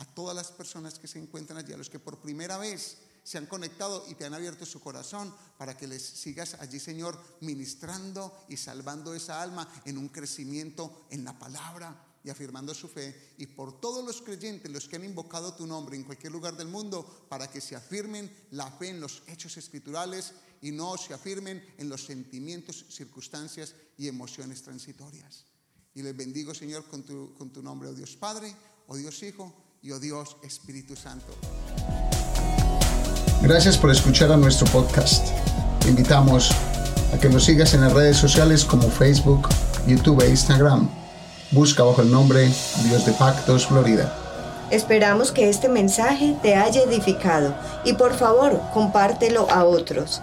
a 0.00 0.04
todas 0.06 0.34
las 0.34 0.50
personas 0.50 0.98
que 0.98 1.06
se 1.06 1.18
encuentran 1.18 1.58
allí, 1.58 1.74
a 1.74 1.76
los 1.76 1.90
que 1.90 1.98
por 1.98 2.20
primera 2.20 2.56
vez 2.56 2.96
se 3.22 3.36
han 3.36 3.44
conectado 3.46 4.02
y 4.08 4.14
te 4.14 4.24
han 4.24 4.32
abierto 4.32 4.64
su 4.64 4.80
corazón 4.80 5.32
para 5.58 5.76
que 5.76 5.86
les 5.86 6.02
sigas 6.02 6.54
allí, 6.54 6.80
Señor, 6.80 7.22
ministrando 7.40 8.44
y 8.48 8.56
salvando 8.56 9.14
esa 9.14 9.42
alma 9.42 9.68
en 9.84 9.98
un 9.98 10.08
crecimiento 10.08 11.06
en 11.10 11.22
la 11.24 11.38
palabra 11.38 12.06
y 12.24 12.30
afirmando 12.30 12.74
su 12.74 12.88
fe, 12.88 13.34
y 13.38 13.46
por 13.46 13.80
todos 13.80 14.04
los 14.04 14.20
creyentes, 14.20 14.70
los 14.70 14.88
que 14.88 14.96
han 14.96 15.04
invocado 15.04 15.54
tu 15.54 15.66
nombre 15.66 15.96
en 15.96 16.04
cualquier 16.04 16.32
lugar 16.32 16.54
del 16.54 16.68
mundo, 16.68 17.26
para 17.30 17.50
que 17.50 17.62
se 17.62 17.76
afirmen 17.76 18.30
la 18.50 18.70
fe 18.70 18.88
en 18.88 19.00
los 19.00 19.22
hechos 19.26 19.56
escriturales 19.56 20.34
y 20.60 20.70
no 20.70 20.98
se 20.98 21.14
afirmen 21.14 21.64
en 21.78 21.88
los 21.88 22.04
sentimientos, 22.04 22.84
circunstancias 22.90 23.74
y 23.96 24.06
emociones 24.08 24.62
transitorias. 24.62 25.46
Y 25.94 26.02
les 26.02 26.14
bendigo, 26.14 26.54
Señor, 26.54 26.84
con 26.88 27.04
tu, 27.04 27.32
con 27.34 27.50
tu 27.50 27.62
nombre, 27.62 27.88
oh 27.88 27.94
Dios 27.94 28.16
Padre, 28.16 28.54
oh 28.86 28.96
Dios 28.96 29.22
Hijo 29.22 29.69
y 29.82 29.92
oh 29.92 29.98
Dios 29.98 30.36
Espíritu 30.42 30.94
Santo. 30.94 31.32
Gracias 33.42 33.78
por 33.78 33.90
escuchar 33.90 34.30
a 34.30 34.36
nuestro 34.36 34.66
podcast. 34.66 35.28
Te 35.80 35.88
invitamos 35.88 36.50
a 37.14 37.18
que 37.18 37.28
nos 37.30 37.44
sigas 37.44 37.72
en 37.72 37.80
las 37.80 37.92
redes 37.92 38.18
sociales 38.18 38.64
como 38.64 38.90
Facebook, 38.90 39.48
YouTube 39.86 40.22
e 40.22 40.28
Instagram. 40.28 40.88
Busca 41.50 41.82
bajo 41.82 42.02
el 42.02 42.10
nombre 42.10 42.50
Dios 42.84 43.06
de 43.06 43.12
Pactos 43.12 43.66
Florida. 43.66 44.14
Esperamos 44.70 45.32
que 45.32 45.48
este 45.48 45.68
mensaje 45.68 46.36
te 46.42 46.54
haya 46.54 46.82
edificado 46.82 47.54
y 47.84 47.94
por 47.94 48.14
favor 48.14 48.60
compártelo 48.72 49.50
a 49.50 49.64
otros. 49.64 50.22